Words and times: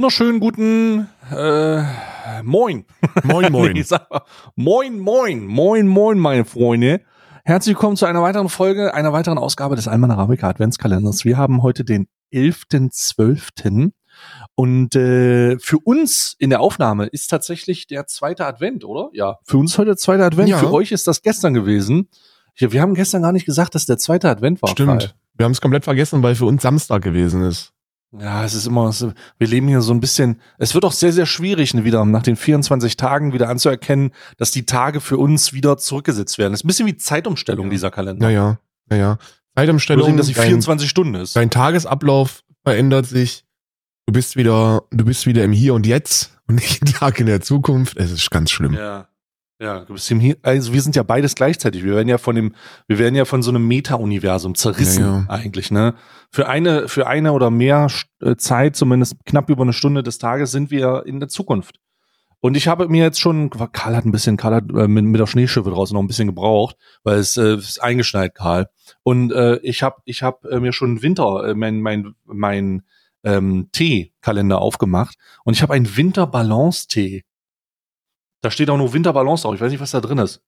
wunderschönen 0.00 0.40
guten 0.40 1.08
äh, 1.30 1.82
Moin. 2.42 2.86
Moin, 3.22 3.52
moin. 3.52 3.72
Nee, 3.74 3.84
mal, 3.90 4.22
moin, 4.56 4.98
moin, 4.98 5.46
moin, 5.46 5.86
moin, 5.86 6.18
meine 6.18 6.46
Freunde. 6.46 7.02
Herzlich 7.44 7.74
willkommen 7.74 7.98
zu 7.98 8.06
einer 8.06 8.22
weiteren 8.22 8.48
Folge, 8.48 8.94
einer 8.94 9.12
weiteren 9.12 9.36
Ausgabe 9.36 9.76
des 9.76 9.88
Alman 9.88 10.10
Arabica 10.10 10.48
Adventskalenders. 10.48 11.26
Wir 11.26 11.36
haben 11.36 11.62
heute 11.62 11.84
den 11.84 12.06
11.12. 12.32 13.90
Und 14.54 14.96
äh, 14.96 15.58
für 15.58 15.76
uns 15.84 16.34
in 16.38 16.48
der 16.48 16.62
Aufnahme 16.62 17.04
ist 17.04 17.26
tatsächlich 17.26 17.86
der 17.86 18.06
zweite 18.06 18.46
Advent, 18.46 18.86
oder? 18.86 19.10
Ja, 19.12 19.36
für 19.44 19.58
uns 19.58 19.76
heute 19.76 19.88
der 19.88 19.96
zweite 19.98 20.24
Advent. 20.24 20.48
Ja. 20.48 20.56
Für 20.56 20.72
euch 20.72 20.92
ist 20.92 21.08
das 21.08 21.20
gestern 21.20 21.52
gewesen. 21.52 22.08
Ja, 22.56 22.72
wir 22.72 22.80
haben 22.80 22.94
gestern 22.94 23.20
gar 23.20 23.32
nicht 23.32 23.44
gesagt, 23.44 23.74
dass 23.74 23.84
der 23.84 23.98
zweite 23.98 24.30
Advent 24.30 24.62
war. 24.62 24.70
Stimmt. 24.70 25.00
Karl. 25.00 25.10
Wir 25.34 25.44
haben 25.44 25.52
es 25.52 25.60
komplett 25.60 25.84
vergessen, 25.84 26.22
weil 26.22 26.36
für 26.36 26.46
uns 26.46 26.62
Samstag 26.62 27.02
gewesen 27.02 27.42
ist. 27.42 27.74
Ja, 28.18 28.44
es 28.44 28.54
ist 28.54 28.66
immer, 28.66 28.92
wir 29.38 29.46
leben 29.46 29.68
hier 29.68 29.82
so 29.82 29.92
ein 29.92 30.00
bisschen, 30.00 30.40
es 30.58 30.74
wird 30.74 30.84
auch 30.84 30.92
sehr, 30.92 31.12
sehr 31.12 31.26
schwierig, 31.26 31.72
wieder 31.84 32.04
nach 32.04 32.24
den 32.24 32.34
24 32.34 32.96
Tagen 32.96 33.32
wieder 33.32 33.48
anzuerkennen, 33.48 34.10
dass 34.36 34.50
die 34.50 34.66
Tage 34.66 35.00
für 35.00 35.16
uns 35.16 35.52
wieder 35.52 35.78
zurückgesetzt 35.78 36.36
werden. 36.38 36.52
Das 36.52 36.60
ist 36.60 36.64
ein 36.64 36.68
bisschen 36.68 36.86
wie 36.88 36.96
Zeitumstellung, 36.96 37.66
Ja. 37.66 37.70
dieser 37.70 37.90
Kalender. 37.92 38.26
Naja, 38.26 38.58
naja. 38.88 39.18
Zeitumstellung, 39.56 40.06
sehen, 40.06 40.16
dass 40.16 40.26
sie 40.26 40.32
dein, 40.34 40.46
24 40.48 40.90
Stunden 40.90 41.14
ist. 41.14 41.36
dein 41.36 41.50
Tagesablauf 41.50 42.42
verändert 42.64 43.06
sich. 43.06 43.44
Du 44.06 44.12
bist 44.12 44.34
wieder, 44.36 44.82
du 44.90 45.04
bist 45.04 45.26
wieder 45.26 45.44
im 45.44 45.52
Hier 45.52 45.74
und 45.74 45.86
Jetzt 45.86 46.36
und 46.48 46.56
nicht 46.56 46.80
im 46.82 46.86
Tag 46.92 47.20
in 47.20 47.26
der 47.26 47.40
Zukunft. 47.40 47.96
Es 47.96 48.10
ist 48.10 48.30
ganz 48.30 48.50
schlimm. 48.50 48.74
Ja. 48.74 49.06
Ja, 49.60 49.84
du 49.84 49.92
bist 49.92 50.10
im 50.10 50.36
also 50.42 50.72
wir 50.72 50.80
sind 50.80 50.96
ja 50.96 51.02
beides 51.02 51.34
gleichzeitig. 51.34 51.84
Wir 51.84 51.94
werden 51.94 52.08
ja 52.08 52.16
von 52.16 52.34
dem, 52.34 52.54
wir 52.86 52.98
werden 52.98 53.14
ja 53.14 53.26
von 53.26 53.42
so 53.42 53.50
einem 53.50 53.68
Meta-Universum 53.68 54.54
zerrissen, 54.54 55.04
Ja, 55.04 55.18
ja. 55.18 55.24
eigentlich, 55.28 55.70
ne? 55.70 55.94
Für 56.30 56.48
eine, 56.48 56.88
für 56.88 57.06
eine 57.06 57.32
oder 57.32 57.50
mehr 57.50 57.88
äh, 58.22 58.36
Zeit, 58.36 58.74
zumindest 58.74 59.16
knapp 59.26 59.50
über 59.50 59.62
eine 59.62 59.74
Stunde 59.74 60.02
des 60.02 60.16
Tages, 60.16 60.50
sind 60.50 60.70
wir 60.70 61.04
in 61.04 61.20
der 61.20 61.28
Zukunft. 61.28 61.78
Und 62.40 62.56
ich 62.56 62.68
habe 62.68 62.88
mir 62.88 63.04
jetzt 63.04 63.20
schon, 63.20 63.50
Karl 63.50 63.94
hat 63.94 64.06
ein 64.06 64.12
bisschen, 64.12 64.38
Karl 64.38 64.54
hat 64.54 64.70
äh, 64.70 64.88
mit, 64.88 65.04
mit 65.04 65.20
der 65.20 65.26
Schneeschippe 65.26 65.68
draußen 65.70 65.94
noch 65.94 66.02
ein 66.02 66.06
bisschen 66.06 66.28
gebraucht, 66.28 66.76
weil 67.04 67.18
es 67.18 67.36
äh, 67.36 67.56
ist 67.56 67.82
eingeschneit, 67.82 68.34
Karl. 68.34 68.68
Und 69.02 69.30
äh, 69.30 69.58
ich 69.58 69.82
habe 69.82 70.00
ich 70.06 70.22
hab, 70.22 70.46
äh, 70.46 70.58
mir 70.58 70.72
schon 70.72 71.02
Winter, 71.02 71.48
äh, 71.48 71.54
mein, 71.54 71.82
mein, 71.82 72.14
mein 72.24 72.82
ähm, 73.24 73.68
Tee-Kalender 73.72 74.58
aufgemacht 74.58 75.16
und 75.44 75.52
ich 75.52 75.60
habe 75.62 75.74
einen 75.74 75.94
Winter-Balance-Tee. 75.94 77.24
Da 78.42 78.50
steht 78.50 78.70
auch 78.70 78.76
nur 78.76 78.92
Winterbalance 78.92 79.42
drauf. 79.42 79.54
Ich 79.54 79.60
weiß 79.60 79.70
nicht, 79.70 79.80
was 79.80 79.90
da 79.90 80.00
drin 80.00 80.18
ist. 80.18 80.42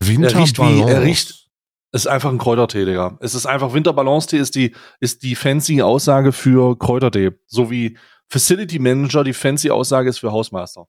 Er 0.00 0.08
riecht 0.08 0.58
wie, 0.58 0.62
Winterbalance. 0.62 0.92
er 0.92 1.02
riecht, 1.02 1.48
es 1.92 2.02
ist 2.02 2.06
einfach 2.06 2.30
ein 2.30 2.38
Kräutertee, 2.38 2.84
Digga. 2.84 3.16
Es 3.20 3.34
ist 3.34 3.46
einfach 3.46 3.72
Winterbalance-Tee 3.72 4.38
ist 4.38 4.54
die, 4.54 4.74
ist 5.00 5.22
die 5.22 5.34
fancy 5.34 5.82
Aussage 5.82 6.32
für 6.32 6.78
Kräutertee. 6.78 7.32
So 7.46 7.70
wie 7.70 7.96
Facility 8.28 8.78
Manager 8.78 9.24
die 9.24 9.32
fancy 9.32 9.70
Aussage 9.70 10.10
ist 10.10 10.18
für 10.18 10.32
Hausmeister. 10.32 10.86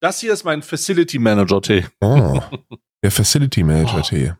Das 0.00 0.20
hier 0.20 0.32
ist 0.32 0.44
mein 0.44 0.62
Facility 0.62 1.18
Manager 1.18 1.60
Tee. 1.60 1.86
Oh, 2.00 2.40
der 3.02 3.10
Facility 3.10 3.62
Manager 3.62 4.02
Oh. 4.02 4.34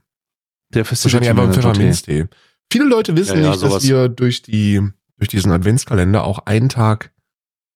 Der 0.74 0.84
Facility 0.84 1.26
Wahrscheinlich 1.26 1.30
einfach 1.30 1.42
ein 1.42 1.48
Manager 1.48 1.72
Tee. 1.72 1.78
Pfefferminztee. 1.78 2.26
Viele 2.70 2.84
Leute 2.84 3.16
wissen 3.16 3.36
Ja, 3.36 3.42
ja, 3.42 3.50
nicht, 3.50 3.60
sowas. 3.60 3.74
dass 3.74 3.88
wir 3.88 4.08
durch 4.08 4.42
die, 4.42 4.82
durch 5.16 5.28
diesen 5.28 5.50
Adventskalender 5.52 6.24
auch 6.24 6.40
einen 6.40 6.68
Tag, 6.68 7.12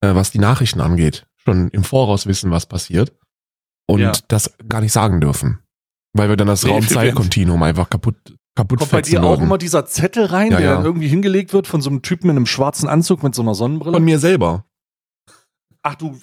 äh, 0.01 0.15
was 0.15 0.31
die 0.31 0.39
Nachrichten 0.39 0.81
angeht, 0.81 1.27
schon 1.37 1.69
im 1.69 1.85
Voraus 1.85 2.27
wissen, 2.27 2.51
was 2.51 2.67
passiert. 2.67 3.13
Und 3.93 4.01
Ja. 4.01 4.13
das 4.29 4.53
gar 4.69 4.81
nicht 4.81 4.93
sagen 4.93 5.21
dürfen. 5.21 5.59
Weil 6.15 6.29
wir 6.29 6.37
dann 6.37 6.47
das 6.49 6.63
Nee, 6.65 6.71
Raumzeitkontinuum 6.73 7.63
einfach 7.63 7.89
kaputt, 7.89 8.17
kaputt 8.55 8.81
Kommt 8.81 8.91
bei 8.93 9.01
dir 9.03 9.23
auch 9.23 9.41
immer 9.41 9.57
dieser 9.59 9.87
Zettel 9.87 10.27
rein, 10.27 10.51
Ja, 10.53 10.59
der 10.59 10.67
ja. 10.67 10.75
dann 10.77 10.85
irgendwie 10.85 11.09
hingelegt 11.09 11.53
wird 11.53 11.67
von 11.67 11.81
so 11.81 11.89
einem 11.91 12.03
Typen 12.03 12.29
in 12.31 12.37
einem 12.37 12.47
schwarzen 12.47 12.89
Anzug 12.89 13.23
mit 13.23 13.35
so 13.35 13.43
einer 13.43 13.55
Sonnenbrille? 13.55 13.95
Von 13.97 14.05
mir 14.05 14.19
selber. 14.19 14.65
Ach 15.83 15.95
du, 15.97 16.19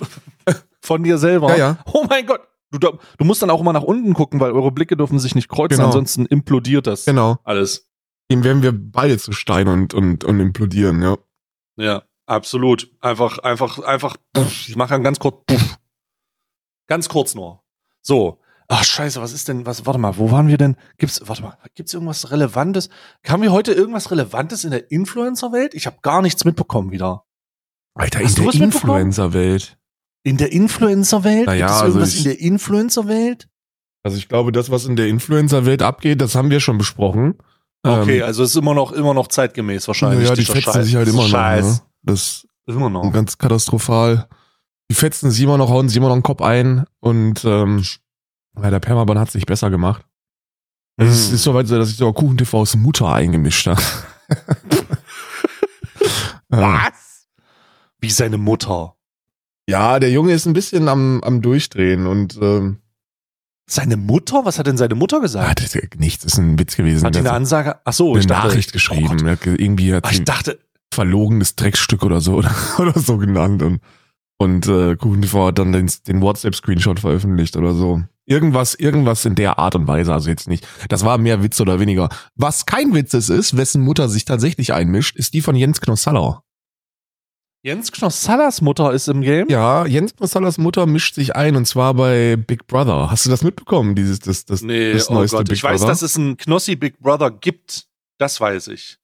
von 0.82 1.04
dir 1.04 1.18
selber? 1.18 1.50
Ja, 1.52 1.58
ja. 1.58 1.78
Oh 1.92 2.06
mein 2.10 2.26
Gott. 2.26 2.42
Du, 2.72 2.78
du 2.78 3.26
musst 3.26 3.42
dann 3.42 3.50
auch 3.50 3.62
immer 3.62 3.74
nach 3.74 3.82
unten 3.84 4.14
gucken, 4.14 4.40
weil 4.40 4.52
eure 4.52 4.72
Blicke 4.72 4.96
dürfen 4.96 5.18
sich 5.18 5.34
nicht 5.34 5.50
kreuzen, 5.50 5.78
Genau. 5.78 5.88
ansonsten 5.88 6.28
implodiert 6.28 6.86
das 6.86 7.06
Genau. 7.06 7.38
alles. 7.44 7.90
Dem 8.32 8.44
werden 8.44 8.62
wir 8.62 8.72
beide 8.74 9.18
zu 9.18 9.32
Stein 9.32 9.68
und, 9.68 9.96
und, 9.96 10.24
und 10.24 10.40
implodieren, 10.40 11.02
ja. 11.02 11.18
Ja, 11.78 12.04
absolut. 12.28 12.92
Einfach, 13.02 13.40
einfach, 13.40 13.80
einfach. 13.80 14.18
Ich 14.38 14.76
mache 14.76 14.90
dann 14.90 15.02
ganz 15.04 15.18
kurz. 15.18 15.38
Ganz 16.90 17.08
kurz 17.08 17.36
nur. 17.36 17.62
So. 18.02 18.40
Ach 18.72 18.84
scheiße, 18.84 19.20
was 19.22 19.32
ist 19.34 19.48
denn? 19.48 19.66
Was? 19.66 19.86
Warte 19.88 19.98
mal, 20.00 20.18
wo 20.18 20.30
waren 20.30 20.48
wir 20.48 20.58
denn? 20.58 20.76
Gibt's? 20.98 21.22
Warte 21.26 21.42
mal, 21.42 21.58
gibt's 21.74 21.94
irgendwas 21.94 22.30
Relevantes? 22.30 22.90
Haben 23.28 23.42
wir 23.42 23.52
heute 23.52 23.72
irgendwas 23.72 24.12
Relevantes 24.12 24.64
in 24.64 24.70
der 24.72 24.92
Influencer-Welt? 24.92 25.74
Ich 25.74 25.88
habe 25.88 25.98
gar 26.04 26.22
nichts 26.22 26.46
mitbekommen 26.46 26.92
wieder. 26.92 27.24
Alter, 27.96 28.20
Hast 28.24 28.38
in 28.38 28.46
der? 28.52 28.54
Influencer-Welt. 28.62 29.78
In 30.24 30.38
der 30.38 30.52
Influencer-Welt? 30.52 31.46
Na 31.48 31.54
ja, 31.56 31.66
Gibt 31.68 31.76
es 31.78 31.82
also 31.82 31.98
irgendwas 32.00 32.14
ich- 32.14 32.20
in 32.20 32.24
der 32.26 32.40
Influencer-Welt? 32.42 33.50
Also 34.04 34.18
ich 34.18 34.30
glaube, 34.30 34.52
das, 34.52 34.70
was 34.70 34.86
in 34.86 34.96
der 34.96 35.08
Influencer-Welt 35.08 35.82
abgeht, 35.82 36.22
das 36.22 36.36
haben 36.36 36.52
wir 36.52 36.60
schon 36.60 36.78
besprochen. 36.78 37.36
Okay, 37.84 38.20
Ähm, 38.20 38.24
also 38.26 38.44
es 38.44 38.52
ist 38.52 38.56
immer 38.56 38.74
noch, 38.76 38.92
immer 38.92 39.14
noch 39.16 39.28
zeitgemäß 39.30 39.88
wahrscheinlich. 39.88 40.30
ja, 40.30 40.36
die 40.36 40.46
fetzen 40.46 40.84
sich 40.84 40.96
halt 40.96 41.08
immer 41.08 41.24
noch. 41.24 41.30
Scheiß. 41.30 41.66
Ne? 41.66 41.82
Das 42.04 42.48
Immer 42.68 42.90
noch. 42.90 43.04
ist 43.06 43.14
ganz 43.14 43.38
katastrophal. 43.38 44.28
Die 44.92 44.96
fetzen 44.96 45.32
immer 45.32 45.58
noch, 45.58 45.70
hauen 45.70 45.90
immer 45.90 46.08
noch 46.10 46.16
den 46.16 46.24
Kopf 46.24 46.42
ein 46.42 46.86
und 47.00 47.44
ähm, 47.46 47.84
ja, 48.62 48.70
der 48.70 48.80
Permaban 48.80 49.20
hat 49.20 49.32
sich 49.32 49.46
besser 49.46 49.70
gemacht. 49.70 50.04
Es 50.98 51.30
Mm. 51.32 51.36
ist 51.36 51.44
soweit 51.44 51.68
so, 51.68 51.78
dass 51.78 51.90
ich 51.92 51.98
sogar 51.98 52.14
KuchenTVs 52.14 52.76
Mutter 52.76 53.08
eingemischt 53.14 53.68
habe. 53.68 53.82
Was? 56.50 57.28
Wie 58.00 58.10
seine 58.10 58.38
Mutter. 58.38 58.96
ja, 59.68 60.00
der 60.00 60.12
Junge 60.12 60.34
ist 60.34 60.46
ein 60.46 60.54
bisschen 60.54 60.88
am, 60.88 61.22
am 61.24 61.42
Durchdrehen 61.42 62.08
und 62.08 62.38
ähm, 62.42 62.80
Seine 63.70 63.98
Mutter? 63.98 64.46
Was 64.46 64.58
hat 64.58 64.66
denn 64.66 64.78
seine 64.78 64.96
Mutter 64.96 65.18
ah, 65.18 65.22
gesagt? 65.22 65.60
das 65.64 65.76
ist 65.76 66.00
nichts, 66.00 66.24
das 66.24 66.34
ist 66.34 66.40
ein 66.40 66.58
Witz 66.58 66.76
gewesen. 66.76 67.06
Hat 67.06 67.14
die 67.14 67.20
eine 67.20 67.34
Ansage? 67.34 67.80
Ach 67.86 67.94
so, 67.94 68.12
eine 68.12 68.20
ich 68.22 68.26
dachte, 68.28 68.48
Nachricht 68.48 68.70
Oh 68.72 68.74
geschrieben. 68.74 69.28
Er 69.28 69.36
ge- 69.36 69.56
irgendwie 69.62 69.94
hat 69.94 70.06
Ach, 70.08 70.12
ich 70.12 70.24
dachte, 70.24 70.58
verlogenes 70.92 71.56
Drecksstück 71.56 72.02
oder 72.04 72.20
so 72.20 72.34
oder, 72.38 72.52
oder 72.80 73.00
so 73.00 73.18
genannt 73.18 73.62
und 73.62 73.80
und 74.40 74.68
äh, 74.68 74.96
KuchenTV 74.96 75.48
hat 75.48 75.60
dann 75.60 75.74
den, 75.74 75.92
den 76.08 76.22
WhatsApp-Screenshot 76.22 77.02
veröffentlicht 77.02 77.58
oder 77.58 77.74
so. 77.74 78.02
Irgendwas, 78.26 78.74
irgendwas 78.76 79.26
in 79.26 79.36
der 79.36 79.60
Art 79.60 79.76
und 79.76 79.88
Weise, 79.88 80.14
also 80.14 80.30
jetzt 80.30 80.48
nicht. 80.48 80.66
Das 80.88 81.04
war 81.04 81.18
mehr 81.18 81.44
Witz 81.44 81.60
oder 81.60 81.80
weniger. 81.80 82.10
Was 82.36 82.66
kein 82.66 82.94
Witz 82.94 83.14
ist, 83.14 83.30
ist, 83.30 83.58
wessen 83.58 83.82
Mutter 83.82 84.08
sich 84.08 84.24
tatsächlich 84.24 84.72
einmischt, 84.72 85.18
ist 85.18 85.34
die 85.34 85.42
von 85.42 85.56
Jens 85.56 85.82
Knossaller. 85.82 86.44
Jens 87.64 87.92
Knossallas 87.92 88.62
Mutter 88.62 88.94
ist 88.94 89.10
im 89.10 89.22
Game? 89.22 89.50
Ja, 89.50 89.86
Jens 89.86 90.16
Knossallers 90.16 90.58
Mutter 90.58 90.86
mischt 90.86 91.16
sich 91.16 91.36
ein 91.36 91.58
und 91.58 91.66
zwar 91.66 91.94
bei 91.94 92.38
Big 92.38 92.68
Brother. 92.68 93.12
Hast 93.12 93.26
du 93.26 93.30
das 93.30 93.44
mitbekommen, 93.44 93.96
dieses, 93.96 94.20
das, 94.20 94.46
das, 94.46 94.62
Nee, 94.62 94.94
das 94.94 95.10
oh 95.10 95.16
neueste 95.16 95.38
Gott. 95.38 95.50
Big 95.50 95.58
Ich 95.58 95.64
weiß, 95.64 95.82
Brother? 95.82 95.92
dass 95.92 96.02
es 96.02 96.16
einen 96.16 96.38
Knossi 96.38 96.78
Big 96.78 97.00
Brother 97.00 97.32
gibt. 97.32 97.88
Das 98.18 98.40
weiß 98.40 98.70
ich. 98.70 98.99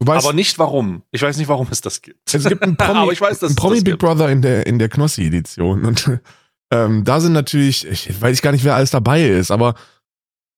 Weißt, 0.00 0.26
Aber 0.26 0.34
nicht 0.34 0.58
warum. 0.58 1.02
Ich 1.10 1.22
weiß 1.22 1.36
nicht, 1.38 1.48
warum 1.48 1.68
es 1.70 1.80
das 1.80 2.02
gibt. 2.02 2.32
Es 2.34 2.44
gibt 2.46 2.62
einen 2.62 2.76
Promi, 2.76 2.98
Aber 2.98 3.12
ich 3.12 3.20
weiß, 3.20 3.38
dass 3.38 3.50
einen 3.50 3.56
Promi 3.56 3.80
Big. 3.80 3.98
Brother 3.98 4.28
in 4.28 4.42
der, 4.42 4.66
in 4.66 4.78
der 4.78 4.88
Knossi-Edition. 4.88 5.84
Und 5.84 6.20
ähm, 6.70 7.04
da 7.04 7.20
sind 7.20 7.32
natürlich, 7.32 7.86
ich 7.86 8.20
weiß 8.20 8.42
gar 8.42 8.52
nicht, 8.52 8.64
wer 8.64 8.74
alles 8.74 8.90
dabei 8.90 9.26
ist, 9.26 9.50
aber 9.50 9.74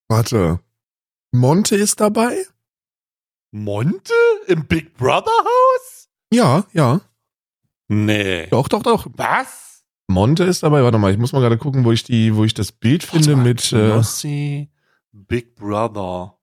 warte. 0.09 0.61
Monte 1.33 1.77
ist 1.77 2.01
dabei? 2.01 2.37
Monte? 3.51 4.15
Im 4.47 4.67
Big 4.67 4.97
Brother 4.97 5.31
Haus? 5.31 6.09
Ja, 6.33 6.65
ja. 6.73 7.01
Nee. 7.89 8.47
Doch, 8.49 8.69
doch, 8.69 8.83
doch. 8.83 9.07
Was? 9.17 9.85
Monte 10.09 10.45
ist 10.45 10.63
dabei. 10.63 10.83
Warte 10.83 10.99
mal, 10.99 11.13
ich 11.13 11.19
muss 11.19 11.33
mal 11.33 11.41
gerade 11.41 11.59
gucken, 11.59 11.85
wo 11.85 11.93
ich 11.93 12.05
die, 12.05 12.35
wo 12.35 12.45
ich 12.45 12.55
das 12.55 12.73
Bild 12.73 13.03
finde 13.03 13.37
mal, 13.37 13.45
mit, 13.45 13.73
äh, 13.73 13.91
Knossi 13.91 14.71
Big 15.13 15.55
Brother. 15.57 16.38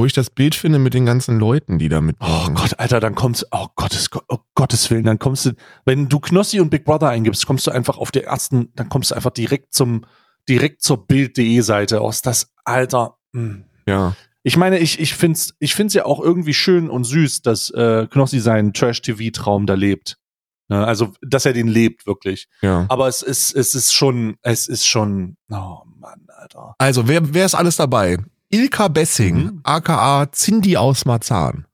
Wo 0.00 0.06
ich 0.06 0.14
das 0.14 0.30
Bild 0.30 0.54
finde 0.54 0.78
mit 0.78 0.94
den 0.94 1.04
ganzen 1.04 1.38
Leuten, 1.38 1.78
die 1.78 1.90
da 1.90 1.98
Oh 1.98 2.00
mitmachen. 2.00 2.54
Gott, 2.54 2.78
Alter, 2.78 3.00
dann 3.00 3.14
kommst 3.14 3.46
oh 3.50 3.66
Gottes, 3.76 4.08
Gott, 4.08 4.24
oh 4.28 4.38
Gottes 4.54 4.90
Willen, 4.90 5.04
dann 5.04 5.18
kommst 5.18 5.44
du, 5.44 5.50
wenn 5.84 6.08
du 6.08 6.20
Knossi 6.20 6.58
und 6.58 6.70
Big 6.70 6.86
Brother 6.86 7.10
eingibst, 7.10 7.46
kommst 7.46 7.66
du 7.66 7.70
einfach 7.70 7.98
auf 7.98 8.10
der 8.10 8.24
ersten, 8.24 8.72
dann 8.76 8.88
kommst 8.88 9.10
du 9.10 9.14
einfach 9.14 9.30
direkt 9.30 9.74
zum, 9.74 10.06
direkt 10.48 10.80
zur 10.80 11.06
Bild.de 11.06 11.60
Seite 11.60 12.00
aus. 12.00 12.22
Das, 12.22 12.50
Alter, 12.64 13.18
mh. 13.32 13.64
Ja. 13.86 14.16
Ich 14.42 14.56
meine, 14.56 14.78
ich, 14.78 14.98
ich 15.00 15.12
find's, 15.12 15.54
ich 15.58 15.74
find's 15.74 15.92
ja 15.92 16.06
auch 16.06 16.18
irgendwie 16.18 16.54
schön 16.54 16.88
und 16.88 17.04
süß, 17.04 17.42
dass 17.42 17.68
äh, 17.68 18.06
Knossi 18.10 18.40
seinen 18.40 18.72
Trash-TV-Traum 18.72 19.66
da 19.66 19.74
lebt. 19.74 20.16
Ne? 20.68 20.82
Also, 20.82 21.12
dass 21.20 21.44
er 21.44 21.52
den 21.52 21.68
lebt, 21.68 22.06
wirklich. 22.06 22.48
Ja. 22.62 22.86
Aber 22.88 23.06
es 23.06 23.20
ist, 23.20 23.54
es 23.54 23.74
ist 23.74 23.92
schon, 23.92 24.36
es 24.40 24.66
ist 24.66 24.86
schon, 24.86 25.36
oh 25.50 25.82
Mann, 25.98 26.26
Alter. 26.28 26.74
Also, 26.78 27.06
wer, 27.06 27.34
wer 27.34 27.44
ist 27.44 27.54
alles 27.54 27.76
dabei? 27.76 28.16
Ilka 28.50 28.88
Bessing, 28.88 29.36
Mhm. 29.36 29.60
aka 29.62 30.26
Cindy 30.32 30.76
aus 30.76 31.04
Marzahn. 31.04 31.66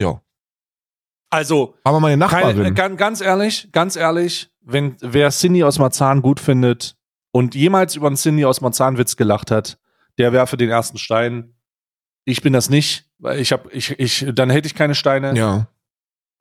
Ja. 0.00 0.20
Also, 1.30 1.76
Aber 1.84 2.00
meine 2.00 2.16
Nachbarin. 2.16 2.56
Keine, 2.56 2.74
ganz, 2.74 2.98
ganz 2.98 3.20
ehrlich, 3.20 3.68
ganz 3.72 3.96
ehrlich, 3.96 4.50
wenn 4.60 4.96
wer 5.00 5.30
Cindy 5.30 5.62
aus 5.64 5.78
Marzahn 5.78 6.22
gut 6.22 6.40
findet 6.40 6.96
und 7.32 7.54
jemals 7.54 7.94
über 7.94 8.08
einen 8.08 8.16
Cindy 8.16 8.44
aus 8.44 8.60
Marzahn 8.60 8.98
Witz 8.98 9.16
gelacht 9.16 9.50
hat, 9.50 9.78
der 10.18 10.32
werfe 10.32 10.56
den 10.56 10.70
ersten 10.70 10.98
Stein. 10.98 11.54
Ich 12.24 12.42
bin 12.42 12.52
das 12.52 12.68
nicht, 12.68 13.08
weil 13.18 13.38
ich 13.38 13.52
habe, 13.52 13.70
ich, 13.72 13.90
ich, 13.98 14.26
dann 14.34 14.50
hätte 14.50 14.66
ich 14.66 14.74
keine 14.74 14.94
Steine. 14.94 15.34
ja. 15.36 15.68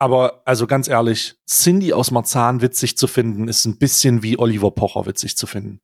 Aber 0.02 0.42
also 0.46 0.66
ganz 0.66 0.88
ehrlich, 0.88 1.36
Cindy 1.46 1.92
aus 1.92 2.10
Marzahn 2.10 2.62
witzig 2.62 2.98
zu 2.98 3.06
finden, 3.06 3.50
ist 3.50 3.66
ein 3.66 3.78
bisschen 3.80 4.24
wie 4.24 4.40
Oliver 4.40 4.72
Pocher 4.72 5.06
witzig 5.06 5.36
zu 5.36 5.46
finden. 5.46 5.82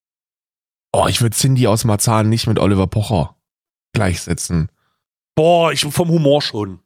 Oh, 0.94 1.08
ich 1.10 1.22
würde 1.22 1.36
Cindy 1.36 1.68
aus 1.68 1.84
Marzahn 1.84 2.30
nicht 2.30 2.48
mit 2.48 2.58
Oliver 2.58 2.88
Pocher 2.88 3.35
gleichsetzen. 3.96 4.70
Boah, 5.36 5.72
ich 5.72 5.82
vom 5.82 6.10
Humor 6.10 6.42
schon. 6.42 6.80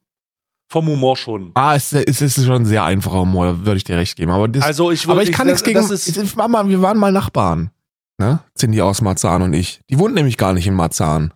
Vom 0.71 0.87
Humor 0.87 1.17
schon. 1.17 1.51
Ah, 1.55 1.75
es, 1.75 1.91
es 1.93 2.21
ist 2.21 2.35
schon 2.45 2.61
ein 2.61 2.65
sehr 2.65 2.83
einfacher 2.83 3.19
Humor, 3.21 3.65
würde 3.65 3.77
ich 3.77 3.83
dir 3.83 3.97
recht 3.97 4.15
geben. 4.15 4.31
Aber, 4.31 4.47
das, 4.47 4.63
Also 4.63 4.91
ich 4.91 5.07
aber 5.09 5.23
ich 5.23 5.31
kann 5.31 5.47
nichts 5.47 5.63
gegen. 5.63 5.79
das 5.79 5.89
ist- 5.89 6.15
ich- 6.15 6.35
Mama, 6.35 6.67
wir 6.67 6.81
waren 6.81 6.97
mal 6.97 7.11
Nachbarn. 7.11 7.71
Ne? 8.19 8.39
Cindy 8.57 8.81
aus 8.81 9.01
Marzahn 9.01 9.41
und 9.41 9.53
ich. 9.53 9.81
Die 9.89 9.97
wohnt 9.97 10.13
nämlich 10.13 10.37
gar 10.37 10.53
nicht 10.53 10.67
in 10.67 10.73
Marzahn. 10.75 11.33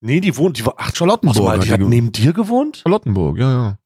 Nee, 0.00 0.20
die 0.20 0.36
wohnt, 0.36 0.58
die 0.58 0.66
war, 0.66 0.74
ach, 0.76 0.94
Charlottenburg. 0.94 1.42
mal, 1.44 1.58
die 1.58 1.68
hat 1.70 1.74
hat 1.74 1.80
die 1.80 1.90
neben 1.90 2.12
dir 2.12 2.32
gewohnt? 2.32 2.78
Charlottenburg, 2.78 3.38
ja, 3.38 3.50
ja. 3.50 3.78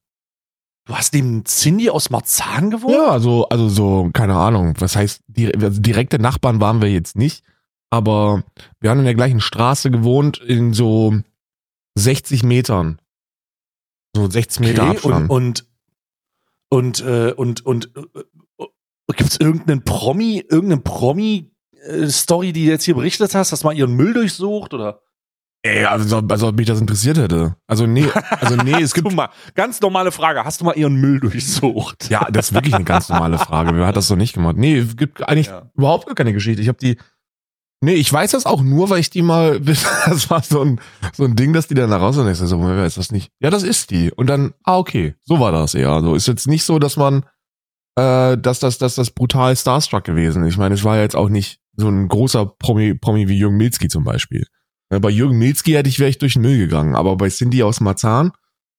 Du 0.85 0.95
hast 0.95 1.13
neben 1.13 1.45
Cindy 1.45 1.89
aus 1.89 2.09
Marzahn 2.09 2.71
gewohnt? 2.71 2.93
Ja, 2.95 3.09
also, 3.11 3.47
also 3.49 3.69
so, 3.69 4.09
keine 4.13 4.35
Ahnung. 4.35 4.73
Was 4.79 4.95
heißt, 4.95 5.21
die, 5.27 5.53
also 5.53 5.79
direkte 5.79 6.17
Nachbarn 6.19 6.59
waren 6.59 6.81
wir 6.81 6.89
jetzt 6.91 7.15
nicht. 7.15 7.43
Aber 7.91 8.43
wir 8.79 8.89
haben 8.89 8.99
in 8.99 9.05
der 9.05 9.15
gleichen 9.15 9.41
Straße 9.41 9.91
gewohnt, 9.91 10.37
in 10.37 10.73
so 10.73 11.19
60 11.95 12.43
Metern. 12.43 12.99
So 14.15 14.29
60 14.29 14.59
Meter 14.61 14.83
Okay, 14.83 14.91
Abstand. 14.97 15.29
und 15.29 15.67
und 16.69 17.01
und 17.01 17.05
äh, 17.05 17.33
und 17.33 17.65
und 17.65 17.91
äh, 17.95 18.63
gibt's 19.15 19.37
irgendeinen 19.37 19.83
Promi, 19.83 20.43
irgendeinen 20.49 20.83
Promi 20.83 21.51
äh, 21.83 22.07
die 22.07 22.53
du 22.53 22.59
jetzt 22.59 22.85
hier 22.85 22.95
berichtet 22.95 23.35
hast, 23.35 23.51
dass 23.51 23.63
mal 23.63 23.73
ihren 23.75 23.93
Müll 23.95 24.13
durchsucht 24.13 24.73
oder? 24.73 25.01
Ey, 25.63 25.85
also, 25.85 26.17
also 26.27 26.47
ob 26.47 26.55
mich 26.55 26.65
das 26.65 26.81
interessiert 26.81 27.17
hätte. 27.17 27.55
Also 27.67 27.85
nee, 27.85 28.07
also 28.39 28.55
nee, 28.55 28.81
es 28.81 28.93
gibt 28.95 29.11
mal, 29.13 29.29
ganz 29.53 29.79
normale 29.79 30.11
Frage, 30.11 30.43
hast 30.43 30.59
du 30.61 30.65
mal 30.65 30.75
ihren 30.75 30.95
Müll 30.95 31.19
durchsucht? 31.19 32.09
Ja, 32.09 32.27
das 32.31 32.47
ist 32.47 32.53
wirklich 32.53 32.73
eine 32.73 32.83
ganz 32.83 33.09
normale 33.09 33.37
Frage. 33.37 33.75
Wer 33.75 33.85
hat 33.85 33.95
das 33.95 34.07
so 34.07 34.15
nicht 34.15 34.33
gemacht? 34.33 34.55
Nee, 34.57 34.77
es 34.79 34.97
gibt 34.97 35.21
eigentlich 35.27 35.47
Ja. 35.47 35.69
überhaupt 35.75 36.07
gar 36.07 36.15
keine 36.15 36.33
Geschichte. 36.33 36.61
Ich 36.61 36.67
habe 36.67 36.79
die. 36.79 36.97
Nee, 37.83 37.93
ich 37.93 38.13
weiß 38.13 38.31
das 38.31 38.45
auch 38.45 38.61
nur, 38.61 38.91
weil 38.91 38.99
ich 38.99 39.09
die 39.09 39.23
mal. 39.23 39.59
Das 40.05 40.29
war 40.29 40.43
so 40.43 40.61
ein, 40.61 40.79
so 41.13 41.23
ein 41.23 41.35
Ding, 41.35 41.51
dass 41.53 41.67
die 41.67 41.73
dann 41.73 41.89
da 41.89 41.97
raus 41.97 42.17
und 42.17 42.29
ich 42.29 42.37
so, 42.37 42.61
wer 42.61 42.85
ist 42.85 42.97
das 42.97 43.11
nicht? 43.11 43.31
Ja, 43.39 43.49
das 43.49 43.63
ist 43.63 43.89
die. 43.89 44.11
Und 44.11 44.27
dann, 44.27 44.53
ah, 44.63 44.77
okay, 44.77 45.15
so 45.25 45.39
war 45.39 45.51
das 45.51 45.73
eher. 45.73 45.89
Also 45.89 46.15
ist 46.15 46.27
jetzt 46.27 46.47
nicht 46.47 46.63
so, 46.63 46.77
dass 46.77 46.95
man, 46.95 47.25
äh, 47.95 48.37
dass 48.37 48.59
das, 48.59 48.77
dass 48.77 48.95
das 48.95 49.11
brutal 49.11 49.55
Starstruck 49.55 50.03
gewesen. 50.03 50.45
Ich 50.45 50.57
meine, 50.57 50.75
es 50.75 50.83
war 50.83 50.97
ja 50.97 51.03
jetzt 51.03 51.15
auch 51.15 51.29
nicht 51.29 51.59
so 51.75 51.89
ein 51.89 52.07
großer 52.07 52.45
Promi, 52.45 52.93
Promi 52.93 53.27
wie 53.27 53.37
Jürgen 53.37 53.57
Milzki 53.57 53.87
zum 53.87 54.03
Beispiel. 54.03 54.45
Ja, 54.91 54.99
bei 54.99 55.09
Jürgen 55.09 55.37
Milzki 55.37 55.71
hätte 55.71 55.89
ich, 55.89 55.99
wäre 55.99 56.09
ich 56.09 56.19
durch 56.19 56.33
den 56.33 56.43
Müll 56.43 56.57
gegangen, 56.57 56.95
aber 56.95 57.15
bei 57.15 57.29
Cindy 57.29 57.63
aus 57.63 57.79
Marzahn, 57.79 58.31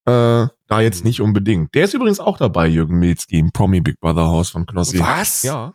äh, 0.04 0.46
da 0.68 0.80
jetzt 0.80 1.04
nicht 1.04 1.20
unbedingt. 1.20 1.74
Der 1.74 1.84
ist 1.84 1.94
übrigens 1.94 2.20
auch 2.20 2.36
dabei, 2.36 2.68
Jürgen 2.68 2.98
Milzki, 2.98 3.38
im 3.38 3.50
Promi 3.50 3.80
Big 3.80 3.98
Brother 4.00 4.26
Haus 4.26 4.50
von 4.50 4.66
Knossi. 4.66 4.98
Was? 5.00 5.42
Ja, 5.42 5.74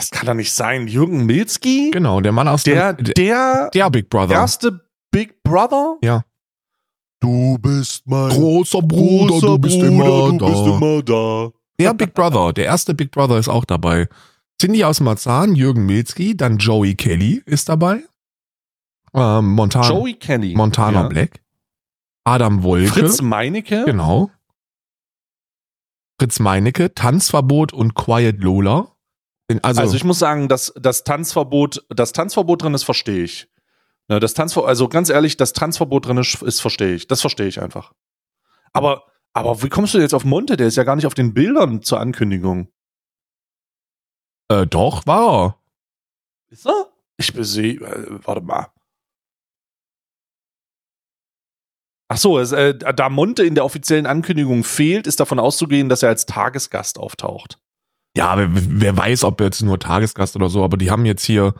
Das 0.00 0.10
kann 0.10 0.26
doch 0.26 0.34
nicht 0.34 0.52
sein. 0.52 0.88
Jürgen 0.88 1.26
Milzki? 1.26 1.90
genau, 1.92 2.20
der 2.22 2.32
Mann 2.32 2.48
aus 2.48 2.62
Der, 2.62 2.94
dem, 2.94 3.12
der 3.14 3.68
der 3.74 3.90
Big 3.90 4.08
Brother. 4.08 4.32
erste 4.32 4.80
Big 5.10 5.42
Brother? 5.42 5.98
Ja. 6.02 6.24
Du 7.20 7.58
bist 7.58 8.02
mein 8.06 8.30
Großer 8.30 8.80
Bruder, 8.80 9.40
du 9.46 9.58
bist 9.58 9.76
immer 9.76 10.30
du 10.30 10.38
da. 10.38 10.46
bist 10.46 10.66
immer 10.66 11.02
da. 11.02 11.50
Der 11.78 11.92
Big 11.92 12.14
Brother, 12.14 12.54
der 12.54 12.64
erste 12.64 12.94
Big 12.94 13.10
Brother 13.10 13.36
ist 13.38 13.48
auch 13.48 13.66
dabei. 13.66 14.08
Cindy 14.58 14.84
aus 14.84 15.00
Marzahn, 15.00 15.54
Jürgen 15.54 15.84
Milzki, 15.84 16.34
dann 16.34 16.56
Joey 16.56 16.94
Kelly 16.94 17.42
ist 17.44 17.68
dabei. 17.68 18.02
Ähm, 19.12 19.48
Montana, 19.54 19.88
Joey 19.90 20.14
Kelly. 20.14 20.54
Montana 20.54 21.02
Ja. 21.02 21.08
Black. 21.08 21.42
Adam 22.24 22.62
Wolke. 22.62 22.88
Fritz 22.88 23.20
Meinecke. 23.20 23.84
Genau. 23.84 24.30
Fritz 26.18 26.38
Meinecke, 26.38 26.94
Tanzverbot 26.94 27.72
und 27.74 27.94
Quiet 27.94 28.42
Lola. 28.42 28.89
Also, 29.62 29.80
Also, 29.80 29.96
ich 29.96 30.04
muss 30.04 30.18
sagen, 30.18 30.48
dass 30.48 30.72
das 30.76 31.04
Tanzverbot, 31.04 31.84
das 31.88 32.12
Tanzverbot 32.12 32.62
drin 32.62 32.74
ist, 32.74 32.84
verstehe 32.84 33.24
ich. 33.24 33.48
Ne, 34.08 34.18
das 34.18 34.34
Tanzver 34.34 34.66
also 34.66 34.88
ganz 34.88 35.08
ehrlich, 35.08 35.36
das 35.36 35.52
Tanzverbot 35.52 36.06
drin 36.06 36.18
ist, 36.18 36.42
ist 36.42 36.60
verstehe 36.60 36.94
ich. 36.94 37.06
Das 37.06 37.20
verstehe 37.20 37.46
ich 37.46 37.62
einfach. 37.62 37.92
Aber, 38.72 39.04
aber 39.32 39.62
wie 39.62 39.68
kommst 39.68 39.94
du 39.94 39.98
jetzt 39.98 40.14
auf 40.14 40.24
Monte? 40.24 40.56
Der 40.56 40.66
ist 40.66 40.76
ja 40.76 40.84
gar 40.84 40.96
nicht 40.96 41.06
auf 41.06 41.14
den 41.14 41.32
Bildern 41.32 41.82
zur 41.82 42.00
Ankündigung. 42.00 42.72
äh, 44.48 44.66
doch, 44.66 45.06
war 45.06 45.44
er. 45.44 45.58
Ist 46.50 46.66
er? 46.66 46.88
Ich 47.16 47.32
sehe, 47.36 47.74
äh, 47.74 48.18
warte 48.24 48.40
mal. 48.40 48.68
Ach 52.08 52.18
so, 52.18 52.40
es, 52.40 52.50
äh, 52.50 52.74
da 52.74 53.08
Monte 53.08 53.44
in 53.44 53.54
der 53.54 53.64
offiziellen 53.64 54.06
Ankündigung 54.06 54.64
fehlt, 54.64 55.06
ist 55.06 55.20
davon 55.20 55.38
auszugehen, 55.38 55.88
dass 55.88 56.02
er 56.02 56.08
als 56.08 56.26
Tagesgast 56.26 56.98
auftaucht. 56.98 57.60
Ja, 58.16 58.36
wer, 58.36 58.48
wer 58.52 58.96
weiß, 58.96 59.24
ob 59.24 59.40
jetzt 59.40 59.62
nur 59.62 59.78
Tagesgast 59.78 60.36
oder 60.36 60.48
so, 60.48 60.64
aber 60.64 60.76
die 60.76 60.90
haben 60.90 61.06
jetzt 61.06 61.24
hier, 61.24 61.54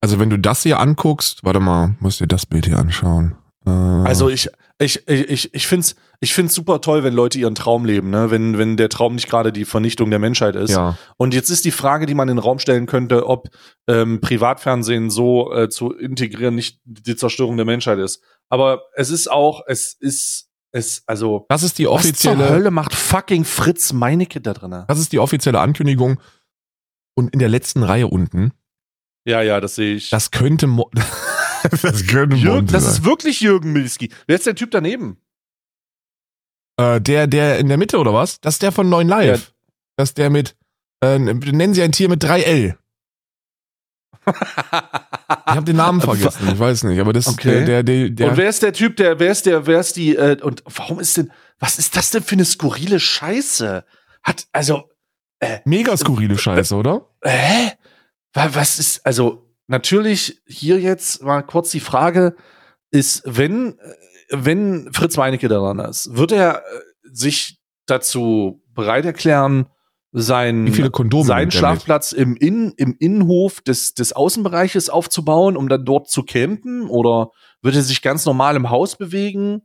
also 0.00 0.18
wenn 0.18 0.30
du 0.30 0.38
das 0.38 0.62
hier 0.62 0.80
anguckst, 0.80 1.44
warte 1.44 1.60
mal, 1.60 1.94
musst 2.00 2.20
dir 2.20 2.26
das 2.26 2.46
Bild 2.46 2.66
hier 2.66 2.78
anschauen. 2.78 3.36
Äh, 3.66 3.70
Also 3.70 4.28
ich, 4.28 4.48
ich, 4.78 5.06
ich, 5.08 5.28
ich, 5.28 5.54
ich 5.54 5.66
finde 5.66 5.84
es 5.84 5.96
ich 6.22 6.34
find's 6.34 6.54
super 6.54 6.82
toll, 6.82 7.02
wenn 7.02 7.14
Leute 7.14 7.38
ihren 7.38 7.54
Traum 7.54 7.86
leben, 7.86 8.10
ne? 8.10 8.30
wenn, 8.30 8.58
wenn 8.58 8.76
der 8.76 8.90
Traum 8.90 9.14
nicht 9.14 9.28
gerade 9.28 9.52
die 9.52 9.64
Vernichtung 9.64 10.10
der 10.10 10.18
Menschheit 10.18 10.54
ist. 10.54 10.70
ja. 10.72 10.98
Und 11.16 11.32
jetzt 11.32 11.48
ist 11.48 11.64
die 11.64 11.70
Frage, 11.70 12.04
die 12.04 12.12
man 12.12 12.28
in 12.28 12.36
den 12.36 12.42
Raum 12.42 12.58
stellen 12.58 12.84
könnte, 12.84 13.26
ob 13.26 13.48
ähm, 13.88 14.20
Privatfernsehen 14.20 15.08
so 15.08 15.50
äh, 15.54 15.70
zu 15.70 15.94
integrieren 15.94 16.54
nicht 16.54 16.78
die 16.84 17.16
Zerstörung 17.16 17.56
der 17.56 17.64
Menschheit 17.64 17.98
ist. 17.98 18.22
Aber 18.50 18.82
es 18.94 19.08
ist 19.08 19.30
auch, 19.30 19.62
es 19.66 19.94
ist, 19.94 20.49
es, 20.72 21.02
also, 21.06 21.46
Das 21.48 21.62
ist 21.62 21.78
die 21.78 21.86
was 21.86 21.92
zur 21.92 21.94
offizielle, 22.32 22.48
Hölle 22.50 22.70
macht 22.70 22.94
fucking 22.94 23.44
Fritz 23.44 23.92
Meinecke 23.92 24.40
da 24.40 24.52
drin? 24.54 24.84
das 24.86 24.98
ist 24.98 25.12
die 25.12 25.18
offizielle 25.18 25.60
Ankündigung. 25.60 26.20
Und 27.16 27.32
in 27.32 27.38
der 27.38 27.48
letzten 27.48 27.82
Reihe 27.82 28.06
unten, 28.06 28.52
Ja, 29.26 29.42
ja, 29.42 29.60
das 29.60 29.74
sehe 29.74 29.96
ich. 29.96 30.10
das 30.10 30.30
könnte, 30.30 30.66
Mo 30.66 30.90
das 31.82 32.06
könnte 32.06 32.36
Jürgen, 32.36 32.68
das 32.68 32.86
ist 32.86 33.04
wirklich 33.04 33.40
Jürgen 33.40 33.72
Milski. 33.72 34.10
Wer 34.26 34.36
ist 34.36 34.46
der 34.46 34.54
Typ 34.54 34.70
daneben? 34.70 35.18
Äh, 36.78 37.00
der, 37.00 37.26
der 37.26 37.58
in 37.58 37.68
der 37.68 37.76
Mitte 37.76 37.98
oder 37.98 38.14
was? 38.14 38.40
Das 38.40 38.54
ist 38.54 38.62
der 38.62 38.72
von 38.72 38.88
9 38.88 39.06
Live. 39.08 39.52
Das 39.96 40.10
ist 40.10 40.18
der 40.18 40.30
mit, 40.30 40.56
äh, 41.02 41.18
nennen 41.18 41.74
Sie 41.74 41.82
ein 41.82 41.92
Tier 41.92 42.08
mit 42.08 42.24
3L. 42.24 42.76
Ich 45.30 45.54
habe 45.54 45.64
den 45.64 45.76
Namen 45.76 46.00
vergessen, 46.00 46.48
ich 46.52 46.58
weiß 46.58 46.84
nicht, 46.84 47.00
aber 47.00 47.12
das 47.12 47.26
ist 47.26 47.34
Okay. 47.34 47.64
der, 47.64 47.82
der, 47.82 48.10
der, 48.10 48.30
und 48.30 48.36
wer 48.36 48.48
ist 48.48 48.62
der 48.62 48.72
Typ, 48.72 48.96
der, 48.96 49.18
wer 49.20 49.30
ist 49.30 49.46
der, 49.46 49.66
wer 49.66 49.80
ist 49.80 49.96
die, 49.96 50.16
äh, 50.16 50.36
und 50.42 50.62
warum 50.66 50.98
ist 51.00 51.16
denn, 51.16 51.30
was 51.58 51.78
ist 51.78 51.96
das 51.96 52.10
denn 52.10 52.22
für 52.22 52.34
eine 52.34 52.44
skurrile 52.44 52.98
Scheiße? 53.00 53.84
Hat, 54.22 54.46
also, 54.52 54.90
mega 55.64 55.96
skurrile 55.96 56.36
Scheiße, 56.36 56.74
oder? 56.74 57.06
hä? 57.24 57.72
Wa- 58.34 58.50
Was 58.52 58.78
ist, 58.78 59.06
also, 59.06 59.46
natürlich 59.66 60.40
hier 60.46 60.80
jetzt 60.80 61.22
mal 61.22 61.42
kurz 61.42 61.70
die 61.70 61.80
Frage, 61.80 62.34
ist, 62.90 63.22
wenn, 63.24 63.78
äh, 63.78 63.94
wenn 64.30 64.92
Fritz 64.92 65.16
Meinecke 65.16 65.48
daran 65.48 65.78
ist, 65.78 66.16
wird 66.16 66.32
er 66.32 66.58
äh, 66.58 66.60
sich 67.12 67.60
dazu 67.86 68.62
bereit 68.74 69.04
erklären, 69.04 69.66
sein, 70.12 70.64
seinen? 71.26 71.50
Schlafplatz 71.52 72.12
im, 72.12 72.36
Innen, 72.36 72.72
im 72.76 72.96
Innenhof 72.98 73.60
des, 73.60 73.94
des 73.94 74.12
Außenbereiches 74.12 74.90
aufzubauen, 74.90 75.56
um 75.56 75.68
dann 75.68 75.84
dort 75.84 76.08
zu 76.10 76.22
campen? 76.24 76.88
Oder 76.88 77.30
wird 77.62 77.76
er 77.76 77.82
sich 77.82 78.02
ganz 78.02 78.26
normal 78.26 78.56
im 78.56 78.70
Haus 78.70 78.96
bewegen? 78.96 79.62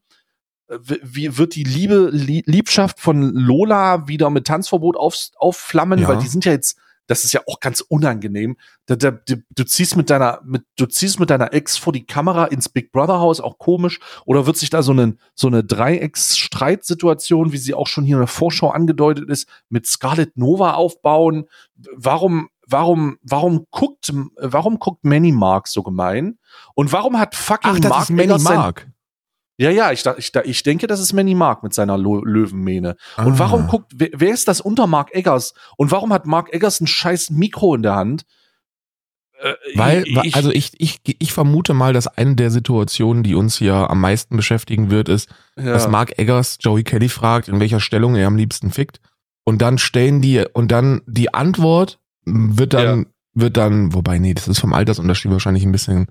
Äh, 0.67 0.77
Wie 1.01 1.37
wird 1.37 1.55
die 1.55 1.63
Liebe, 1.63 2.09
Lie- 2.11 2.43
Liebschaft 2.45 2.99
von 2.99 3.33
Lola 3.33 4.07
wieder 4.07 4.29
mit 4.29 4.45
Tanzverbot 4.45 4.97
auf, 4.97 5.15
aufflammen? 5.37 5.99
Ja. 5.99 6.07
Weil 6.09 6.17
die 6.19 6.27
sind 6.27 6.45
ja 6.45 6.51
jetzt, 6.51 6.77
das 7.07 7.23
ist 7.23 7.33
ja 7.33 7.41
auch 7.47 7.59
ganz 7.59 7.81
unangenehm. 7.81 8.57
Da, 8.85 8.95
da, 8.95 9.11
du, 9.11 9.37
du 9.49 9.63
ziehst 9.63 9.95
mit 9.95 10.09
deiner, 10.09 10.41
mit, 10.43 10.63
du 10.77 10.85
ziehst 10.85 11.19
mit 11.19 11.29
deiner 11.29 11.53
Ex 11.53 11.77
vor 11.77 11.93
die 11.93 12.05
Kamera 12.05 12.45
ins 12.45 12.69
Big 12.69 12.91
Brother 12.91 13.19
Haus, 13.19 13.39
auch 13.39 13.57
komisch. 13.57 13.99
Oder 14.25 14.45
wird 14.45 14.57
sich 14.57 14.69
da 14.69 14.81
so 14.81 14.91
eine, 14.91 15.17
so 15.33 15.47
eine 15.47 15.63
Dreiecks-Streitsituation, 15.63 17.51
wie 17.51 17.57
sie 17.57 17.73
auch 17.73 17.87
schon 17.87 18.05
hier 18.05 18.15
in 18.15 18.21
der 18.21 18.27
Vorschau 18.27 18.69
angedeutet 18.69 19.29
ist, 19.29 19.47
mit 19.69 19.85
Scarlett 19.85 20.37
Nova 20.37 20.73
aufbauen? 20.73 21.45
Warum, 21.93 22.49
warum, 22.67 23.17
warum 23.21 23.67
guckt, 23.71 24.11
warum 24.37 24.79
guckt 24.79 25.03
Manny 25.03 25.31
Mark 25.31 25.67
so 25.67 25.83
gemein? 25.83 26.39
Und 26.73 26.91
warum 26.91 27.19
hat 27.19 27.35
fucking 27.35 27.71
Ach, 27.75 27.79
das 27.79 27.89
Mark 27.89 28.09
Manny 28.09 28.41
Mark. 28.41 28.87
Ja, 29.57 29.69
ja, 29.69 29.91
ich, 29.91 30.03
ich, 30.17 30.35
ich 30.43 30.63
denke, 30.63 30.85
das 30.87 30.99
ist 30.99 31.13
Manny 31.13 31.33
Mark 31.33 31.63
mit 31.63 31.73
seiner 31.73 31.97
Lo 31.97 32.23
Löwenmähne. 32.23 32.97
Und 33.17 33.33
Ah. 33.35 33.39
warum 33.39 33.67
guckt, 33.67 33.93
wer, 33.95 34.09
wer 34.13 34.33
ist 34.33 34.47
das 34.49 34.59
unter 34.59 34.85
Mark 34.85 35.13
Eggers? 35.15 35.53
Und 35.77 35.91
warum 35.91 36.11
hat 36.11 36.25
Mark 36.25 36.53
Eggers 36.53 36.81
ein 36.81 36.87
scheiß 36.87 37.29
Mikro 37.29 37.75
in 37.75 37.81
der 37.83 37.95
Hand? 37.95 38.25
Äh, 39.39 39.53
Weil, 39.75 40.03
ich, 40.23 40.35
also 40.35 40.49
ich, 40.51 40.71
ich, 40.79 40.99
ich 41.05 41.33
vermute 41.33 41.73
mal, 41.73 41.93
dass 41.93 42.07
eine 42.07 42.35
der 42.35 42.51
Situationen, 42.51 43.23
die 43.23 43.35
uns 43.35 43.57
hier 43.57 43.75
am 43.89 43.99
meisten 44.01 44.35
beschäftigen 44.37 44.91
wird, 44.91 45.09
ist, 45.09 45.29
ja. 45.57 45.65
dass 45.65 45.87
Mark 45.89 46.17
Eggers 46.19 46.57
Joey 46.61 46.83
Kelly 46.83 47.09
fragt, 47.09 47.47
in 47.47 47.59
welcher 47.59 47.79
Stellung 47.79 48.15
er 48.15 48.27
am 48.27 48.37
liebsten 48.37 48.71
fickt. 48.71 48.99
Und 49.45 49.61
dann 49.61 49.77
stellen 49.77 50.21
die, 50.21 50.43
und 50.53 50.71
dann 50.71 51.01
die 51.05 51.33
Antwort 51.33 51.99
wird 52.25 52.73
dann, 52.73 53.07
wird 53.33 53.57
dann, 53.57 53.93
wobei, 53.93 54.17
nee, 54.19 54.33
das 54.33 54.47
ist 54.47 54.59
vom 54.59 54.73
Altersunterschied 54.73 55.31
wahrscheinlich 55.31 55.63
ein 55.65 55.71
bisschen, 55.71 56.07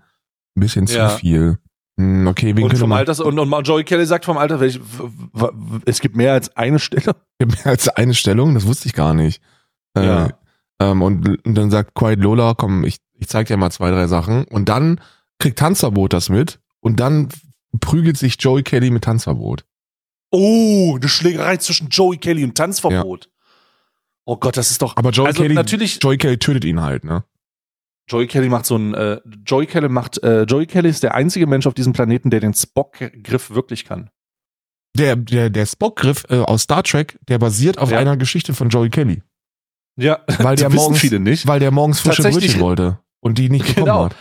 ein 0.57 0.61
bisschen 0.61 0.87
zu 0.87 0.97
Ja. 0.97 1.09
viel. 1.09 1.59
Hm, 1.97 2.27
okay, 2.27 2.57
wen 2.57 2.65
Und 2.65 2.71
könnte 2.71 2.81
vom 2.81 2.91
man 2.91 2.99
Alters 2.99 3.21
und, 3.21 3.39
und 3.39 3.67
Joey 3.67 3.85
Kelly 3.85 4.05
sagt 4.07 4.25
vom 4.25 4.37
Alter, 4.37 4.59
welch, 4.61 4.81
es 5.85 6.01
gibt 6.01 6.17
mehr 6.17 6.33
als 6.33 6.57
eine 6.57 6.79
Stelle. 6.79 7.15
mehr 7.41 7.67
als 7.67 7.89
eine 7.89 8.15
Stellung? 8.15 8.55
Das 8.55 8.67
wusste 8.67 8.89
ich 8.89 8.95
gar 8.95 9.15
nicht. 9.15 9.41
Äh, 9.97 10.05
Ja. 10.07 10.29
ähm, 10.81 11.03
und, 11.03 11.47
und 11.47 11.55
dann 11.55 11.71
sagt 11.71 11.95
Quiet 11.95 12.19
Lola, 12.21 12.55
komm, 12.55 12.85
ich, 12.85 12.99
ich 13.15 13.29
zeig 13.29 13.47
dir 13.47 13.57
mal 13.57 13.71
zwei, 13.71 13.91
drei 13.91 14.09
Sachen. 14.09 14.45
Und 14.45 14.69
dann 14.69 15.01
kriegt 15.39 15.59
Tanzverbot 15.59 16.13
das 16.13 16.29
mit 16.29 16.59
und 16.81 16.99
dann 16.99 17.29
prügelt 17.81 18.17
sich 18.17 18.37
Joey 18.41 18.63
Kelly 18.63 18.91
mit 18.91 19.05
Tanzverbot. 19.05 19.65
Oh, 20.31 20.97
eine 20.97 21.09
Schlägerei 21.09 21.59
zwischen 21.59 21.89
Joey 21.91 22.19
Kelly 22.19 22.43
und 22.43 22.57
Tanzverbot. 22.57 23.31
Oh 24.25 24.37
Gott, 24.37 24.57
das 24.57 24.71
ist 24.71 24.83
doch. 24.83 24.97
Aber 24.97 25.11
Joey 25.11 25.29
also 25.29 25.43
Kelly, 25.43 25.55
natürlich, 25.55 25.99
Joey 26.03 26.17
Kelly 26.17 26.39
tötet 26.39 26.65
ihn 26.65 26.81
halt, 26.81 27.05
ne? 27.05 27.25
Joey 28.09 28.27
Kelly 28.27 28.49
macht 28.49 28.67
so 28.67 28.77
ein, 28.77 28.93
äh, 28.95 29.21
Joey 29.47 29.67
Kelly 29.67 29.89
macht, 29.89 30.23
äh, 30.23 30.43
Joey 30.43 30.67
Kelly 30.67 30.89
ist 30.91 31.03
der 31.03 31.15
einzige 31.15 31.47
Mensch 31.47 31.67
auf 31.67 31.75
diesem 31.75 31.93
Planeten, 31.95 32.31
der 32.31 32.41
den 32.41 32.53
Spock-Griff 32.55 33.51
wirklich 33.51 33.85
kann. 33.85 34.11
Der, 34.97 35.17
der, 35.17 35.51
der 35.51 35.67
Spock-Griff 35.67 36.25
äh, 36.29 36.37
aus 36.41 36.63
Star 36.63 36.83
Trek, 36.83 37.19
der 37.29 37.39
basiert 37.39 37.79
auf 37.79 37.91
Ja. 37.91 37.99
einer 37.99 38.17
Geschichte 38.17 38.53
von 38.55 38.69
Joey 38.69 38.91
Kelly. 38.91 39.23
Ja, 39.99 40.21
Weil 40.39 40.57
der 40.57 40.71
morgens, 40.71 41.01
viele 41.01 41.19
nicht. 41.19 41.47
weil 41.47 41.61
der 41.61 41.71
morgens 41.71 42.01
frische 42.01 42.23
Brötchen 42.23 42.61
wollte 42.61 42.99
und 43.21 43.39
die 43.39 43.49
nicht 43.49 43.67
bekommen 43.75 43.87
Genau. 43.87 44.05
hat. 44.07 44.17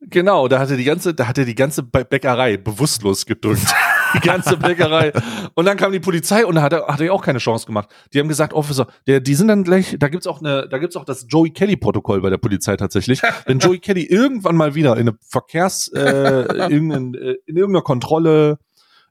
Genau, 0.00 0.46
da 0.48 0.60
hat 0.60 0.70
er 0.70 0.76
die 0.76 0.84
ganze, 0.84 1.12
da 1.12 1.26
hat 1.26 1.38
er 1.38 1.44
die 1.44 1.56
ganze 1.56 1.82
Bä- 1.82 2.04
Bäckerei 2.04 2.56
bewusstlos 2.56 3.26
gedrückt. 3.26 3.66
die 4.14 4.20
ganze 4.20 4.56
Bäckerei. 4.56 5.12
Und 5.54 5.64
dann 5.64 5.76
kam 5.76 5.92
die 5.92 6.00
Polizei 6.00 6.46
und 6.46 6.54
da 6.54 6.62
hat 6.62 6.72
hat 6.72 7.00
er 7.00 7.12
auch 7.12 7.22
keine 7.22 7.38
Chance 7.38 7.66
gemacht. 7.66 7.88
Die 8.12 8.18
haben 8.20 8.28
gesagt, 8.28 8.52
Officer, 8.52 8.86
der, 9.06 9.20
die 9.20 9.34
sind 9.34 9.48
dann 9.48 9.64
gleich, 9.64 9.96
da 9.98 10.08
gibt's 10.08 10.26
auch 10.26 10.40
eine, 10.40 10.68
da 10.68 10.78
gibt's 10.78 10.96
auch 10.96 11.04
das 11.04 11.26
Joey 11.28 11.50
Kelly 11.50 11.76
Protokoll 11.76 12.20
bei 12.20 12.30
der 12.30 12.38
Polizei 12.38 12.76
tatsächlich. 12.76 13.22
Wenn 13.46 13.58
Joey 13.58 13.78
Kelly 13.78 14.04
irgendwann 14.04 14.56
mal 14.56 14.74
wieder 14.74 14.94
in 14.96 15.08
eine 15.08 15.18
Verkehrs, 15.20 15.88
äh, 15.88 16.00
irgendein, 16.00 17.14
äh, 17.14 17.36
in 17.46 17.56
irgendeiner 17.56 17.82
Kontrolle, 17.82 18.58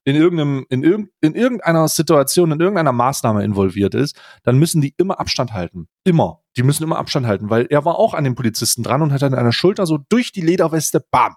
in 0.03 0.15
irgendeinem, 0.15 0.65
in, 0.69 0.83
irgend, 0.83 1.09
in 1.19 1.35
irgendeiner 1.35 1.87
Situation, 1.89 2.51
in 2.51 2.61
irgendeiner 2.61 2.93
Maßnahme 2.93 3.43
involviert 3.43 3.93
ist, 3.93 4.15
dann 4.43 4.57
müssen 4.57 4.81
die 4.81 4.93
immer 4.97 5.19
Abstand 5.19 5.51
halten. 5.51 5.89
Immer. 6.05 6.39
Die 6.55 6.63
müssen 6.63 6.83
immer 6.83 6.97
Abstand 6.97 7.27
halten, 7.27 7.49
weil 7.49 7.67
er 7.69 7.83
war 7.83 7.99
auch 7.99 8.13
an 8.13 8.23
den 8.23 8.33
Polizisten 8.33 8.83
dran 8.83 9.01
und 9.01 9.11
hat 9.11 9.21
an 9.23 9.33
einer 9.33 9.51
Schulter 9.51 9.85
so 9.85 9.99
durch 10.09 10.31
die 10.31 10.41
Lederweste, 10.41 11.03
bam. 11.11 11.35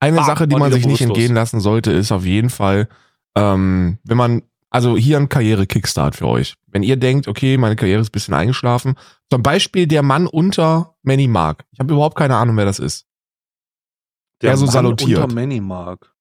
Eine 0.00 0.24
Sache, 0.24 0.46
die 0.46 0.56
man 0.56 0.72
sich 0.72 0.86
nicht 0.86 1.00
entgehen 1.00 1.34
lassen 1.34 1.60
sollte, 1.60 1.92
ist 1.92 2.12
auf 2.12 2.24
jeden 2.24 2.50
Fall, 2.50 2.88
ähm, 3.36 3.98
wenn 4.04 4.16
man, 4.16 4.42
also 4.70 4.96
hier 4.96 5.16
ein 5.16 5.28
Karriere-Kickstart 5.28 6.16
für 6.16 6.26
euch. 6.28 6.54
Wenn 6.66 6.82
ihr 6.82 6.96
denkt, 6.96 7.28
okay, 7.28 7.56
meine 7.56 7.76
Karriere 7.76 8.00
ist 8.02 8.08
ein 8.08 8.12
bisschen 8.12 8.34
eingeschlafen, 8.34 8.94
zum 9.30 9.42
Beispiel 9.42 9.86
der 9.86 10.02
Mann 10.02 10.26
unter 10.26 10.96
Manny 11.02 11.28
Mark. 11.28 11.64
Ich 11.72 11.80
habe 11.80 11.94
überhaupt 11.94 12.16
keine 12.16 12.36
Ahnung, 12.36 12.56
wer 12.56 12.66
das 12.66 12.78
ist. 12.78 13.06
Der 14.42 14.56
so 14.56 14.66
Mann 14.66 14.72
salutiert. 14.72 15.22
Unter 15.22 15.34
Manymark. 15.34 16.12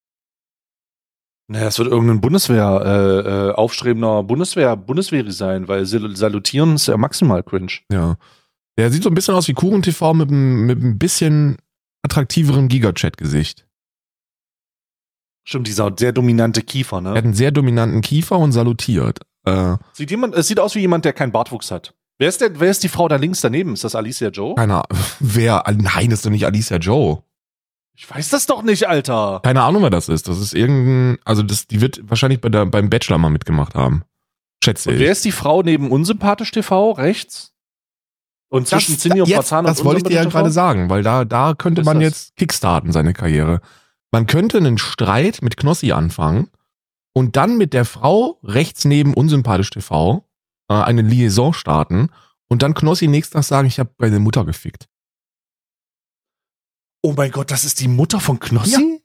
Naja, 1.48 1.68
es 1.68 1.78
wird 1.78 1.90
irgendein 1.92 2.22
Bundeswehr, 2.22 2.82
äh, 2.84 3.50
äh, 3.50 3.52
aufstrebender 3.52 4.24
Bundeswehr, 4.24 4.76
Bundeswehri 4.76 5.32
sein, 5.32 5.68
weil 5.68 5.86
Sal- 5.86 6.16
salutieren 6.16 6.76
ist 6.76 6.88
ja 6.88 6.98
maximal 6.98 7.44
cringe. 7.44 7.74
Ja. 7.92 8.16
Der 8.78 8.90
sieht 8.92 9.04
so 9.04 9.10
ein 9.10 9.16
bisschen 9.16 9.36
aus 9.36 9.48
wie 9.48 9.54
Kuchen 9.54 9.82
TV 9.84 10.14
mit, 10.16 10.32
mit 10.32 10.82
ein 10.82 10.98
bisschen 10.98 11.58
attraktiverem 12.06 12.68
Gigachat-Gesicht. 12.70 13.66
Stimmt, 15.44 15.68
dieser 15.68 15.92
sehr 15.98 16.12
dominante 16.12 16.62
Kiefer, 16.64 16.98
Er 16.98 17.02
ne? 17.02 17.10
hat 17.12 17.24
einen 17.24 17.34
sehr 17.34 17.52
dominanten 17.52 18.02
Kiefer 18.02 18.40
und 18.40 18.52
salutiert. 18.52 19.20
Äh, 19.46 19.78
Sieht 19.94 20.10
jemand, 20.10 20.34
es 20.34 20.48
sieht 20.48 20.60
aus 20.60 20.74
wie 20.76 20.80
jemand, 20.80 21.06
der 21.06 21.14
keinen 21.14 21.32
Bartwuchs 21.32 21.70
hat. 21.70 21.94
Wer 22.18 22.30
ist 22.30 22.42
der, 22.42 22.60
wer 22.60 22.72
ist 22.72 22.82
die 22.84 22.88
Frau 22.90 23.08
da 23.08 23.18
links 23.18 23.42
daneben? 23.42 23.74
Ist 23.74 23.84
das 23.84 23.94
Alicia 23.94 24.30
Joe? 24.30 24.56
keine 24.56 24.76
Ahnung. 24.76 25.04
Wer? 25.20 25.64
Nein, 25.78 26.12
ist 26.12 26.26
doch 26.26 26.32
nicht 26.32 26.46
Alicia 26.46 26.78
Joe. 26.78 27.22
Ich 27.98 28.10
weiß 28.10 28.30
das 28.30 28.46
doch 28.48 28.64
nicht, 28.64 28.88
Alter. 28.88 29.42
Keine 29.44 29.62
Ahnung, 29.62 29.84
wer 29.84 29.90
das 29.90 30.10
ist. 30.10 30.28
Das 30.28 30.40
ist 30.40 30.54
irgendein, 30.54 31.18
also 31.26 31.44
das, 31.44 31.68
die 31.68 31.80
wird 31.82 32.02
wahrscheinlich 32.10 32.42
bei 32.42 32.50
der, 32.50 32.66
beim 32.66 32.90
Bachelor 32.90 33.18
mal 33.20 33.30
mitgemacht 33.30 33.76
haben. 33.76 34.04
Schätze 34.64 34.90
Und 34.90 34.96
ich. 34.96 35.02
wer 35.02 35.12
ist 35.12 35.24
die 35.26 35.32
Frau 35.32 35.62
neben 35.62 35.92
Unsympathisch 35.92 36.52
TV 36.52 36.92
rechts? 36.94 37.54
Und 38.56 38.70
zwischen 38.70 38.98
Zinni 38.98 39.20
und 39.20 39.28
jetzt, 39.28 39.36
Farzan 39.36 39.66
das 39.66 39.84
wollte 39.84 39.98
ich 39.98 40.04
dir 40.04 40.24
ja 40.24 40.30
gerade 40.30 40.50
sagen, 40.50 40.90
weil 40.90 41.04
da, 41.04 41.26
da 41.26 41.56
könnte 41.56 41.84
man 41.84 42.00
das? 42.00 42.04
jetzt 42.04 42.36
kickstarten, 42.38 42.94
seine 42.94 43.12
Karriere. 43.12 43.60
Man 44.12 44.28
könnte 44.28 44.60
einen 44.60 44.78
Streit 44.78 45.42
mit 45.42 45.58
Knossi 45.58 45.92
anfangen 45.92 46.50
und 47.14 47.36
dann 47.36 47.58
mit 47.58 47.74
der 47.74 47.84
Frau 47.84 48.40
rechts 48.44 48.86
neben 48.86 49.14
Unsympathisch 49.14 49.72
TV 49.72 50.26
äh, 50.70 50.74
eine 50.74 51.02
Liaison 51.02 51.54
starten 51.54 52.12
und 52.48 52.62
dann 52.62 52.74
Knossi 52.74 53.10
nächsten 53.10 53.34
Tag 53.34 53.44
sagen, 53.44 53.68
ich 53.68 53.78
habe 53.78 53.92
meine 53.98 54.20
Mutter 54.20 54.46
gefickt. 54.46 54.88
Oh 57.02 57.12
mein 57.12 57.32
Gott, 57.32 57.52
das 57.52 57.66
ist 57.66 57.82
die 57.82 57.90
Mutter 57.90 58.22
von 58.22 58.40
Knossi? 58.40 59.02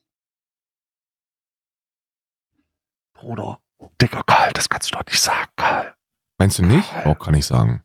Bruder, 3.14 3.58
Dicker 4.00 4.22
Karl, 4.22 4.52
das 4.52 4.68
kannst 4.68 4.92
du 4.92 4.96
doch 4.96 5.04
nicht 5.06 5.20
sagen, 5.20 5.50
Karl. 5.56 5.92
Meinst 6.38 6.60
du 6.60 6.62
nicht? 6.62 6.88
Auch 7.04 7.18
kann 7.18 7.34
ich 7.34 7.46
sagen. 7.46 7.82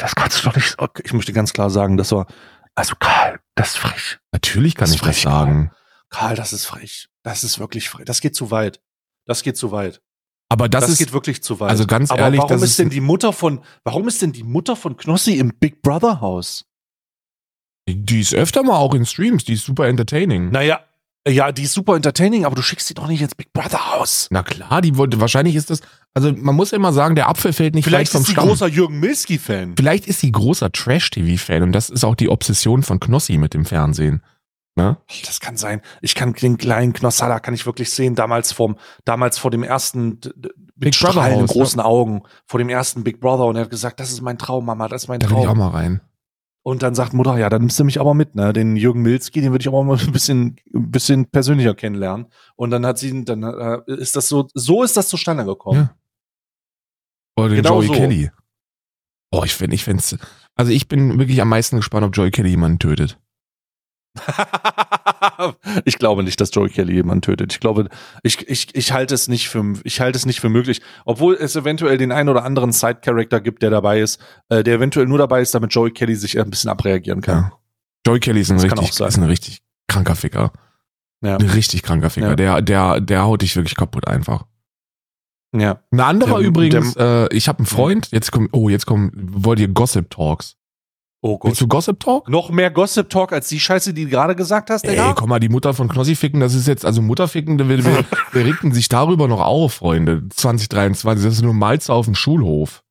Das 0.00 0.14
kannst 0.14 0.42
du 0.44 0.48
doch 0.48 0.56
nicht. 0.56 0.76
Ich 1.04 1.12
möchte 1.12 1.32
ganz 1.32 1.52
klar 1.52 1.70
sagen, 1.70 1.96
das 1.96 2.12
war, 2.12 2.26
also 2.74 2.94
Karl, 2.98 3.40
das 3.54 3.70
ist 3.70 3.76
frech. 3.78 4.18
Natürlich 4.32 4.74
kann 4.74 4.86
Das 4.86 4.94
ich 4.94 5.00
das 5.00 5.06
frech, 5.08 5.22
sagen. 5.22 5.70
Karl, 6.10 6.36
das 6.36 6.52
ist 6.52 6.66
frech. 6.66 7.08
Das 7.22 7.44
ist 7.44 7.58
wirklich 7.58 7.88
frech. 7.88 8.04
Das 8.04 8.20
geht 8.20 8.34
zu 8.36 8.50
weit. 8.50 8.80
Das 9.26 9.42
geht 9.42 9.56
zu 9.56 9.72
weit. 9.72 10.00
Aber 10.50 10.68
das, 10.68 10.82
Das, 10.84 10.90
ist, 10.92 10.98
geht 10.98 11.12
wirklich 11.12 11.42
zu 11.42 11.60
weit. 11.60 11.68
also 11.70 11.86
ganz 11.86 12.10
Aber 12.10 12.20
ehrlich, 12.20 12.38
warum 12.40 12.52
das 12.52 12.62
ist, 12.62 12.70
ist- 12.70 12.78
denn 12.78 12.90
die 12.90 13.00
Mutter 13.02 13.32
von, 13.34 13.62
warum 13.84 14.08
ist 14.08 14.22
denn 14.22 14.32
die 14.32 14.44
Mutter 14.44 14.76
von 14.76 14.96
Knossi 14.96 15.34
im 15.38 15.52
Big 15.58 15.82
Brother 15.82 16.20
Haus? 16.20 16.64
die 17.88 18.20
ist 18.20 18.34
öfter 18.34 18.62
mal 18.62 18.76
auch 18.76 18.94
in 18.94 19.06
Streams, 19.06 19.44
die 19.44 19.54
ist 19.54 19.64
super 19.64 19.88
entertaining. 19.88 20.50
Naja, 20.50 20.80
ja, 21.30 21.52
die 21.52 21.62
ist 21.64 21.72
super 21.74 21.96
entertaining, 21.96 22.44
aber 22.44 22.54
du 22.54 22.62
schickst 22.62 22.88
sie 22.88 22.94
doch 22.94 23.06
nicht 23.06 23.22
ins 23.22 23.34
Big 23.34 23.52
Brother 23.52 23.92
Haus. 23.94 24.28
Na 24.30 24.42
klar, 24.42 24.80
die 24.80 24.96
wollte, 24.96 25.20
wahrscheinlich 25.20 25.56
ist 25.56 25.70
das, 25.70 25.80
also 26.14 26.32
man 26.32 26.54
muss 26.54 26.70
ja 26.70 26.76
immer 26.76 26.92
sagen, 26.92 27.14
der 27.14 27.28
Apfel 27.28 27.52
fällt 27.52 27.74
nicht 27.74 27.84
Vielleicht 27.84 28.12
vom 28.12 28.20
ist 28.22 28.26
sie 28.28 28.32
Stamm. 28.32 28.48
großer 28.48 28.66
Jürgen 28.68 29.00
Milski-Fan. 29.00 29.74
Vielleicht 29.76 30.06
ist 30.06 30.20
sie 30.20 30.32
großer 30.32 30.70
Trash-TV-Fan 30.72 31.62
und 31.62 31.72
das 31.72 31.90
ist 31.90 32.04
auch 32.04 32.14
die 32.14 32.28
Obsession 32.28 32.82
von 32.82 33.00
Knossi 33.00 33.38
mit 33.38 33.54
dem 33.54 33.64
Fernsehen. 33.64 34.22
Ne? 34.76 34.96
Das 35.26 35.40
kann 35.40 35.56
sein. 35.56 35.80
Ich 36.02 36.14
kann 36.14 36.32
den 36.34 36.56
kleinen 36.56 36.92
Knossalla 36.92 37.40
kann 37.40 37.52
ich 37.52 37.66
wirklich 37.66 37.90
sehen, 37.90 38.14
damals 38.14 38.52
vom, 38.52 38.76
damals 39.04 39.36
vor 39.36 39.50
dem 39.50 39.64
ersten, 39.64 40.20
mit 40.76 40.92
Big 40.92 41.00
Brother 41.00 41.24
Haus, 41.32 41.50
großen 41.50 41.80
Augen, 41.80 42.22
vor 42.46 42.58
dem 42.58 42.68
ersten 42.68 43.02
Big 43.02 43.20
Brother 43.20 43.46
und 43.46 43.56
er 43.56 43.62
hat 43.62 43.70
gesagt, 43.70 43.98
das 43.98 44.10
ist 44.12 44.20
mein 44.22 44.38
Traum, 44.38 44.66
Mama, 44.66 44.86
das 44.86 45.02
ist 45.02 45.08
mein 45.08 45.18
Da 45.18 45.28
will 45.30 45.38
ich 45.38 45.42
auch 45.42 45.46
Traum. 45.46 45.58
mal 45.58 45.68
rein. 45.70 46.00
Und 46.68 46.82
dann 46.82 46.94
sagt 46.94 47.14
Mutter, 47.14 47.38
ja, 47.38 47.48
dann 47.48 47.62
nimmst 47.62 47.80
du 47.80 47.84
mich 47.84 47.98
aber 47.98 48.12
mit, 48.12 48.34
ne? 48.34 48.52
Den 48.52 48.76
Jürgen 48.76 49.00
Milski, 49.00 49.40
den 49.40 49.52
würde 49.52 49.62
ich 49.62 49.68
aber 49.68 49.82
mal 49.84 49.96
ein 50.06 50.12
bisschen, 50.12 50.56
ein 50.74 50.90
bisschen 50.90 51.24
persönlicher 51.24 51.74
kennenlernen. 51.74 52.26
Und 52.56 52.70
dann 52.70 52.84
hat 52.84 52.98
sie, 52.98 53.24
dann 53.24 53.42
äh, 53.42 53.80
ist 53.86 54.16
das 54.16 54.28
so, 54.28 54.48
so 54.52 54.82
ist 54.82 54.94
das 54.94 55.08
zustande 55.08 55.46
gekommen. 55.46 55.88
Ja. 55.88 55.96
Oder 57.38 57.48
den 57.48 57.62
Genau 57.62 57.80
Joey 57.80 57.86
so. 57.86 57.92
Kelly. 57.94 58.30
Oh, 59.30 59.44
ich 59.44 59.54
finde, 59.54 59.76
ich 59.76 59.84
find's, 59.84 60.18
also 60.56 60.70
ich 60.70 60.88
bin 60.88 61.18
wirklich 61.18 61.40
am 61.40 61.48
meisten 61.48 61.76
gespannt, 61.76 62.04
ob 62.04 62.14
Joey 62.14 62.30
Kelly 62.30 62.50
jemanden 62.50 62.78
tötet. 62.78 63.18
ich 65.84 65.98
glaube 65.98 66.22
nicht, 66.22 66.40
dass 66.40 66.54
Joey 66.54 66.68
Kelly 66.70 66.94
jemanden 66.94 67.22
tötet. 67.22 67.52
Ich 67.52 67.60
glaube, 67.60 67.88
ich, 68.22 68.48
ich, 68.48 68.74
ich 68.74 68.92
halte 68.92 69.14
es 69.14 69.28
nicht 69.28 69.48
für, 69.48 69.74
ich 69.84 70.00
halte 70.00 70.16
es 70.16 70.26
nicht 70.26 70.40
für 70.40 70.48
möglich, 70.48 70.80
obwohl 71.04 71.34
es 71.34 71.56
eventuell 71.56 71.98
den 71.98 72.12
einen 72.12 72.28
oder 72.28 72.44
anderen 72.44 72.72
Side-Character 72.72 73.40
gibt, 73.40 73.62
der 73.62 73.70
dabei 73.70 74.00
ist, 74.00 74.20
äh, 74.48 74.62
der 74.62 74.76
eventuell 74.76 75.06
nur 75.06 75.18
dabei 75.18 75.40
ist, 75.40 75.54
damit 75.54 75.72
Joey 75.74 75.90
Kelly 75.90 76.14
sich 76.14 76.38
ein 76.40 76.50
bisschen 76.50 76.70
abreagieren 76.70 77.20
kann. 77.20 77.36
Ja. 77.36 77.52
Joey 78.06 78.20
Kelly 78.20 78.40
ist 78.40 78.50
ein, 78.50 78.56
Das 78.56 78.64
richtig, 78.64 79.00
ist 79.00 79.16
ein 79.18 79.24
richtig 79.24 79.62
kranker 79.88 80.14
Ficker. 80.14 80.52
Ja. 81.22 81.36
Ein 81.36 81.48
richtig 81.50 81.82
kranker 81.82 82.10
Ficker. 82.10 82.30
Ja. 82.30 82.36
Der, 82.36 82.62
der, 82.62 83.00
der 83.00 83.24
haut 83.24 83.42
dich 83.42 83.56
wirklich 83.56 83.74
kaputt 83.74 84.06
einfach. 84.06 84.44
Ja. 85.56 85.80
Ein 85.90 86.00
anderer 86.00 86.38
Der- 86.40 86.48
übrigens, 86.48 86.94
äh, 86.96 87.26
ich 87.34 87.48
habe 87.48 87.60
einen 87.60 87.66
Freund, 87.66 88.08
jetzt 88.12 88.30
kommt, 88.32 88.50
oh, 88.52 88.68
jetzt 88.68 88.86
kommen, 88.86 89.10
wollt 89.14 89.58
ihr 89.60 89.68
Gossip 89.68 90.10
Talks? 90.10 90.56
Oh 91.20 91.38
Willst 91.42 91.58
Gott. 91.58 91.60
du 91.60 91.68
Gossip 91.68 92.00
Talk? 92.00 92.28
Noch 92.28 92.50
mehr 92.50 92.70
Gossip 92.70 93.10
Talk 93.10 93.32
als 93.32 93.48
die 93.48 93.58
Scheiße, 93.58 93.92
die 93.92 94.04
du 94.04 94.10
gerade 94.10 94.36
gesagt 94.36 94.70
hast, 94.70 94.84
Ey, 94.84 94.90
Digga? 94.92 95.14
komm 95.14 95.30
mal, 95.30 95.40
die 95.40 95.48
Mutter 95.48 95.74
von 95.74 95.88
Knossi 95.88 96.14
ficken, 96.14 96.38
das 96.40 96.54
ist 96.54 96.68
jetzt, 96.68 96.84
also 96.84 97.02
Mutterficken, 97.02 97.58
wir, 97.58 97.68
wir, 97.68 98.04
wir 98.32 98.44
regten 98.44 98.72
sich 98.72 98.88
darüber 98.88 99.26
noch 99.26 99.40
auf, 99.40 99.74
Freunde. 99.74 100.28
2023, 100.28 101.24
das 101.24 101.34
ist 101.34 101.42
nur 101.42 101.54
Malze 101.54 101.92
auf 101.92 102.04
dem 102.04 102.14
Schulhof. 102.14 102.82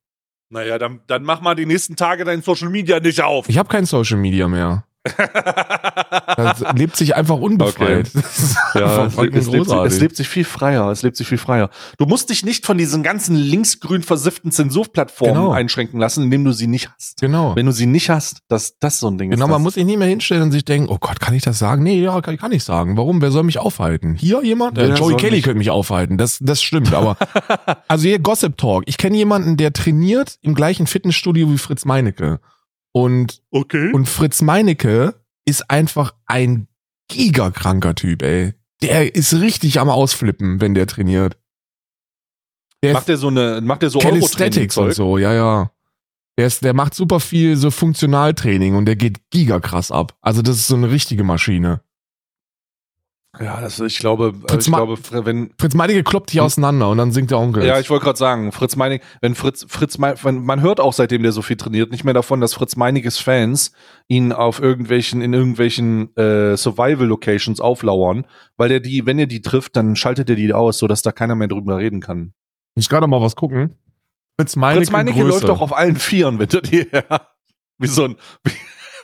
Naja, 0.49 0.77
dann, 0.77 1.01
dann 1.07 1.23
mach 1.23 1.41
mal 1.41 1.55
die 1.55 1.65
nächsten 1.65 1.95
Tage 1.95 2.23
dein 2.25 2.41
Social 2.41 2.69
Media 2.69 2.99
nicht 2.99 3.21
auf. 3.21 3.47
Ich 3.49 3.57
habe 3.57 3.69
kein 3.69 3.85
Social 3.85 4.17
Media 4.17 4.47
mehr. 4.47 4.83
Das 6.37 6.63
lebt 6.75 6.95
sich 6.95 7.15
einfach 7.15 7.37
unbefreit. 7.37 8.09
Ist 8.13 8.55
Ja, 8.75 9.05
es, 9.05 9.15
lebt, 9.17 9.35
es, 9.35 9.47
lebt, 9.47 9.69
sich- 9.69 9.77
es 9.79 9.99
lebt 9.99 10.15
sich 10.15 10.27
viel 10.29 10.43
freier. 10.43 10.87
Es 10.91 11.01
lebt 11.01 11.15
sich 11.17 11.27
viel 11.27 11.37
freier. 11.39 11.69
Du 11.97 12.05
musst 12.05 12.29
dich 12.29 12.45
nicht 12.45 12.65
von 12.65 12.77
diesen 12.77 13.01
ganzen 13.01 13.35
linksgrün 13.35 14.03
versifften 14.03 14.51
Zensurplattformen 14.51 15.35
Genau. 15.35 15.51
einschränken 15.51 15.99
lassen, 15.99 16.25
indem 16.25 16.43
du 16.45 16.51
sie 16.51 16.67
nicht 16.67 16.89
hast. 16.95 17.19
Genau. 17.19 17.55
Wenn 17.55 17.65
du 17.65 17.71
sie 17.71 17.87
nicht 17.87 18.09
hast, 18.09 18.39
das, 18.49 18.77
das 18.79 18.99
so 18.99 19.07
ein 19.09 19.17
Ding. 19.17 19.31
Genau, 19.31 19.45
ist 19.45 19.49
man 19.49 19.59
das. 19.59 19.63
muss 19.63 19.73
sich 19.75 19.85
nicht 19.85 19.97
mehr 19.97 20.07
hinstellen 20.07 20.43
und 20.43 20.51
sich 20.51 20.63
denken, 20.65 20.89
oh 20.91 20.97
Gott, 20.99 21.19
kann 21.19 21.33
ich 21.33 21.41
das 21.43 21.57
sagen? 21.57 21.81
Nee, 21.83 22.01
ja, 22.01 22.21
kann, 22.21 22.37
kann 22.37 22.51
ich 22.51 22.63
sagen. 22.63 22.97
Warum? 22.97 23.21
Wer 23.21 23.31
soll 23.31 23.43
mich 23.43 23.57
aufhalten? 23.57 24.15
Hier 24.15 24.43
jemand? 24.43 24.77
Äh, 24.77 24.89
Wer 24.89 24.95
Joey 24.95 25.15
Kelly 25.15 25.37
mich- 25.37 25.43
könnte 25.43 25.57
mich 25.57 25.71
aufhalten. 25.71 26.17
Das, 26.17 26.37
das 26.39 26.61
stimmt, 26.61 26.93
aber 26.93 27.17
also 27.87 28.07
hier 28.07 28.19
Gossip 28.19 28.57
Talk. 28.57 28.83
Ich 28.85 28.97
kenne 28.97 29.17
jemanden, 29.17 29.57
der 29.57 29.73
trainiert 29.73 30.37
im 30.41 30.53
gleichen 30.53 30.85
Fitnessstudio 30.87 31.49
wie 31.51 31.57
Fritz 31.57 31.83
Meinecke. 31.85 32.39
Und, 32.93 33.41
Okay. 33.51 33.91
und 33.93 34.07
Fritz 34.07 34.41
Meinecke 34.41 35.15
ist 35.45 35.69
einfach 35.69 36.13
ein 36.25 36.67
gigakranker 37.09 37.95
Typ, 37.95 38.21
ey. 38.21 38.53
der 38.81 39.15
ist 39.15 39.33
richtig 39.33 39.79
am 39.79 39.89
Ausflippen, 39.89 40.59
wenn 40.61 40.73
der 40.73 40.87
trainiert. 40.87 41.37
Der 42.83 42.93
Macht 42.93 43.07
der 43.07 43.17
so 43.17 43.27
eine, 43.29 43.61
macht 43.61 43.81
der 43.81 43.89
so 43.89 43.99
Calisthenics 43.99 44.77
und 44.77 44.93
so, 44.93 45.17
ja, 45.17 45.33
ja. 45.33 45.71
Der, 46.37 46.45
ist, 46.45 46.63
der 46.63 46.73
macht 46.75 46.93
super 46.93 47.19
viel 47.19 47.55
so 47.57 47.71
Funktionaltraining 47.71 48.75
und 48.75 48.85
der 48.85 48.95
geht 48.95 49.29
gigakrass 49.31 49.91
ab. 49.91 50.15
Also 50.21 50.43
das 50.43 50.57
ist 50.57 50.67
so 50.67 50.75
eine 50.75 50.91
richtige 50.91 51.23
Maschine. 51.23 51.81
Ja, 53.39 53.61
das, 53.61 53.79
ich 53.79 53.99
glaube, 53.99 54.33
äh, 54.45 54.51
Fritz 54.51 54.65
ich 54.65 54.71
Ma- 54.71 54.77
glaube, 54.77 54.97
wenn, 55.25 55.51
Fritz 55.59 55.73
Meinecke 55.73 56.03
kloppt 56.03 56.31
dich 56.33 56.41
auseinander 56.41 56.89
und 56.89 56.97
dann 56.97 57.11
singt 57.11 57.31
der 57.31 57.39
Onkel. 57.39 57.65
ja, 57.65 57.79
ich 57.79 57.89
wollte 57.89 58.05
gerade 58.05 58.17
sagen, 58.17 58.51
Fritz 58.51 58.75
Meinig, 58.75 59.01
wenn 59.21 59.35
Fritz, 59.35 59.65
Fritz 59.67 59.97
Meinig, 59.97 60.23
wenn, 60.25 60.43
man 60.43 60.61
hört 60.61 60.79
auch 60.79 60.93
seitdem 60.93 61.23
der 61.23 61.31
so 61.31 61.41
viel 61.41 61.55
trainiert, 61.57 61.91
nicht 61.91 62.03
mehr 62.03 62.13
davon, 62.13 62.41
dass 62.41 62.53
Fritz 62.53 62.75
Meiniges 62.75 63.17
Fans 63.17 63.71
ihn 64.07 64.31
auf 64.31 64.59
irgendwelchen, 64.61 65.21
in 65.21 65.33
irgendwelchen 65.33 66.15
äh, 66.15 66.55
Survival-Locations 66.57 67.59
auflauern, 67.59 68.25
weil 68.57 68.69
der 68.69 68.79
die, 68.79 69.05
wenn 69.05 69.19
er 69.19 69.27
die 69.27 69.41
trifft, 69.41 69.75
dann 69.75 69.95
schaltet 69.95 70.29
er 70.29 70.35
die 70.35 70.53
aus, 70.53 70.77
sodass 70.77 71.01
da 71.01 71.11
keiner 71.11 71.35
mehr 71.35 71.47
drüber 71.47 71.77
reden 71.77 71.99
kann. 71.99 72.33
ich 72.75 72.89
gerade 72.89 73.07
mal 73.07 73.21
was 73.21 73.35
gucken. 73.35 73.75
Fritz 74.39 74.55
Meinecke, 74.55 74.81
Fritz 74.85 74.91
Meinecke 74.91 75.23
läuft 75.23 75.47
doch 75.47 75.61
auf 75.61 75.75
allen 75.75 75.95
Vieren, 75.95 76.37
wenn 76.39 76.47
du 76.47 76.61
die, 76.61 76.85
wie 77.79 77.87
so 77.87 78.05
ein, 78.05 78.15
wie, 78.43 78.51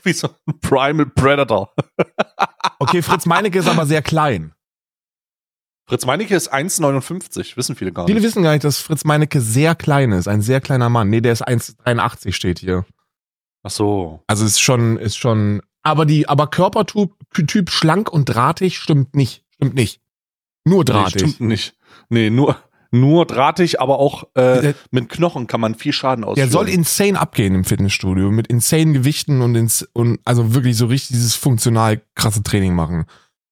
wie 0.05 0.13
so 0.13 0.29
ein 0.45 0.59
Primal 0.59 1.05
Predator. 1.05 1.73
Okay, 2.79 3.01
Fritz 3.01 3.25
Meinecke 3.25 3.59
ist 3.59 3.67
aber 3.67 3.85
sehr 3.85 4.01
klein. 4.01 4.53
Fritz 5.85 6.05
Meinecke 6.05 6.35
ist 6.35 6.53
1,59, 6.53 7.57
wissen 7.57 7.75
viele 7.75 7.91
gar 7.91 8.05
Viele 8.05 8.19
nicht. 8.19 8.27
wissen 8.27 8.43
gar 8.43 8.53
nicht, 8.53 8.63
dass 8.63 8.79
Fritz 8.79 9.03
Meinecke 9.03 9.41
sehr 9.41 9.75
klein 9.75 10.11
ist. 10.11 10.27
Ein 10.27 10.41
sehr 10.41 10.61
kleiner 10.61 10.89
Mann. 10.89 11.09
Nee, 11.09 11.21
der 11.21 11.33
ist 11.33 11.45
1,83 11.45 12.31
steht 12.31 12.59
hier. 12.59 12.85
Ach 13.63 13.71
so. 13.71 14.23
Also 14.27 14.45
ist 14.45 14.61
schon, 14.61 14.97
ist 14.97 15.17
schon, 15.17 15.61
aber 15.81 16.05
die, 16.05 16.27
aber 16.27 16.47
Körpertyp 16.47 17.11
Typ 17.33 17.69
schlank 17.69 18.11
und 18.11 18.25
drahtig 18.25 18.77
stimmt 18.77 19.15
nicht. 19.15 19.43
Stimmt 19.55 19.75
nicht. 19.75 20.01
Nur 20.65 20.85
drahtig. 20.85 21.21
Nee, 21.21 21.29
stimmt 21.29 21.39
nicht. 21.41 21.75
Nee, 22.09 22.29
nur, 22.29 22.57
nur 22.93 23.25
drahtig, 23.25 23.81
aber 23.81 23.99
auch 23.99 24.25
äh, 24.35 24.73
mit 24.91 25.09
Knochen 25.09 25.47
kann 25.47 25.59
man 25.59 25.75
viel 25.75 25.93
Schaden 25.93 26.23
ausführen. 26.23 26.47
Der 26.47 26.51
soll 26.51 26.69
insane 26.69 27.19
abgehen 27.19 27.55
im 27.55 27.65
Fitnessstudio 27.65 28.29
mit 28.31 28.47
insane 28.47 28.93
Gewichten 28.93 29.41
und, 29.41 29.55
ins, 29.55 29.87
und 29.93 30.19
also 30.25 30.53
wirklich 30.53 30.77
so 30.77 30.85
richtig 30.85 31.09
dieses 31.15 31.35
funktional 31.35 32.01
krasse 32.15 32.43
Training 32.43 32.75
machen. 32.75 33.05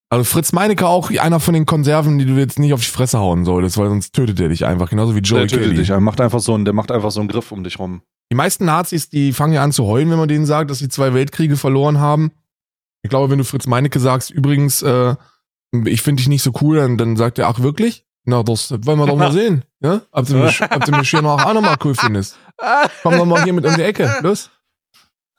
Also 0.10 0.25
Fritz 0.25 0.51
Meinecke 0.51 0.86
auch 0.88 1.10
einer 1.10 1.39
von 1.39 1.53
den 1.53 1.65
Konserven, 1.65 2.19
die 2.19 2.25
du 2.25 2.33
jetzt 2.33 2.60
nicht 2.60 2.74
auf 2.74 2.81
die 2.81 2.88
Fresse 2.88 3.17
hauen 3.17 3.45
solltest, 3.45 3.77
weil 3.77 3.89
sonst 3.89 4.13
tötet 4.13 4.39
er 4.39 4.50
dich 4.50 4.65
einfach, 4.65 4.89
genauso 4.89 5.15
wie 5.15 5.21
Joey 5.21 5.41
der 5.41 5.48
tötet 5.48 5.63
Kelly. 5.63 5.77
dich. 5.77 5.89
Er 5.89 6.01
macht 6.01 6.21
einfach 6.21 6.39
so 6.39 6.53
einen, 6.53 6.65
der 6.65 6.74
macht 6.74 6.91
einfach 6.91 7.12
so 7.12 7.21
einen 7.21 7.29
Griff 7.29 7.51
um 7.51 7.63
dich 7.63 7.79
rum. 7.79 8.01
Die 8.29 8.36
meisten 8.36 8.65
Nazis, 8.65 9.10
die 9.10 9.33
fangen 9.33 9.53
ja 9.53 9.63
an 9.63 9.71
zu 9.71 9.86
heulen, 9.86 10.10
wenn 10.12 10.19
man 10.19 10.27
denen 10.27 10.45
sagt, 10.45 10.69
dass 10.69 10.79
sie 10.79 10.89
zwei 10.89 11.13
Weltkriege 11.13 11.57
verloren 11.57 12.00
haben. 12.00 12.31
Ich 13.01 13.10
glaube, 13.10 13.31
wenn 13.31 13.39
du 13.39 13.43
Fritz 13.43 13.67
Meinecke 13.67 14.00
sagst, 14.00 14.29
übrigens, 14.29 14.81
äh, 14.83 15.15
ich 15.86 16.01
finde 16.01 16.19
dich 16.19 16.29
nicht 16.29 16.43
so 16.43 16.51
cool, 16.62 16.77
dann, 16.77 16.98
dann 16.98 17.17
sagt 17.17 17.39
er, 17.39 17.48
ach 17.48 17.62
wirklich? 17.62 18.05
Na, 18.23 18.43
das 18.43 18.71
wollen 18.71 18.99
wir 18.99 19.07
doch 19.07 19.15
mal 19.15 19.31
sehen. 19.33 19.63
Ja? 19.79 20.01
Ob 20.11 20.27
du 20.27 20.35
mich, 20.35 20.61
ob 20.61 20.85
du 20.85 20.91
mich 20.91 21.09
hier 21.09 21.21
noch 21.21 21.43
auch 21.43 21.53
nochmal 21.53 21.75
cool 21.83 21.95
findest. 21.95 22.37
Komm 23.03 23.17
doch 23.17 23.25
mal 23.25 23.43
hier 23.43 23.53
mit 23.53 23.65
um 23.65 23.73
die 23.75 23.81
Ecke. 23.81 24.13
Los. 24.21 24.49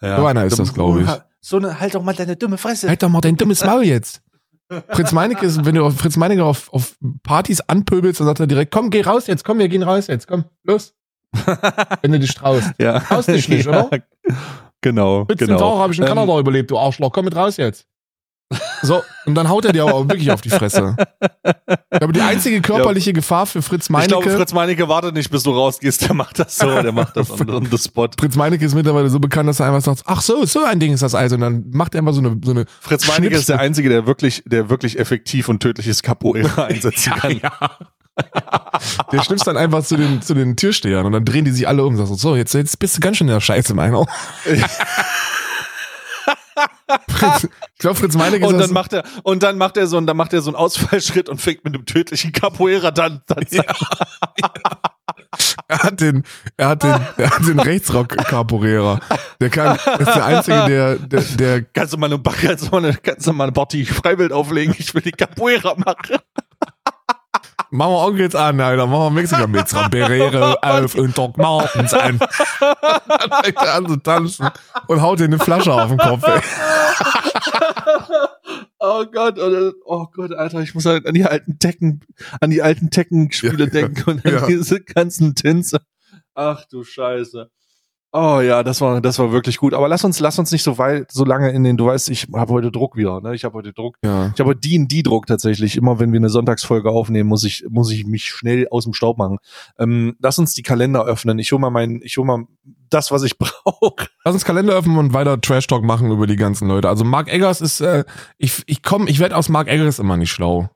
Ja. 0.00 0.16
So 0.18 0.26
einer 0.26 0.44
ist 0.44 0.58
das, 0.58 0.74
glaube 0.74 1.02
ich. 1.02 1.08
So 1.40 1.58
eine, 1.58 1.78
halt 1.78 1.94
doch 1.94 2.02
mal 2.02 2.14
deine 2.14 2.36
dumme 2.36 2.58
Fresse. 2.58 2.88
Halt 2.88 3.02
doch 3.02 3.08
mal 3.08 3.20
dein 3.20 3.36
dummes 3.36 3.64
Maul 3.64 3.84
jetzt. 3.84 4.20
Fritz 4.88 5.12
Meinecke 5.12 5.44
ist, 5.44 5.64
wenn 5.64 5.74
du 5.74 5.84
auf 5.84 5.96
Fritz 5.98 6.16
Meinecke 6.16 6.44
auf, 6.44 6.72
auf 6.72 6.96
Partys 7.22 7.60
anpöbelst, 7.60 8.20
dann 8.20 8.26
sagt 8.26 8.40
er 8.40 8.46
direkt, 8.46 8.72
komm, 8.72 8.90
geh 8.90 9.02
raus 9.02 9.26
jetzt, 9.26 9.44
komm, 9.44 9.58
wir 9.58 9.68
gehen 9.68 9.82
raus 9.82 10.06
jetzt, 10.06 10.26
komm, 10.26 10.44
los. 10.64 10.94
Wenn 12.02 12.12
du 12.12 12.18
dich 12.18 12.34
traust. 12.34 12.70
ja. 12.78 13.00
Traust 13.00 13.28
dich 13.28 13.48
nicht, 13.48 13.66
Ja, 13.66 13.86
oder? 13.86 14.00
Genau, 14.80 15.24
14 15.26 15.46
genau. 15.46 15.58
Tage 15.58 15.78
habe 15.78 15.92
ich 15.92 15.98
in 15.98 16.04
Ähm, 16.04 16.08
Kanada 16.08 16.38
überlebt, 16.38 16.70
du 16.70 16.78
Arschloch, 16.78 17.12
komm 17.12 17.26
mit 17.26 17.36
raus 17.36 17.56
jetzt. 17.58 17.86
So, 18.82 19.02
und 19.26 19.34
dann 19.34 19.48
haut 19.48 19.64
er 19.64 19.72
dir 19.72 19.82
aber 19.82 19.94
auch 19.94 20.08
wirklich 20.08 20.30
auf 20.30 20.40
die 20.40 20.50
Fresse. 20.50 20.96
Aber 21.90 22.12
die 22.12 22.20
einzige 22.20 22.60
körperliche 22.60 23.12
Gefahr 23.12 23.46
für 23.46 23.62
Fritz 23.62 23.84
Ich 23.84 23.90
Meinecke, 23.90 24.20
glaube, 24.20 24.30
Fritz 24.30 24.52
Meinecke 24.52 24.88
wartet 24.88 25.14
nicht, 25.14 25.30
bis 25.30 25.42
du 25.44 25.52
rausgehst. 25.52 26.02
Der 26.02 26.14
macht 26.14 26.38
das 26.38 26.56
so. 26.58 26.82
Der 26.82 26.92
macht 26.92 27.16
das 27.16 27.30
on, 27.30 27.48
on 27.50 27.66
the 27.70 27.78
spot. 27.78 28.10
Fritz 28.18 28.36
Meinecke 28.36 28.64
ist 28.64 28.74
mittlerweile 28.74 29.08
so 29.10 29.20
bekannt, 29.20 29.48
dass 29.48 29.60
er 29.60 29.66
einfach 29.66 29.82
sagt, 29.82 30.02
ach 30.06 30.20
so, 30.20 30.44
so 30.44 30.64
ein 30.64 30.80
Ding 30.80 30.92
ist 30.92 31.02
das 31.02 31.14
also. 31.14 31.36
Und 31.36 31.42
dann 31.42 31.64
macht 31.70 31.94
er 31.94 32.00
einfach 32.00 32.14
so 32.14 32.20
eine, 32.20 32.36
so 32.42 32.50
eine 32.50 32.66
Fritz 32.80 33.06
Meinecke 33.06 33.36
ist 33.36 33.48
der 33.48 33.60
Einzige, 33.60 33.88
der 33.88 34.06
wirklich, 34.06 34.42
der 34.46 34.68
wirklich 34.70 34.98
effektiv 34.98 35.48
und 35.48 35.60
tödliches 35.60 36.02
Capoeira 36.02 36.64
einsetzen 36.66 37.12
kann. 37.12 37.40
Der 39.12 39.22
schnipst 39.22 39.46
dann 39.46 39.56
einfach 39.56 39.84
zu 39.84 39.96
den, 39.96 40.20
zu 40.20 40.34
den 40.34 40.56
Türstehern 40.56 41.06
und 41.06 41.12
dann 41.12 41.24
drehen 41.24 41.44
die 41.44 41.50
sich 41.50 41.66
alle 41.66 41.84
um 41.84 41.94
und 41.94 41.98
sagen 41.98 42.14
so, 42.16 42.36
jetzt, 42.36 42.52
jetzt 42.54 42.78
bist 42.78 42.96
du 42.96 43.00
ganz 43.00 43.16
schön 43.16 43.28
in 43.28 43.34
der 43.34 43.40
Scheiße, 43.40 43.74
meiner. 43.74 44.06
Fritz, 47.08 47.44
ich 47.44 47.78
glaube, 47.78 47.96
Fritz 47.96 48.14
Meinecke 48.16 48.46
Und 48.46 48.58
dann 48.58 48.72
macht 48.72 48.92
er, 48.92 49.04
und 49.22 49.42
dann 49.42 49.56
macht 49.58 49.76
er 49.76 49.86
so, 49.86 49.96
einen- 49.96 50.06
dann 50.06 50.16
macht 50.16 50.32
er 50.32 50.42
so 50.42 50.50
einen 50.50 50.56
Ausfallschritt 50.56 51.28
und 51.28 51.40
fängt 51.40 51.64
mit 51.64 51.74
einem 51.74 51.86
tödlichen 51.86 52.32
Capoeira 52.32 52.90
dann, 52.90 53.22
dann 53.26 53.44
er 55.68 55.82
hat 55.82 56.00
den, 56.00 56.22
er 56.56 56.68
hat 56.68 56.82
den, 56.82 56.90
er 57.16 57.30
hat 57.30 57.46
den 57.46 57.58
Rechtsrock-Capoeira. 57.58 59.00
Der 59.40 59.50
kann, 59.50 59.76
ist 59.76 60.06
der 60.14 60.24
Einzige, 60.24 60.64
der, 60.66 60.96
der, 60.96 61.20
der 61.22 61.62
kannst 61.62 61.92
du 61.94 61.98
mal 61.98 62.06
eine, 62.12 62.18
kannst 62.20 62.66
du 62.66 62.70
mal 62.70 62.84
eine, 62.84 62.94
kannst 62.96 63.26
du 63.26 63.32
mal 63.32 63.44
eine 63.44 63.52
Partie 63.52 63.84
Freiwild 63.86 64.32
auflegen. 64.32 64.74
Ich 64.78 64.94
will 64.94 65.02
die 65.02 65.12
Capoeira 65.12 65.74
machen. 65.76 66.16
Machen 67.70 67.92
wir 67.92 68.06
Onkel 68.06 68.20
jetzt 68.20 68.36
an, 68.36 68.60
Alter. 68.60 68.86
Machen 68.86 69.14
wir 69.14 69.22
Mexikan 69.22 69.50
mit 69.50 69.74
Ramperere 69.74 70.62
auf 70.62 70.94
und 70.94 71.16
Doc 71.16 71.38
Martens 71.38 71.94
an. 71.94 72.18
Dann 72.18 73.42
fängt 73.42 73.56
er 73.56 73.74
an 73.74 73.86
zu 73.86 73.96
tanzen 73.96 74.50
und 74.88 75.00
haut 75.00 75.20
dir 75.20 75.24
eine 75.24 75.38
Flasche 75.38 75.72
auf 75.72 75.88
den 75.88 75.98
Kopf, 75.98 76.22
ey. 76.26 76.40
Oh 78.84 79.04
Gott, 79.06 79.38
oh 79.84 80.06
Gott, 80.12 80.32
Alter, 80.32 80.60
ich 80.60 80.74
muss 80.74 80.86
halt 80.86 81.06
an 81.06 81.14
die 81.14 81.24
alten 81.24 81.60
Tekken, 81.60 82.00
an 82.40 82.50
die 82.50 82.62
alten 82.62 82.90
Tekken-Spiele 82.90 83.64
Ja, 83.64 83.70
denken 83.70 84.10
und 84.10 84.26
an 84.26 84.32
ja. 84.32 84.46
diese 84.46 84.80
ganzen 84.80 85.36
Tänze. 85.36 85.80
Ach 86.34 86.64
du 86.66 86.82
Scheiße. 86.82 87.48
Oh 88.14 88.40
ja, 88.40 88.62
das 88.62 88.82
war, 88.82 89.00
das 89.00 89.18
war 89.18 89.32
wirklich 89.32 89.56
gut. 89.56 89.72
Aber 89.72 89.88
lass 89.88 90.04
uns, 90.04 90.20
lass 90.20 90.38
uns 90.38 90.52
nicht 90.52 90.62
so 90.62 90.76
weit, 90.76 91.10
so 91.10 91.24
lange 91.24 91.50
in 91.50 91.64
den, 91.64 91.78
du 91.78 91.86
weißt, 91.86 92.10
ich 92.10 92.28
habe 92.34 92.52
heute 92.52 92.70
Druck 92.70 92.94
wieder, 92.94 93.22
ne? 93.22 93.34
Ich 93.34 93.42
habe 93.44 93.54
heute 93.54 93.72
Druck. 93.72 93.96
Ja. 94.04 94.30
Ich 94.34 94.38
habe 94.38 94.54
die 94.54 94.86
die 94.86 95.02
Druck 95.02 95.26
tatsächlich. 95.26 95.78
Immer 95.78 95.98
wenn 95.98 96.12
wir 96.12 96.20
eine 96.20 96.28
Sonntagsfolge 96.28 96.90
aufnehmen, 96.90 97.30
muss 97.30 97.42
ich, 97.42 97.64
muss 97.70 97.90
ich 97.90 98.04
mich 98.04 98.24
schnell 98.24 98.68
aus 98.70 98.84
dem 98.84 98.92
Staub 98.92 99.16
machen. 99.16 99.38
Ähm, 99.78 100.14
lass 100.20 100.38
uns 100.38 100.52
die 100.52 100.62
Kalender 100.62 101.06
öffnen. 101.06 101.38
Ich 101.38 101.52
hole 101.52 101.60
mal 101.62 101.70
mein, 101.70 102.02
ich 102.04 102.18
hole 102.18 102.26
mal 102.26 102.44
das, 102.90 103.10
was 103.10 103.22
ich 103.22 103.38
brauche. 103.38 104.08
Lass 104.26 104.34
uns 104.34 104.44
Kalender 104.44 104.74
öffnen 104.74 104.98
und 104.98 105.14
weiter 105.14 105.40
Trash 105.40 105.66
Talk 105.66 105.82
machen 105.82 106.10
über 106.10 106.26
die 106.26 106.36
ganzen 106.36 106.68
Leute. 106.68 106.90
Also 106.90 107.04
Mark 107.04 107.32
Eggers 107.32 107.62
ist, 107.62 107.80
äh, 107.80 108.04
ich, 108.36 108.62
ich 108.66 108.82
komm, 108.82 109.06
ich 109.06 109.20
werde 109.20 109.38
aus 109.38 109.48
Mark 109.48 109.68
Eggers 109.68 109.98
immer 109.98 110.18
nicht 110.18 110.30
schlau. 110.30 110.68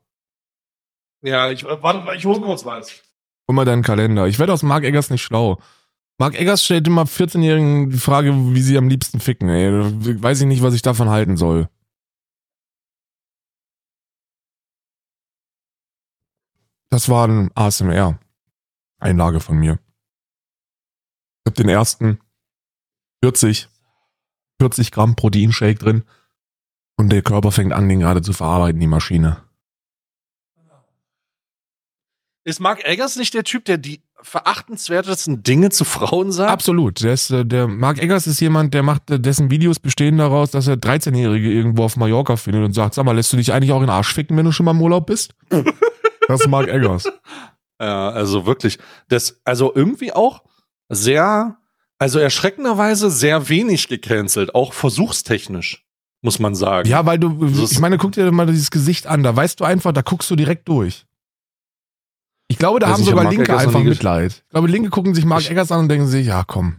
Ja, 1.21 1.51
ich, 1.51 1.65
warte 1.65 2.01
mal, 2.01 2.17
ich 2.17 2.25
hole 2.25 2.41
kurz 2.41 2.65
was. 2.65 2.95
Guck 3.47 3.57
mal 3.57 3.67
deinen 3.67 3.83
Kalender. 3.83 4.27
Ich 4.27 4.39
werde 4.39 4.55
aus 4.55 4.63
Mark 4.63 4.85
Eggers 4.85 5.11
nicht 5.11 5.23
schlau. 5.23 5.59
Mark 6.19 6.35
Eggers 6.35 6.65
stellt 6.65 6.87
immer 6.87 7.05
14-Jährigen 7.05 7.91
die 7.91 7.99
Frage, 7.99 8.33
wie 8.55 8.63
sie 8.63 8.79
am 8.79 8.89
liebsten 8.89 9.21
ficken, 9.21 9.49
ey. 9.49 9.71
Weiß 10.23 10.41
ich 10.41 10.47
nicht, 10.47 10.63
was 10.63 10.75
ich 10.75 10.83
davon 10.83 11.11
halten 11.11 11.37
soll. 11.37 11.69
Das 16.91 17.11
war 17.11 17.29
ein 17.29 17.51
ASMR. 17.55 18.19
Einlage 18.99 19.41
von 19.41 19.59
mir. 19.59 19.79
Ich 21.45 21.51
hab 21.51 21.55
den 21.55 21.69
ersten 21.69 22.19
40, 23.23 23.69
40 24.59 24.91
Gramm 24.93 25.17
Proteinshake 25.17 25.79
drin. 25.79 26.05
Und 26.97 27.11
der 27.11 27.21
Körper 27.21 27.53
fängt 27.53 27.75
an, 27.75 27.91
den 27.91 28.01
gerade 28.01 28.23
zu 28.23 28.33
verarbeiten, 28.33 28.81
die 28.81 28.87
Maschine. 28.87 29.45
Ist 32.45 32.61
Mark 32.61 32.85
Eggers 32.85 33.17
nicht 33.17 33.35
der 33.35 33.45
Typ, 33.45 33.67
der 33.67 33.77
die 33.77 34.06
verachtenswertesten 34.23 35.43
Dinge 35.43 35.71
zu 35.71 35.85
Frauen 35.85 36.33
sagt? 36.33 36.51
Absolut. 36.51 37.03
Der, 37.03 37.13
ist, 37.13 37.31
äh, 37.31 37.45
der 37.45 37.67
Mark 37.69 37.99
Eggers 38.03 38.27
ist 38.27 38.41
jemand, 38.41 38.75
der 38.75 38.83
macht, 38.83 39.11
äh, 39.11 39.21
dessen 39.21 39.51
Videos 39.51 39.79
bestehen 39.79 40.19
daraus, 40.19 40.51
dass 40.51 40.67
er 40.69 40.77
13-Jährige 40.77 41.51
irgendwo 41.53 41.85
auf 41.85 41.97
Mallorca 41.97 42.37
findet 42.37 42.65
und 42.65 42.73
sagt, 42.73 42.95
sag 42.95 43.05
mal, 43.05 43.13
lässt 43.17 43.33
du 43.33 43.37
dich 43.37 43.53
eigentlich 43.53 43.73
auch 43.73 43.77
in 43.81 43.85
den 43.87 43.91
Arsch 43.91 44.13
ficken, 44.13 44.37
wenn 44.37 44.45
du 44.45 44.53
schon 44.53 44.65
mal 44.65 44.73
im 44.73 44.83
Urlaub 44.83 45.07
bist? 45.07 45.35
das 46.29 46.41
ist 46.41 46.49
Mark 46.49 46.69
Eggers. 46.69 47.05
Ja, 47.81 48.09
also 48.11 48.47
wirklich. 48.47 48.79
Das, 49.09 49.41
also 49.45 49.73
irgendwie 49.75 50.13
auch 50.13 50.43
sehr, 50.89 51.57
also 51.99 52.19
erschreckenderweise 52.19 53.11
sehr 53.11 53.49
wenig 53.49 53.89
gecancelt, 53.89 54.55
auch 54.55 54.73
versuchstechnisch, 54.73 55.85
muss 56.23 56.39
man 56.39 56.55
sagen. 56.55 56.89
Ja, 56.89 57.05
weil 57.07 57.19
du, 57.19 57.49
So 57.49 57.65
ist- 57.65 57.73
ich 57.73 57.81
meine, 57.81 57.99
guck 57.99 58.13
dir 58.13 58.31
mal 58.33 58.47
dieses 58.47 58.71
Gesicht 58.71 59.07
an, 59.07 59.23
da 59.23 59.35
weißt 59.35 59.61
du 59.61 59.65
einfach, 59.65 59.93
da 59.93 60.03
guckst 60.03 60.31
du 60.31 60.37
direkt 60.37 60.69
durch. 60.69 61.06
Ich 62.49 62.59
glaube, 62.59 62.79
da 62.79 62.87
Weiß 62.87 62.93
haben 62.95 63.01
ich, 63.03 63.07
ich 63.09 63.11
sogar 63.15 63.31
Linke 63.31 63.57
einfach 63.57 63.83
Mitleid. 63.83 64.33
Ich 64.45 64.51
glaube, 64.51 64.69
Linke 64.69 64.91
gucken 64.91 65.15
sich 65.15 65.25
Mark 65.25 65.43
Ich- 65.43 65.51
Eggers 65.51 65.73
an 65.73 65.81
und 65.81 65.89
denken 65.89 66.07
sich, 66.07 66.27
ja, 66.27 66.45
komm. 66.45 66.77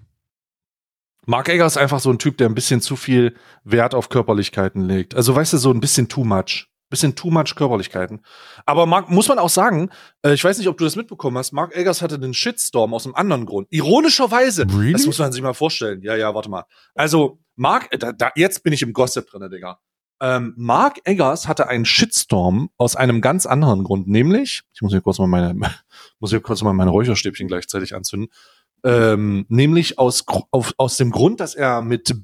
Mark 1.26 1.50
Eggers 1.50 1.74
ist 1.74 1.78
einfach 1.82 2.00
so 2.00 2.10
ein 2.10 2.20
Typ, 2.20 2.38
der 2.38 2.48
ein 2.48 2.56
bisschen 2.56 2.80
zu 2.80 2.96
viel 2.96 3.36
Wert 3.66 3.94
auf 3.94 4.08
Körperlichkeiten 4.08 4.82
legt. 4.88 5.14
Also 5.14 5.36
weißt 5.36 5.54
du, 5.54 5.58
so 5.58 5.72
ein 5.72 5.82
bisschen 5.82 6.08
too 6.08 6.24
much. 6.24 6.68
Bisschen 6.90 7.16
too 7.16 7.30
much 7.32 7.56
Körperlichkeiten. 7.56 8.22
Aber 8.66 8.86
Mark, 8.86 9.10
muss 9.10 9.28
man 9.28 9.40
auch 9.40 9.50
sagen, 9.50 9.90
äh, 10.22 10.34
ich 10.34 10.42
weiß 10.42 10.58
nicht, 10.58 10.70
ob 10.70 10.78
du 10.78 10.86
das 10.86 10.96
mitbekommen 10.96 11.38
hast, 11.38 11.52
Mark 11.52 11.76
Eggers 11.76 12.02
hatte 12.02 12.18
den 12.18 12.34
Shitstorm 12.34 12.94
aus 12.94 13.06
einem 13.06 13.16
anderen 13.16 13.46
Grund. 13.46 13.68
Ironischerweise. 13.72 14.66
Really? 14.70 14.94
Das 14.94 15.06
muss 15.06 15.20
man 15.20 15.34
sich 15.34 15.42
mal 15.42 15.54
vorstellen. 15.54 16.02
Ja, 16.02 16.16
ja, 16.16 16.34
warte 16.34 16.50
mal. 16.50 16.64
Also, 16.96 17.40
Mark, 17.58 17.90
äh, 17.92 17.98
da, 17.98 18.14
da, 18.14 18.32
jetzt 18.36 18.64
bin 18.64 18.72
ich 18.72 18.82
im 18.84 18.94
Gossip 18.94 19.30
drin, 19.30 19.50
Digga. 19.52 19.80
Ähm, 20.20 20.54
Mark 20.58 21.00
Eggers 21.04 21.48
hatte 21.48 21.68
einen 21.68 21.86
Shitstorm 21.86 22.70
aus 22.78 22.96
einem 22.96 23.22
ganz 23.22 23.46
anderen 23.46 23.84
Grund, 23.84 24.08
nämlich, 24.08 24.64
ich 24.74 24.82
muss 24.82 24.92
hier 24.92 25.02
kurz 25.02 25.20
mal 25.20 25.28
meine, 25.28 25.54
muss 26.20 26.32
hier 26.32 26.42
kurz 26.42 26.62
mal 26.64 26.74
meine 26.74 26.92
Räucherstäbchen 26.92 27.48
gleichzeitig 27.48 27.96
anzünden, 27.96 28.30
ähm, 28.84 29.46
nämlich 29.50 30.00
aus, 30.00 30.26
auf, 30.52 30.74
aus 30.78 30.98
dem 30.98 31.12
Grund, 31.12 31.40
dass 31.40 31.56
er 31.56 31.82
mit 31.82 32.16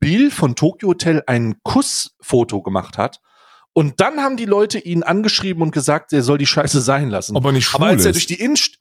Bill 0.00 0.30
von 0.30 0.56
Tokyo 0.56 0.88
Hotel 0.88 1.22
ein 1.26 1.56
Kussfoto 1.62 2.62
gemacht 2.62 2.98
hat. 2.98 3.20
Und 3.72 4.00
dann 4.00 4.20
haben 4.20 4.36
die 4.36 4.46
Leute 4.46 4.78
ihn 4.78 5.02
angeschrieben 5.02 5.62
und 5.62 5.70
gesagt, 5.70 6.12
er 6.12 6.22
soll 6.22 6.38
die 6.38 6.46
Scheiße 6.46 6.80
sein 6.80 7.10
lassen. 7.10 7.36
Ob 7.36 7.44
er 7.44 7.52
nicht 7.52 7.66
schwul 7.66 7.82
Aber 7.82 7.90
als 7.90 8.04
er 8.04 8.12
durch 8.12 8.26
die 8.26 8.40
Innenst 8.40 8.78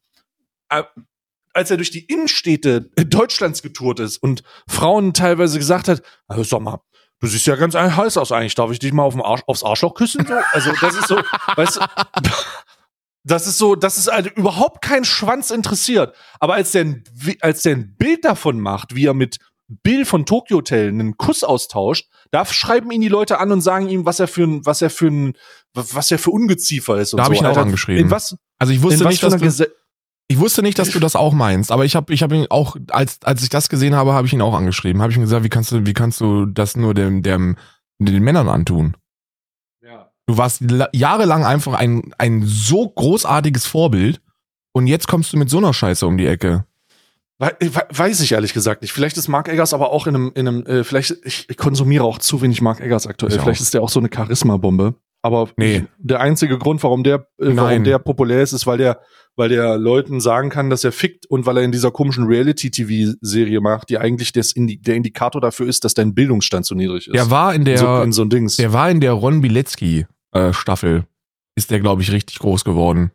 äh, 0.69 0.83
als 1.53 1.71
er 1.71 1.77
durch 1.77 1.89
die 1.89 2.05
Innenstädte 2.05 2.81
Deutschlands 3.07 3.61
getourt 3.61 3.99
ist 4.01 4.17
und 4.17 4.43
Frauen 4.67 5.13
teilweise 5.13 5.57
gesagt 5.57 5.87
hat, 5.87 6.03
also 6.27 6.43
sag 6.43 6.61
mal, 6.61 6.81
du 7.21 7.27
siehst 7.27 7.45
ja 7.47 7.55
ganz 7.55 7.75
heiß 7.75 8.17
aus 8.17 8.31
eigentlich, 8.31 8.55
darf 8.55 8.71
ich 8.71 8.79
dich 8.79 8.93
mal 8.93 9.03
auf 9.03 9.15
Arsch, 9.23 9.41
aufs 9.47 9.63
Arschloch 9.63 9.93
küssen? 9.95 10.25
So? 10.27 10.33
Also 10.53 10.71
das 10.81 10.95
ist 10.95 11.07
so, 11.07 11.15
weißt 11.55 11.77
du, 11.77 11.81
das 13.23 13.47
ist 13.47 13.57
so, 13.57 13.75
das 13.75 13.97
ist 13.97 14.07
also 14.07 14.29
überhaupt 14.35 14.81
kein 14.83 15.03
Schwanz 15.03 15.49
interessiert. 15.49 16.15
Aber 16.39 16.53
als 16.55 16.71
der, 16.73 16.85
ein- 16.85 17.03
als 17.41 17.63
der 17.63 17.75
ein 17.75 17.95
Bild 17.97 18.23
davon 18.23 18.59
macht, 18.59 18.95
wie 18.95 19.05
er 19.07 19.13
mit 19.15 19.37
Bill 19.67 20.05
von 20.05 20.27
Tokyo 20.27 20.57
Hotel 20.57 20.89
einen 20.89 21.17
Kuss 21.17 21.43
austauscht, 21.43 22.07
da 22.29 22.45
schreiben 22.45 22.91
ihn 22.91 23.01
die 23.01 23.07
Leute 23.07 23.39
an 23.39 23.51
und 23.51 23.61
sagen 23.61 23.89
ihm, 23.89 24.05
was 24.05 24.19
er 24.19 24.27
für 24.27 24.43
ein, 24.43 24.63
was 24.65 24.83
er 24.83 24.91
für 24.91 25.07
ein, 25.07 25.33
was 25.73 26.11
er 26.11 26.19
für 26.19 26.29
Ungeziefer 26.29 26.97
ist. 26.97 27.13
Und 27.13 27.17
Da 27.17 27.23
hab 27.23 27.29
so. 27.29 27.33
ich 27.33 27.39
ihn 27.41 27.47
auch 27.47 27.57
angeschrieben. 27.57 28.03
In 28.05 28.11
was, 28.11 28.35
Also 28.59 28.73
ich 28.73 28.83
wusste 28.83 29.03
was 29.05 29.09
nicht, 29.11 29.19
für 29.21 29.29
dass 29.31 29.57
du, 29.57 29.67
ich 30.27 30.39
wusste 30.39 30.61
nicht, 30.63 30.79
dass 30.79 30.89
du 30.89 30.99
das 30.99 31.15
auch 31.15 31.33
meinst, 31.33 31.71
aber 31.71 31.85
ich 31.85 31.95
habe 31.95 32.13
ich 32.13 32.23
hab 32.23 32.31
ihn 32.31 32.47
auch 32.49 32.75
als 32.89 33.19
als 33.23 33.43
ich 33.43 33.49
das 33.49 33.69
gesehen 33.69 33.95
habe, 33.95 34.13
habe 34.13 34.25
ich 34.27 34.33
ihn 34.33 34.41
auch 34.41 34.55
angeschrieben. 34.55 35.01
Habe 35.01 35.11
ich 35.11 35.17
ihm 35.17 35.23
gesagt, 35.23 35.43
wie 35.43 35.49
kannst 35.49 35.71
du 35.71 35.85
wie 35.85 35.93
kannst 35.93 36.19
du 36.21 36.45
das 36.45 36.75
nur 36.75 36.93
dem 36.93 37.21
dem 37.21 37.57
den 37.99 38.23
Männern 38.23 38.49
antun? 38.49 38.95
ja. 39.83 40.09
Du 40.27 40.37
warst 40.37 40.61
la- 40.61 40.89
jahrelang 40.93 41.45
einfach 41.45 41.73
ein 41.73 42.11
ein 42.17 42.43
so 42.45 42.89
großartiges 42.89 43.65
Vorbild 43.67 44.19
und 44.73 44.87
jetzt 44.87 45.07
kommst 45.07 45.31
du 45.33 45.37
mit 45.37 45.49
so 45.49 45.57
einer 45.59 45.73
Scheiße 45.73 46.05
um 46.07 46.17
die 46.17 46.25
Ecke. 46.27 46.65
We- 47.37 47.55
we- 47.59 47.87
Weiß 47.91 48.21
ich 48.21 48.31
ehrlich 48.31 48.53
gesagt 48.53 48.81
nicht. 48.81 48.93
Vielleicht 48.93 49.17
ist 49.17 49.27
Mark 49.27 49.47
Eggers 49.49 49.73
aber 49.73 49.91
auch 49.91 50.07
in 50.07 50.15
einem, 50.15 50.31
in 50.35 50.47
einem 50.47 50.65
äh, 50.65 50.83
vielleicht, 50.85 51.15
ich, 51.25 51.55
konsumiere 51.57 52.05
auch 52.05 52.17
zu 52.17 52.41
wenig 52.41 52.61
Mark 52.61 52.79
Eggers 52.79 53.07
aktuell. 53.07 53.31
Ich 53.33 53.39
auch. 53.39 53.43
Vielleicht 53.43 53.59
ist 53.61 53.73
der 53.73 53.81
auch 53.83 53.89
so 53.89 53.99
eine 53.99 54.09
Charisma-Bombe. 54.13 54.95
Aber 55.21 55.49
Nee. 55.57 55.85
der 55.97 56.21
einzige 56.21 56.57
Grund, 56.57 56.81
warum 56.83 57.03
der, 57.03 57.27
äh, 57.39 57.55
warum 57.57 57.83
der 57.83 57.99
populär 57.99 58.41
ist, 58.41 58.53
ist, 58.53 58.65
weil 58.67 58.77
der, 58.77 59.01
weil 59.35 59.49
der 59.49 59.77
Leuten 59.77 60.21
sagen 60.21 60.49
kann, 60.49 60.69
dass 60.69 60.83
er 60.83 60.91
fickt 60.91 61.25
und 61.25 61.45
weil 61.45 61.57
er 61.57 61.63
in 61.63 61.71
dieser 61.71 61.91
komischen 61.91 62.25
Reality-TV-Serie 62.25 63.61
macht, 63.61 63.89
die 63.89 63.97
eigentlich 63.97 64.31
das 64.31 64.51
Indi 64.51 64.77
der 64.77 64.95
Indikator 64.95 65.41
dafür 65.41 65.67
ist, 65.67 65.83
dass 65.83 65.93
dein 65.93 66.13
Bildungsstand 66.13 66.65
so 66.65 66.75
niedrig 66.75 67.07
ist. 67.07 67.15
Der 67.15 67.29
war 67.29 67.53
in 67.53 67.65
der 67.65 67.77
so, 67.77 68.01
in 68.01 68.11
so 68.11 68.25
Dings. 68.25 68.57
der 68.57 68.73
war 68.73 68.89
in 68.89 69.01
der 69.01 69.13
Ron 69.13 69.41
Bilecki 69.41 70.05
äh, 70.31 70.53
Staffel. 70.53 71.05
Ist 71.55 71.71
der 71.71 71.79
glaube 71.79 72.01
ich 72.01 72.11
richtig 72.11 72.39
groß 72.39 72.63
geworden. 72.63 73.11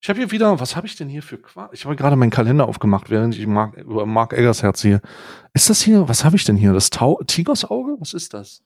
Ich 0.00 0.08
habe 0.08 0.20
hier 0.20 0.30
wieder, 0.30 0.60
was 0.60 0.76
habe 0.76 0.86
ich 0.86 0.94
denn 0.94 1.08
hier 1.08 1.22
für 1.22 1.38
Quark? 1.38 1.70
Ich 1.72 1.84
habe 1.84 1.96
gerade 1.96 2.14
meinen 2.14 2.30
Kalender 2.30 2.68
aufgemacht, 2.68 3.10
während 3.10 3.36
ich 3.36 3.46
Mark, 3.46 3.76
über 3.76 4.06
Mark 4.06 4.32
Eggers 4.32 4.62
herziehe. 4.62 5.00
Ist 5.54 5.70
das 5.70 5.82
hier, 5.82 6.08
was 6.08 6.24
habe 6.24 6.36
ich 6.36 6.44
denn 6.44 6.56
hier? 6.56 6.72
Das 6.72 6.90
Tau 6.90 7.20
Tigersauge? 7.26 7.96
Was 7.98 8.14
ist 8.14 8.32
das? 8.32 8.62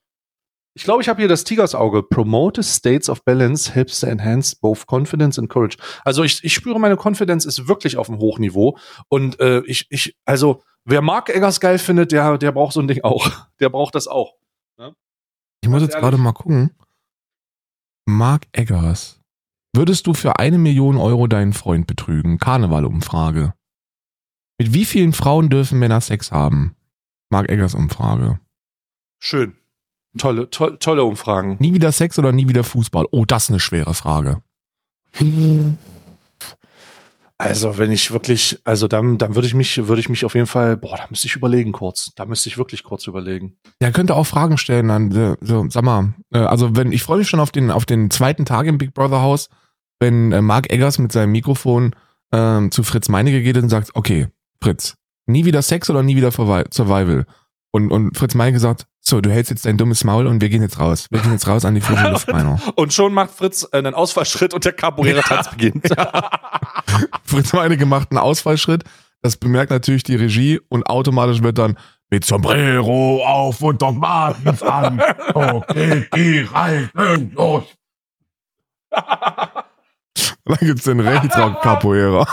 Ich 0.74 0.84
glaube, 0.84 1.02
ich 1.02 1.08
habe 1.08 1.20
hier 1.20 1.28
das 1.28 1.44
Tigersauge. 1.44 2.02
Promote 2.02 2.62
states 2.62 3.10
of 3.10 3.24
balance 3.24 3.74
helps 3.74 4.00
to 4.00 4.06
enhance 4.06 4.56
both 4.58 4.86
confidence 4.86 5.38
and 5.38 5.50
courage. 5.50 5.76
Also 6.04 6.22
ich, 6.22 6.42
ich 6.44 6.54
spüre, 6.54 6.80
meine 6.80 6.96
Confidence 6.96 7.44
ist 7.44 7.68
wirklich 7.68 7.98
auf 7.98 8.08
einem 8.08 8.18
Hochniveau. 8.18 8.78
Und 9.08 9.38
äh, 9.38 9.60
ich, 9.66 9.86
ich, 9.90 10.16
also 10.24 10.62
wer 10.84 11.02
Mark 11.02 11.28
Eggers 11.28 11.60
geil 11.60 11.78
findet, 11.78 12.12
der, 12.12 12.38
der 12.38 12.52
braucht 12.52 12.72
so 12.72 12.80
ein 12.80 12.88
Ding 12.88 13.02
auch. 13.02 13.30
Der 13.60 13.68
braucht 13.68 13.94
das 13.94 14.08
auch. 14.08 14.34
Ich 15.64 15.70
muss 15.70 15.82
jetzt 15.82 15.96
gerade 15.96 16.18
mal 16.18 16.32
gucken. 16.32 16.72
Mark 18.06 18.48
Eggers. 18.50 19.20
Würdest 19.74 20.06
du 20.06 20.14
für 20.14 20.38
eine 20.40 20.58
Million 20.58 20.96
Euro 20.96 21.28
deinen 21.28 21.52
Freund 21.52 21.86
betrügen? 21.86 22.38
Karnevalumfrage. 22.38 23.54
Mit 24.58 24.74
wie 24.74 24.84
vielen 24.84 25.12
Frauen 25.12 25.48
dürfen 25.48 25.78
Männer 25.78 26.00
Sex 26.00 26.32
haben? 26.32 26.76
Mark 27.30 27.48
Eggers 27.48 27.74
Umfrage. 27.74 28.40
Schön. 29.20 29.56
Tolle, 30.18 30.50
toll, 30.50 30.76
tolle 30.78 31.04
Umfragen. 31.04 31.56
Nie 31.58 31.72
wieder 31.74 31.90
Sex 31.92 32.18
oder 32.18 32.32
nie 32.32 32.48
wieder 32.48 32.64
Fußball? 32.64 33.06
Oh, 33.10 33.24
das 33.24 33.44
ist 33.44 33.50
eine 33.50 33.60
schwere 33.60 33.94
Frage. 33.94 34.42
Also, 37.38 37.76
wenn 37.78 37.90
ich 37.90 38.12
wirklich, 38.12 38.60
also 38.64 38.86
dann, 38.88 39.18
dann 39.18 39.34
würde 39.34 39.48
ich 39.48 39.54
mich, 39.54 39.88
würde 39.88 40.00
ich 40.00 40.08
mich 40.08 40.24
auf 40.24 40.34
jeden 40.34 40.46
Fall, 40.46 40.76
boah, 40.76 40.96
da 40.96 41.06
müsste 41.10 41.26
ich 41.26 41.34
überlegen 41.34 41.72
kurz. 41.72 42.12
Da 42.14 42.24
müsste 42.24 42.48
ich 42.48 42.56
wirklich 42.58 42.84
kurz 42.84 43.06
überlegen. 43.06 43.56
Ja, 43.82 43.90
könnte 43.90 44.14
auch 44.14 44.24
Fragen 44.24 44.58
stellen 44.58 44.90
an, 44.90 45.36
so, 45.40 45.66
sag 45.68 45.82
mal, 45.82 46.14
äh, 46.32 46.38
also 46.38 46.76
wenn, 46.76 46.92
ich 46.92 47.02
freue 47.02 47.18
mich 47.18 47.28
schon 47.28 47.40
auf 47.40 47.50
den, 47.50 47.70
auf 47.70 47.84
den 47.84 48.10
zweiten 48.10 48.44
Tag 48.44 48.66
im 48.66 48.78
Big 48.78 48.94
Brother 48.94 49.22
Haus, 49.22 49.48
wenn 49.98 50.30
äh, 50.30 50.40
Mark 50.40 50.70
Eggers 50.72 50.98
mit 50.98 51.10
seinem 51.10 51.32
Mikrofon 51.32 51.96
ähm, 52.32 52.70
zu 52.70 52.84
Fritz 52.84 53.08
Meinecke 53.08 53.42
geht 53.42 53.56
und 53.56 53.70
sagt, 53.70 53.90
okay, 53.94 54.28
Fritz, 54.62 54.94
nie 55.26 55.44
wieder 55.44 55.62
Sex 55.62 55.90
oder 55.90 56.02
nie 56.02 56.16
wieder 56.16 56.28
Survi- 56.28 56.72
Survival? 56.72 57.26
Und, 57.72 57.90
und 57.90 58.16
Fritz 58.16 58.34
Meinecke 58.34 58.60
sagt, 58.60 58.86
so, 59.04 59.20
du 59.20 59.30
hältst 59.30 59.50
jetzt 59.50 59.66
dein 59.66 59.76
dummes 59.76 60.04
Maul 60.04 60.28
und 60.28 60.40
wir 60.40 60.48
gehen 60.48 60.62
jetzt 60.62 60.78
raus. 60.78 61.08
Wir 61.10 61.20
gehen 61.20 61.32
jetzt 61.32 61.48
raus 61.48 61.64
an 61.64 61.74
die 61.74 61.80
frische 61.80 62.08
Luft. 62.10 62.28
Und 62.76 62.92
schon 62.94 63.12
macht 63.12 63.32
Fritz 63.32 63.68
äh, 63.72 63.78
einen 63.78 63.94
Ausfallschritt 63.94 64.54
und 64.54 64.64
der 64.64 64.72
Capoeira-Tanz 64.72 65.50
beginnt. 65.50 65.88
Fritz 67.24 67.52
Meinecke 67.52 67.84
macht 67.84 68.12
einen 68.12 68.18
Ausfallschritt, 68.18 68.84
das 69.20 69.36
bemerkt 69.36 69.70
natürlich 69.72 70.04
die 70.04 70.14
Regie 70.14 70.60
und 70.68 70.86
automatisch 70.86 71.42
wird 71.42 71.58
dann 71.58 71.76
mit 72.10 72.24
Sombrero 72.24 73.24
auf 73.24 73.60
und 73.60 73.82
Doc 73.82 73.96
Martens 73.96 74.62
an. 74.62 75.02
Okay, 75.34 76.06
die 76.14 76.40
reiten 76.40 77.32
los. 77.34 77.64
Dann 78.90 80.58
gibt's 80.60 80.84
den 80.84 81.00
Rechtsrock 81.00 81.60
Capoeira. 81.62 82.26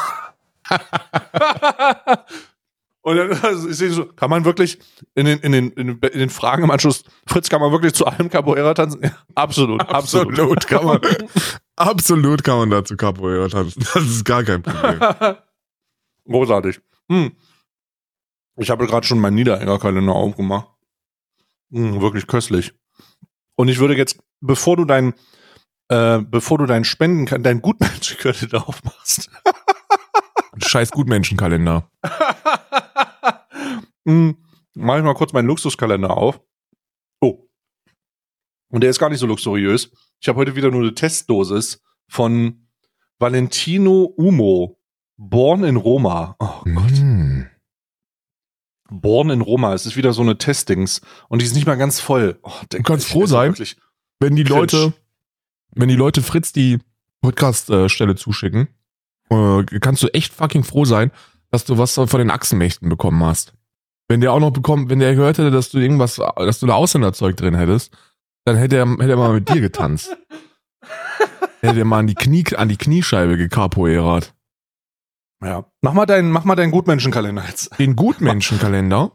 Und 3.09 3.15
dann 3.15 3.31
also 3.43 3.67
ich 3.67 3.75
sehe 3.75 3.89
so, 3.89 4.05
kann 4.05 4.29
man 4.29 4.45
wirklich 4.45 4.77
in 5.15 5.25
den, 5.25 5.39
in, 5.39 5.51
den, 5.51 5.71
in, 5.71 5.99
den, 5.99 6.29
Fragen 6.29 6.63
im 6.63 6.69
Anschluss, 6.69 7.03
Fritz, 7.25 7.49
kann 7.49 7.59
man 7.59 7.71
wirklich 7.71 7.95
zu 7.95 8.05
allem 8.05 8.29
Capoeira 8.29 8.75
tanzen? 8.75 9.01
Ja, 9.01 9.17
absolut, 9.33 9.81
absolut. 9.81 10.39
Absolut 10.39 10.67
kann 10.67 10.85
man, 10.85 11.01
absolut 11.75 12.43
kann 12.43 12.59
man 12.59 12.69
dazu 12.69 12.95
Capoeira 12.95 13.47
tanzen. 13.47 13.83
Das 13.95 14.03
ist 14.03 14.25
gar 14.25 14.43
kein 14.43 14.61
Problem. 14.61 14.99
Großartig. 16.25 16.81
Hm. 17.11 17.31
Ich 18.57 18.69
habe 18.69 18.85
gerade 18.85 19.07
schon 19.07 19.17
meinen 19.17 19.35
Niederegger-Kalender 19.35 20.13
aufgemacht. 20.13 20.67
Hm, 21.71 22.01
wirklich 22.01 22.27
köstlich. 22.27 22.75
Und 23.55 23.69
ich 23.69 23.79
würde 23.79 23.97
jetzt, 23.97 24.19
bevor 24.39 24.77
du 24.77 24.85
dein, 24.85 25.15
äh, 25.87 26.19
bevor 26.19 26.59
du 26.59 26.67
deinen 26.67 26.85
Spenden, 26.85 27.41
deinen 27.41 27.63
Gutmenschenkalender 27.63 28.67
aufmachst, 28.67 29.31
Scheiß 30.63 30.91
Gutmenschenkalender. 30.91 31.89
Hm, 34.05 34.37
mache 34.75 34.99
ich 34.99 35.03
mal 35.03 35.13
kurz 35.13 35.33
meinen 35.33 35.47
Luxuskalender 35.47 36.15
auf. 36.15 36.41
Oh. 37.21 37.47
Und 38.69 38.81
der 38.81 38.89
ist 38.89 38.99
gar 38.99 39.09
nicht 39.09 39.19
so 39.19 39.27
luxuriös. 39.27 39.91
Ich 40.21 40.27
habe 40.27 40.37
heute 40.39 40.55
wieder 40.55 40.71
nur 40.71 40.81
eine 40.81 40.93
Testdosis 40.93 41.81
von 42.07 42.67
Valentino 43.19 44.03
Umo. 44.03 44.79
Born 45.17 45.63
in 45.65 45.75
Roma. 45.75 46.35
Oh 46.39 46.61
Gott. 46.63 46.91
Hm. 46.91 47.47
Born 48.89 49.29
in 49.29 49.41
Roma. 49.41 49.73
Es 49.73 49.85
ist 49.85 49.97
wieder 49.97 50.13
so 50.13 50.21
eine 50.21 50.37
Testings. 50.37 51.01
Und 51.27 51.41
die 51.41 51.45
ist 51.45 51.55
nicht 51.55 51.67
mal 51.67 51.75
ganz 51.75 51.99
voll. 51.99 52.39
Oh, 52.41 52.51
Du 52.69 52.81
kannst 52.81 53.07
froh 53.07 53.23
ist 53.23 53.31
sein. 53.31 53.53
Wenn 54.19 54.35
die 54.35 54.43
Cringe. 54.43 54.59
Leute, 54.59 54.93
wenn 55.71 55.89
die 55.89 55.95
Leute 55.95 56.21
Fritz 56.21 56.53
die 56.53 56.79
Podcast-Stelle 57.21 58.15
zuschicken, 58.15 58.69
äh, 59.29 59.63
kannst 59.79 60.03
du 60.03 60.07
echt 60.07 60.33
fucking 60.33 60.63
froh 60.63 60.85
sein, 60.85 61.11
dass 61.51 61.65
du 61.65 61.77
was 61.77 61.95
von 61.95 62.07
den 62.07 62.31
Achsenmächten 62.31 62.89
bekommen 62.89 63.23
hast. 63.23 63.53
Wenn 64.09 64.21
der 64.21 64.33
auch 64.33 64.39
noch 64.39 64.51
bekommen, 64.51 64.89
wenn 64.89 64.99
der 64.99 65.15
gehört 65.15 65.37
hätte, 65.37 65.51
dass 65.51 65.69
du 65.69 65.77
irgendwas, 65.77 66.15
dass 66.35 66.59
du 66.59 66.65
da 66.65 66.73
Ausländerzeug 66.73 67.37
drin 67.37 67.55
hättest, 67.55 67.95
dann 68.43 68.57
hätte 68.57 68.77
er, 68.77 68.89
hätte 68.89 69.11
er 69.11 69.17
mal 69.17 69.33
mit 69.33 69.47
dir 69.49 69.61
getanzt. 69.61 70.17
hätte 71.61 71.79
er 71.79 71.85
mal 71.85 71.99
an 71.99 72.07
die 72.07 72.15
Knie, 72.15 72.43
an 72.55 72.69
die 72.69 72.77
Kniescheibe 72.77 73.37
gekapoerat. 73.37 74.33
ja. 75.43 75.65
Mach 75.81 75.93
mal 75.93 76.07
deinen, 76.07 76.31
mach 76.31 76.43
mal 76.43 76.55
deinen 76.55 76.71
Gutmenschenkalender 76.71 77.43
jetzt. 77.47 77.77
Den 77.77 77.95
Gutmenschenkalender 77.95 79.11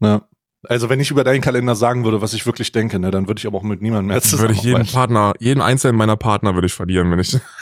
Ja. 0.00 0.28
Also 0.68 0.88
wenn 0.88 1.00
ich 1.00 1.10
über 1.10 1.24
deinen 1.24 1.40
Kalender 1.40 1.74
sagen 1.74 2.04
würde, 2.04 2.22
was 2.22 2.32
ich 2.32 2.46
wirklich 2.46 2.72
denke, 2.72 2.98
ne, 2.98 3.10
dann 3.10 3.28
würde 3.28 3.38
ich 3.38 3.46
aber 3.46 3.58
auch 3.58 3.62
mit 3.62 3.82
niemandem 3.82 4.08
mehr 4.08 4.22
würde 4.38 4.54
ich 4.54 4.62
jeden. 4.62 4.86
Partner, 4.86 5.34
jeden 5.38 5.60
einzelnen 5.60 5.96
meiner 5.96 6.16
Partner 6.16 6.54
würde 6.54 6.66
ich 6.66 6.72
verlieren, 6.72 7.10
wenn 7.10 7.18
ich, 7.18 7.34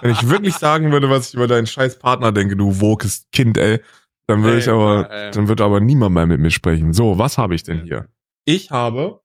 wenn 0.00 0.10
ich 0.10 0.28
wirklich 0.28 0.54
sagen 0.54 0.90
würde, 0.90 1.10
was 1.10 1.28
ich 1.28 1.34
über 1.34 1.46
deinen 1.46 1.68
scheiß 1.68 2.00
Partner 2.00 2.32
denke, 2.32 2.56
du 2.56 2.80
wokes 2.80 3.26
Kind, 3.30 3.56
ey, 3.56 3.80
dann 4.26 4.42
würde 4.42 4.58
ich 4.58 4.68
aber, 4.68 5.10
ey. 5.10 5.30
dann 5.32 5.48
wird 5.48 5.60
aber 5.60 5.80
niemand 5.80 6.14
mehr 6.14 6.26
mit 6.26 6.40
mir 6.40 6.50
sprechen. 6.50 6.92
So, 6.92 7.18
was 7.18 7.38
habe 7.38 7.54
ich 7.54 7.62
denn 7.62 7.82
hier? 7.82 8.08
Ich 8.44 8.70
habe 8.70 9.20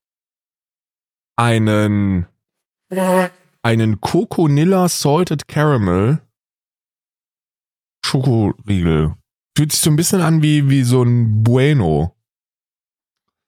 einen, 1.36 2.27
einen 3.62 4.01
Coconilla 4.01 4.89
Salted 4.89 5.47
Caramel 5.47 6.21
Schokoriegel. 8.07 9.15
Fühlt 9.57 9.71
sich 9.71 9.81
so 9.81 9.89
ein 9.89 9.95
bisschen 9.95 10.21
an 10.21 10.41
wie, 10.41 10.69
wie 10.69 10.83
so 10.83 11.03
ein 11.03 11.43
Bueno. 11.43 12.15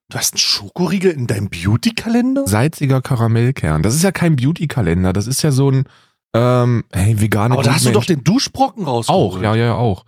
Du 0.10 0.18
hast 0.18 0.34
einen 0.34 0.40
Schokoriegel 0.40 1.12
in 1.12 1.28
deinem 1.28 1.50
Beauty-Kalender? 1.50 2.48
Salziger 2.48 3.02
Karamellkern. 3.02 3.84
Das 3.84 3.96
ist 3.96 4.04
ja 4.04 4.12
kein 4.12 4.36
Beauty-Kalender. 4.36 5.14
Das 5.14 5.28
ist 5.28 5.44
ja 5.44 5.52
so 5.52 5.70
ein, 5.70 5.86
ähm, 6.34 6.84
hey, 6.92 7.22
vegane 7.22 7.54
Aber 7.54 7.64
da 7.64 7.76
hast 7.76 7.86
du 7.86 7.92
doch 7.92 8.06
den 8.06 8.24
Duschbrocken 8.24 8.86
rausgeholt. 8.86 9.38
Auch, 9.38 9.42
ja, 9.42 9.56
ja, 9.56 9.76
auch. 9.76 10.04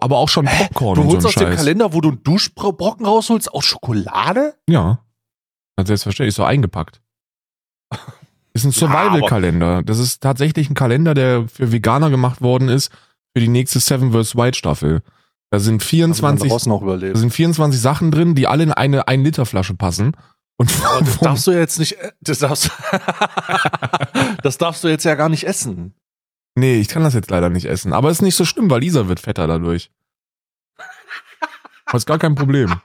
Aber 0.00 0.18
auch 0.18 0.28
schon 0.28 0.46
Popcorn 0.46 0.96
Du 0.96 1.02
und 1.02 1.08
holst 1.08 1.22
so 1.22 1.28
aus 1.28 1.36
ein 1.36 1.40
dem 1.40 1.48
Scheiß. 1.48 1.56
Kalender, 1.58 1.92
wo 1.92 2.00
du 2.00 2.10
einen 2.10 2.22
Duschbrocken 2.22 3.06
rausholst, 3.06 3.52
auch 3.52 3.62
Schokolade? 3.62 4.54
Ja. 4.68 5.00
Also 5.76 5.88
selbstverständlich, 5.88 6.30
ist 6.30 6.36
so 6.36 6.44
eingepackt. 6.44 7.00
Ist 8.54 8.64
ein 8.64 8.72
Survival-Kalender. 8.72 9.82
Das 9.82 9.98
ist 9.98 10.22
tatsächlich 10.22 10.70
ein 10.70 10.74
Kalender, 10.74 11.12
der 11.12 11.46
für 11.46 11.72
Veganer 11.72 12.08
gemacht 12.08 12.40
worden 12.40 12.70
ist, 12.70 12.90
für 13.34 13.40
die 13.42 13.48
nächste 13.48 13.80
Seven 13.80 14.12
vs. 14.12 14.34
White 14.34 14.56
Staffel. 14.56 15.02
Da 15.50 15.58
sind 15.58 15.82
Haben 15.82 15.88
24, 15.88 16.50
draußen 16.50 16.70
noch 16.70 16.82
da 16.82 17.14
sind 17.14 17.34
24 17.34 17.78
Sachen 17.78 18.10
drin, 18.10 18.34
die 18.34 18.46
alle 18.46 18.62
in 18.62 18.72
eine 18.72 19.08
1 19.08 19.22
Liter 19.22 19.44
Flasche 19.44 19.74
passen. 19.74 20.16
Und 20.56 20.72
das 21.00 21.18
darfst 21.18 21.46
du 21.46 21.50
jetzt 21.50 21.78
nicht, 21.78 22.00
äh, 22.00 22.12
das 22.22 22.38
darfst, 22.38 22.70
das 24.42 24.56
darfst 24.56 24.82
du 24.84 24.88
jetzt 24.88 25.04
ja 25.04 25.14
gar 25.16 25.28
nicht 25.28 25.44
essen. 25.44 25.94
Nee, 26.56 26.80
ich 26.80 26.88
kann 26.88 27.04
das 27.04 27.14
jetzt 27.14 27.30
leider 27.30 27.48
nicht 27.48 27.66
essen. 27.66 27.92
Aber 27.92 28.10
ist 28.10 28.22
nicht 28.22 28.34
so 28.34 28.44
schlimm, 28.44 28.68
weil 28.68 28.80
Lisa 28.80 29.06
wird 29.08 29.20
fetter 29.20 29.46
dadurch. 29.46 29.90
Das 31.86 32.02
ist 32.02 32.06
gar 32.06 32.18
kein 32.18 32.34
Problem. 32.34 32.80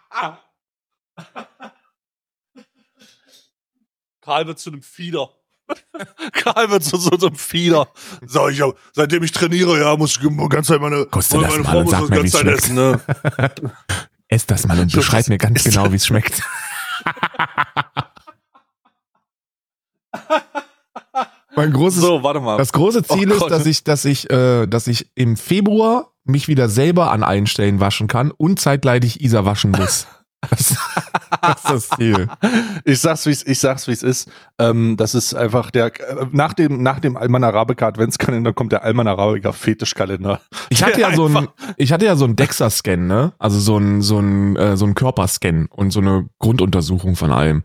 Karl 4.22 4.48
wird 4.48 4.60
zu 4.60 4.70
einem 4.70 4.84
Fieder. 4.84 5.30
Karl 6.34 6.70
wird 6.70 6.84
zu 6.84 6.98
so 6.98 7.10
einem 7.12 7.36
Fieder. 7.36 7.88
So, 8.26 8.48
ich 8.50 8.62
hab, 8.62 8.78
seitdem 8.94 9.24
ich 9.24 9.32
trainiere, 9.32 9.80
ja, 9.80 9.98
muss 9.98 10.12
ich 10.12 10.20
die 10.20 10.50
ganze 10.50 10.74
Zeit 10.74 10.82
meine, 10.82 11.06
Koste 11.08 11.40
das 11.40 11.50
meine 11.50 11.64
mal 11.64 11.72
Frau 11.72 11.80
und 11.80 11.84
muss 11.86 11.92
sag 11.92 12.02
das 12.02 12.10
mir, 12.10 12.16
ganze 12.18 12.38
Zeit 12.38 12.48
essen, 12.48 12.76
ne? 12.76 13.02
Ess 14.28 14.46
das 14.46 14.68
mal 14.68 14.80
und 14.80 14.94
Das 14.94 15.00
beschreib 15.00 15.28
mir 15.28 15.38
ganz 15.38 15.64
genau, 15.64 15.92
wie 15.92 15.96
es 15.96 16.06
schmeckt. 16.06 16.42
mein 21.56 21.72
großes, 21.74 22.02
So, 22.02 22.24
warte 22.24 22.40
mal. 22.40 22.58
das 22.58 22.72
große 22.74 23.04
Ziel 23.04 23.32
Oh 23.32 23.36
ist, 23.36 23.50
dass 23.50 23.66
ich, 23.66 23.84
dass 23.84 24.06
ich, 24.06 24.30
äh, 24.30 24.68
dass 24.68 24.88
ich 24.88 25.10
im 25.16 25.38
Februar 25.38 26.12
mich 26.24 26.48
wieder 26.48 26.70
selber 26.70 27.12
an 27.12 27.24
allen 27.24 27.48
Stellen 27.48 27.80
waschen 27.80 28.08
kann 28.08 28.32
und 28.32 28.60
zeitgleich 28.60 29.20
Isa 29.22 29.46
waschen 29.46 29.72
muss. 29.72 30.08
Das, 30.50 30.76
das 31.44 31.58
ist 31.58 31.70
das 31.70 31.90
Ziel. 31.90 32.28
Ich 32.84 33.00
sag's, 33.00 33.28
wie's, 33.28 33.46
ich 33.46 33.60
sag's, 33.60 33.88
wie's 33.88 34.02
ist. 34.02 34.28
Ähm, 34.58 34.98
das 34.98 35.14
ist 35.14 35.36
einfach 35.36 35.70
der, 35.70 35.88
äh, 36.02 36.26
nach 36.32 36.54
dem, 36.54 36.82
nach 36.82 37.00
dem 37.00 37.16
Alman 37.16 37.44
Arabica 37.44 37.86
Adventskalender 37.88 38.52
kommt 38.52 38.72
der 38.72 38.84
Alman 38.84 39.08
Arabica 39.08 39.52
Fetischkalender. 39.52 40.42
Ich 40.72 40.82
hatte 40.84 41.00
ja 41.00 41.16
so 41.16 41.28
ein, 41.28 41.48
ich 41.78 41.92
hatte 41.94 42.06
ja 42.06 42.16
so 42.16 42.26
ein 42.26 42.36
Dexa-Scan, 42.36 43.06
ne? 43.06 43.34
Also 43.38 43.60
so 43.60 43.78
ein, 43.78 44.02
so 44.02 44.18
ein, 44.18 44.56
äh, 44.56 44.78
so 44.78 44.86
ein 44.88 44.96
Körperscan 44.96 45.68
und 45.70 45.92
so 45.92 46.00
eine 46.00 46.28
Grunduntersuchung 46.40 47.16
von 47.16 47.32
allem. 47.32 47.62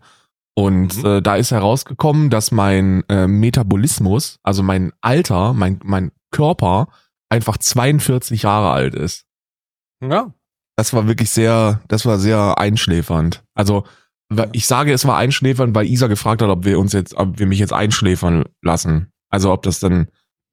Und 0.59 0.97
Mhm. 0.97 1.05
äh, 1.05 1.23
da 1.23 1.37
ist 1.37 1.51
herausgekommen, 1.51 2.31
dass 2.31 2.51
mein 2.51 3.05
äh, 3.09 3.27
Metabolismus, 3.27 4.39
also 4.43 4.63
mein 4.63 4.93
Alter, 5.03 5.53
mein, 5.53 5.81
mein 5.85 6.13
Körper 6.31 6.89
einfach 7.29 7.59
42 7.59 8.43
Jahre 8.43 8.71
alt 8.71 8.95
ist. 8.95 9.25
Ja. 10.03 10.33
Das 10.77 10.93
war 10.93 11.07
wirklich 11.07 11.31
sehr, 11.31 11.81
das 11.89 12.07
war 12.07 12.19
sehr 12.19 12.59
einschläfernd. 12.59 13.43
Also 13.55 13.85
ich 14.53 14.67
sage, 14.67 14.93
es 14.93 15.05
war 15.07 15.17
einschläfernd, 15.17 15.75
weil 15.75 15.87
Isa 15.87 16.07
gefragt 16.09 16.43
hat, 16.43 16.49
ob 16.49 16.65
wir 16.65 16.79
uns 16.81 16.93
jetzt, 16.93 17.15
ob 17.15 17.39
wir 17.39 17.47
mich 17.47 17.59
jetzt 17.59 17.73
einschläfern 17.73 18.45
lassen. 18.63 19.13
Also 19.31 19.53
ob 19.53 19.63
das 19.63 19.79
dann 19.79 20.09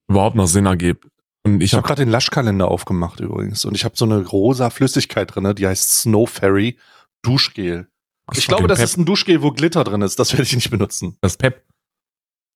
überhaupt 0.10 0.36
noch 0.36 0.48
Sinn 0.48 0.66
ergibt. 0.66 1.08
Und 1.46 1.62
ich 1.62 1.72
Ich 1.72 1.74
habe 1.74 1.82
habe 1.84 1.88
gerade 1.88 2.06
den 2.06 2.12
Laschkalender 2.12 2.68
aufgemacht 2.70 3.20
übrigens 3.20 3.66
und 3.66 3.76
ich 3.76 3.84
habe 3.84 3.96
so 3.98 4.06
eine 4.06 4.26
rosa 4.26 4.70
Flüssigkeit 4.70 5.34
drin, 5.34 5.56
die 5.56 5.68
heißt 5.68 6.02
Snow 6.02 6.30
Fairy 6.30 6.78
Duschgel. 7.22 7.88
Ich 8.34 8.48
glaube, 8.48 8.68
das 8.68 8.80
ist 8.80 8.98
ein 8.98 9.06
Duschgel, 9.06 9.42
wo 9.42 9.52
Glitter 9.52 9.84
drin 9.84 10.02
ist. 10.02 10.18
Das 10.20 10.32
werde 10.32 10.44
ich 10.44 10.56
nicht 10.56 10.70
benutzen. 10.70 11.18
das 11.22 11.38
Pep. 11.38 11.66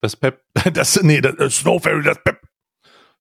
Das 0.02 0.16
Pep, 0.16 0.44
das, 0.74 1.02
nee, 1.02 1.22
das, 1.22 1.36
das 1.38 1.58
Snow 1.58 1.82
Fairy, 1.82 2.04
das 2.04 2.22
Pep. 2.24 2.42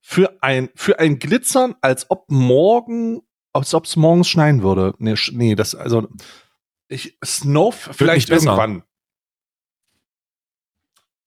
Für 0.00 0.42
ein, 0.42 0.68
für 0.74 0.98
ein 0.98 1.18
Glitzern, 1.18 1.74
als 1.80 2.10
ob 2.10 2.30
morgen, 2.30 3.22
als 3.52 3.74
ob 3.74 3.86
es 3.86 3.96
morgens 3.96 4.28
schneien 4.28 4.62
würde. 4.62 4.94
Nee, 4.98 5.14
nee, 5.32 5.54
das, 5.54 5.74
also, 5.74 6.06
ich, 6.88 7.18
Snow, 7.24 7.74
vielleicht 7.74 8.28
irgendwann. 8.30 8.84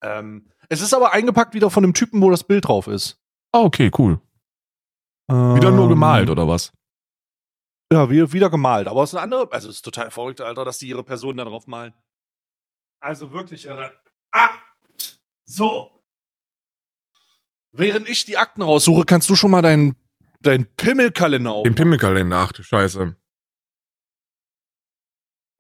Ähm, 0.02 0.50
es 0.70 0.82
ist 0.82 0.94
aber 0.94 1.12
eingepackt 1.14 1.54
wieder 1.56 1.70
von 1.70 1.84
dem 1.84 1.94
Typen, 1.94 2.22
wo 2.22 2.30
das 2.30 2.44
Bild 2.44 2.68
drauf 2.68 2.88
ist. 2.88 3.20
Ah, 3.52 3.62
okay, 3.62 3.92
cool. 3.98 4.22
Wieder 5.28 5.72
nur 5.72 5.84
Ähm, 5.86 5.90
gemalt, 5.90 6.30
oder 6.30 6.48
was? 6.48 6.72
Ja, 7.92 8.10
wie, 8.10 8.32
wieder 8.32 8.50
gemalt. 8.50 8.88
Aber 8.88 9.04
es 9.04 9.12
ist 9.12 9.16
eine 9.16 9.24
andere, 9.24 9.52
also 9.52 9.70
es 9.70 9.78
ist 9.78 9.82
total 9.82 10.12
verrückt, 10.12 10.42
Alter, 10.42 10.64
dass 10.64 10.78
die 10.78 10.90
ihre 10.90 11.04
Person 11.04 11.38
da 11.38 11.46
drauf 11.46 11.66
malen. 11.66 11.94
Also 13.02 13.32
wirklich 13.32 13.66
irre. 13.66 13.92
Ah! 14.32 14.50
So. 15.46 16.04
Während 17.72 18.08
ich 18.08 18.26
die 18.26 18.38
Akten 18.38 18.62
raussuche, 18.62 19.06
kannst 19.06 19.30
du 19.30 19.36
schon 19.36 19.52
mal 19.52 19.62
deinen 19.62 19.96
dein 20.42 20.66
Pimmelkalender 20.76 21.52
auf. 21.52 21.64
Den 21.64 21.76
Pimmelkalender, 21.76 22.38
ach 22.38 22.52
du 22.52 22.64
Scheiße. 22.64 23.16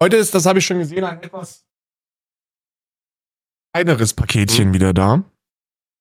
Heute 0.02 0.18
ist, 0.18 0.34
das 0.34 0.46
habe 0.46 0.60
ich 0.60 0.65
schon 0.65 0.80
gesehen, 0.80 1.04
ein 1.04 1.22
etwas 1.22 1.65
kleineres 3.74 4.13
Paketchen 4.13 4.74
wieder 4.74 4.94
da. 4.94 5.24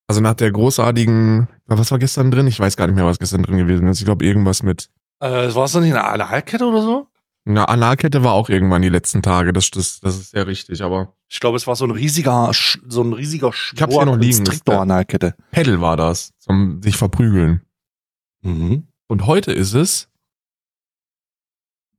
Also 0.09 0.21
nach 0.21 0.35
der 0.35 0.53
großartigen, 0.53 1.49
was 1.67 1.91
war 1.91 1.99
gestern 1.99 2.31
drin? 2.31 2.47
Ich 2.47 2.59
weiß 2.59 2.77
gar 2.77 2.87
nicht 2.87 2.97
mehr, 2.97 3.05
was 3.05 3.19
gestern 3.19 3.43
drin 3.43 3.59
gewesen 3.59 3.88
ist. 3.88 3.99
Ich 3.99 4.05
glaube, 4.05 4.25
irgendwas 4.25 4.62
mit 4.62 4.91
Äh, 5.20 5.54
war 5.54 5.64
es 5.64 5.72
doch 5.72 5.81
nicht 5.81 5.92
eine 5.92 6.04
Analkette 6.04 6.64
oder 6.66 6.83
so? 6.83 7.07
einer 7.44 7.68
Analkette 7.70 8.22
war 8.24 8.35
auch 8.35 8.50
irgendwann 8.50 8.83
die 8.83 8.90
letzten 8.90 9.22
Tage. 9.22 9.54
Das, 9.54 9.70
das, 9.70 10.00
das 10.00 10.16
ist 10.18 10.31
sehr 10.33 10.46
richtig. 10.46 10.83
Aber 10.83 11.14
Ich 11.28 11.40
glaube, 11.40 11.57
es 11.57 11.66
war 11.66 11.76
so 11.76 11.87
ein 11.87 11.90
riesiger, 11.92 12.50
Sch- 12.50 12.78
so 12.87 13.02
ein 13.02 13.14
riesiger 13.14 13.48
hab's 13.48 13.94
hier 13.94 14.04
noch 14.04 14.16
liegen. 14.18 14.44
Striktor-Analkette. 14.44 15.35
Pedal 15.50 15.81
war 15.81 15.96
das, 15.96 16.33
zum 16.38 16.83
sich 16.83 16.96
verprügeln. 16.98 17.62
Mhm. 18.42 18.87
Und 19.07 19.26
heute 19.26 19.52
ist 19.52 19.72
es. 19.72 20.09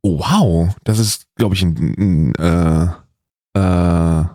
Oh, 0.04 0.20
wow. 0.20 0.76
Das 0.84 1.00
ist, 1.00 1.24
glaube 1.36 1.56
ich, 1.56 1.64
ein, 1.64 1.96
ein 1.98 2.36
äh, 2.36 3.60
äh, 3.60 4.26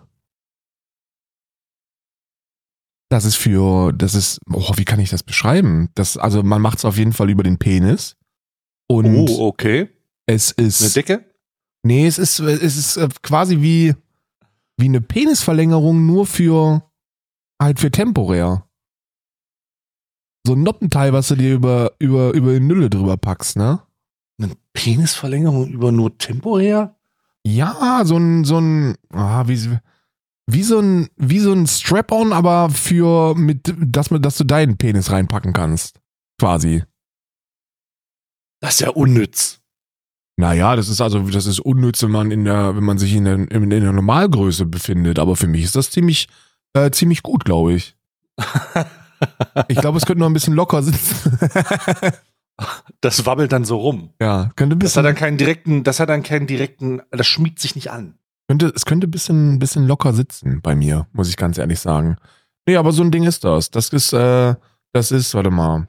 das 3.09 3.23
ist 3.25 3.35
für, 3.35 3.93
das 3.93 4.15
ist, 4.15 4.39
oh, 4.51 4.71
wie 4.75 4.85
kann 4.85 4.99
ich 4.99 5.09
das 5.11 5.23
beschreiben? 5.23 5.89
Das, 5.95 6.17
also 6.17 6.43
man 6.43 6.61
macht 6.61 6.79
es 6.79 6.85
auf 6.85 6.97
jeden 6.97 7.13
Fall 7.13 7.29
über 7.29 7.43
den 7.43 7.57
Penis. 7.57 8.17
Und 8.87 9.29
Oh, 9.29 9.47
okay. 9.47 9.89
es 10.25 10.55
Eine 10.57 10.67
ist, 10.67 10.95
Decke? 10.95 11.25
nee, 11.83 12.05
es 12.07 12.17
ist, 12.17 12.39
es 12.39 12.77
ist 12.77 12.97
äh, 12.97 13.09
quasi 13.21 13.61
wie, 13.61 13.95
wie 14.77 14.85
eine 14.85 15.01
Penisverlängerung 15.01 16.05
nur 16.05 16.25
für, 16.25 16.83
halt 17.61 17.79
für 17.79 17.91
temporär. 17.91 18.67
So 20.45 20.53
ein 20.53 20.63
Noppenteil, 20.63 21.11
was 21.13 21.29
du 21.29 21.35
dir 21.35 21.55
über, 21.55 21.93
über, 21.99 22.31
über 22.33 22.53
die 22.53 22.59
Nülle 22.59 22.89
drüber 22.89 23.17
packst, 23.17 23.57
ne? 23.57 23.81
Eine 24.39 24.53
Penisverlängerung 24.73 25.67
über 25.69 25.91
nur 25.91 26.15
temporär? 26.17 26.95
Ja, 27.47 28.03
so 28.05 28.17
ein, 28.17 28.43
so 28.43 28.59
ein, 28.59 28.95
ah, 29.11 29.47
wie, 29.47 29.59
wie 30.47 30.63
so 30.63 30.79
ein, 30.79 31.07
wie 31.15 31.39
so 31.39 31.51
ein 31.53 31.65
Strap-on, 31.65 32.33
aber 32.33 32.69
für, 32.69 33.33
mit, 33.35 33.73
dass, 33.79 34.09
dass 34.09 34.37
du 34.37 34.43
deinen 34.43 34.77
Penis 34.77 35.11
reinpacken 35.11 35.53
kannst. 35.53 35.99
Quasi. 36.39 36.83
Das 38.65 38.73
ist 38.75 38.79
ja 38.79 38.89
unnütz. 38.89 39.59
Naja, 40.37 40.75
das 40.75 40.89
ist 40.89 40.99
also, 40.99 41.19
das 41.19 41.45
ist 41.45 41.59
unnütz, 41.59 42.01
wenn 42.01 42.09
man 42.09 42.31
in 42.31 42.45
der, 42.45 42.75
wenn 42.75 42.83
man 42.83 42.97
sich 42.97 43.13
in 43.13 43.25
der, 43.25 43.35
in 43.51 43.69
der 43.69 43.93
Normalgröße 43.93 44.65
befindet. 44.65 45.19
Aber 45.19 45.35
für 45.35 45.45
mich 45.45 45.63
ist 45.63 45.75
das 45.75 45.91
ziemlich, 45.91 46.27
äh, 46.73 46.89
ziemlich 46.89 47.21
gut, 47.21 47.45
glaube 47.45 47.73
ich. 47.73 47.95
Ich 49.69 49.77
glaube, 49.77 49.97
es 49.97 50.05
könnte 50.05 50.19
noch 50.19 50.27
ein 50.27 50.33
bisschen 50.33 50.53
locker 50.53 50.83
sitzen. 50.83 51.39
Das 53.01 53.25
wabbelt 53.25 53.51
dann 53.51 53.65
so 53.65 53.77
rum. 53.77 54.11
ja, 54.21 54.49
könnte 54.55 54.75
ein 54.75 54.79
Das 54.79 54.95
hat 54.95 55.03
bisschen, 55.03 55.03
dann 55.03 55.15
keinen 55.15 55.37
direkten, 55.37 55.83
das 55.83 55.99
hat 55.99 56.09
dann 56.09 56.23
keinen 56.23 56.47
direkten, 56.47 57.01
das 57.11 57.27
schmiegt 57.27 57.59
sich 57.59 57.75
nicht 57.75 57.91
an. 57.91 58.17
könnte, 58.47 58.71
es 58.75 58.85
könnte 58.85 59.07
ein 59.07 59.11
bisschen, 59.11 59.53
ein 59.55 59.59
bisschen 59.59 59.87
locker 59.87 60.13
sitzen 60.13 60.61
bei 60.61 60.75
mir, 60.75 61.07
muss 61.11 61.27
ich 61.29 61.37
ganz 61.37 61.57
ehrlich 61.57 61.79
sagen. 61.79 62.17
Nee, 62.67 62.75
aber 62.77 62.91
so 62.93 63.03
ein 63.03 63.11
Ding 63.11 63.23
ist 63.23 63.43
das. 63.43 63.71
Das 63.71 63.89
ist, 63.89 64.13
äh, 64.13 64.55
das 64.93 65.11
ist, 65.11 65.33
warte 65.33 65.49
mal. 65.51 65.87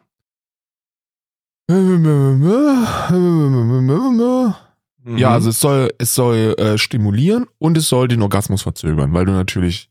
Mhm. 5.07 5.19
Ja, 5.19 5.31
also 5.31 5.51
es 5.51 5.61
soll, 5.61 5.91
es 5.99 6.15
soll 6.15 6.55
äh, 6.59 6.79
stimulieren 6.79 7.47
und 7.59 7.77
es 7.77 7.89
soll 7.89 8.09
den 8.09 8.23
Orgasmus 8.23 8.63
verzögern, 8.63 9.13
weil 9.13 9.25
du 9.25 9.33
natürlich 9.33 9.89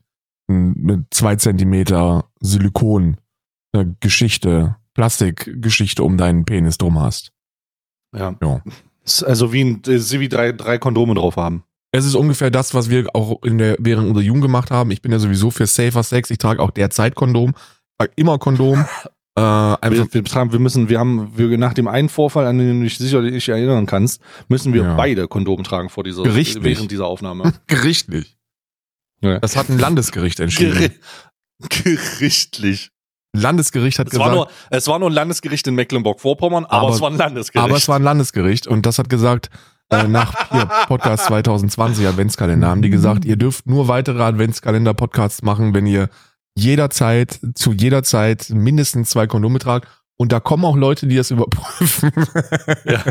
eine 0.48 1.06
zwei 1.10 1.36
Zentimeter 1.36 2.24
Silikon 2.40 3.16
äh, 3.72 3.84
Geschichte, 4.00 4.76
Plastikgeschichte 4.94 6.02
um 6.02 6.16
deinen 6.16 6.44
Penis 6.44 6.78
drum 6.78 7.00
hast. 7.00 7.32
ja. 8.14 8.36
Ja. 8.42 8.62
Also 9.24 9.52
wie 9.52 9.62
ein, 9.62 9.82
äh, 9.86 9.98
sie 9.98 10.20
wie 10.20 10.28
drei, 10.28 10.52
drei 10.52 10.78
Kondome 10.78 11.14
drauf 11.14 11.36
haben. 11.36 11.62
Es 11.92 12.04
ist 12.04 12.14
ungefähr 12.14 12.50
das, 12.50 12.74
was 12.74 12.90
wir 12.90 13.06
auch 13.14 13.42
in 13.42 13.58
der, 13.58 13.76
während 13.78 14.08
unserer 14.08 14.24
Jugend 14.24 14.42
gemacht 14.42 14.70
haben. 14.70 14.90
Ich 14.90 15.00
bin 15.00 15.12
ja 15.12 15.18
sowieso 15.18 15.50
für 15.50 15.66
safer 15.66 16.02
Sex. 16.02 16.30
Ich 16.30 16.38
trage 16.38 16.60
auch 16.60 16.70
derzeit 16.70 17.14
Kondom. 17.14 17.54
Trage 17.98 18.12
immer 18.16 18.38
Kondom. 18.38 18.84
Äh, 19.36 19.40
einfach, 19.40 19.90
Wir, 20.12 20.24
wir, 20.24 20.52
wir 20.52 20.58
müssen, 20.58 20.88
wir 20.88 20.98
haben, 20.98 21.32
wir, 21.36 21.58
nach 21.58 21.74
dem 21.74 21.88
einen 21.88 22.08
Vorfall, 22.08 22.46
an 22.46 22.56
den 22.58 22.78
du 22.78 22.84
dich 22.84 22.96
sicherlich 22.96 23.32
nicht 23.32 23.48
erinnern 23.48 23.84
kannst, 23.86 24.20
müssen 24.48 24.72
wir 24.72 24.82
Ja. 24.82 24.94
beide 24.94 25.28
Kondome 25.28 25.62
tragen 25.62 25.90
vor 25.90 26.04
dieser, 26.04 26.22
Gerichtlich. 26.22 26.64
während 26.64 26.90
dieser 26.90 27.06
Aufnahme. 27.06 27.52
gerichtlich. 27.66 28.36
Ja. 29.20 29.38
Das 29.40 29.56
hat 29.56 29.68
ein 29.68 29.78
Landesgericht 29.78 30.40
entschieden. 30.40 30.72
Geri 30.74 30.90
gerichtlich. 31.84 32.90
Landesgericht 33.34 33.98
hat 33.98 34.08
Es 34.12 34.18
war, 34.18 34.30
gesagt, 34.30 34.50
nur, 34.70 34.76
es 34.78 34.86
war 34.88 34.98
nur 34.98 35.10
ein 35.10 35.12
Landesgericht 35.14 35.66
in 35.66 35.74
Mecklenburg-Vorpommern, 35.74 36.64
aber, 36.64 36.86
Aber- 36.86 36.94
es 36.94 37.00
war 37.02 37.10
ein 37.10 37.16
Landesgericht. 37.18 37.64
aber 37.64 37.76
es 37.76 37.88
war 37.88 37.96
ein 37.96 38.02
Landesgericht 38.02 38.66
und 38.66 38.86
das 38.86 38.98
hat 38.98 39.10
gesagt, 39.10 39.50
äh, 39.90 40.04
nach 40.08 40.50
hier, 40.50 40.66
Podcast 40.88 41.26
2020 41.26 42.06
Adventskalender 42.06 42.68
haben 42.68 42.80
die 42.82 42.90
gesagt, 42.90 43.24
ihr 43.26 43.36
dürft 43.36 43.66
nur 43.66 43.88
weitere 43.88 44.22
Adventskalender-Podcasts 44.22 45.42
machen, 45.42 45.74
wenn 45.74 45.86
ihr 45.86 46.08
jederzeit, 46.56 47.38
zu 47.54 47.72
jeder 47.72 48.02
Zeit 48.02 48.50
mindestens 48.50 49.10
zwei 49.10 49.26
Kondome 49.26 49.58
tragt. 49.58 49.88
Und 50.16 50.32
da 50.32 50.40
kommen 50.40 50.64
auch 50.64 50.76
Leute, 50.76 51.06
die 51.06 51.16
das 51.16 51.30
überprüfen. 51.30 52.10
ja. 52.84 53.04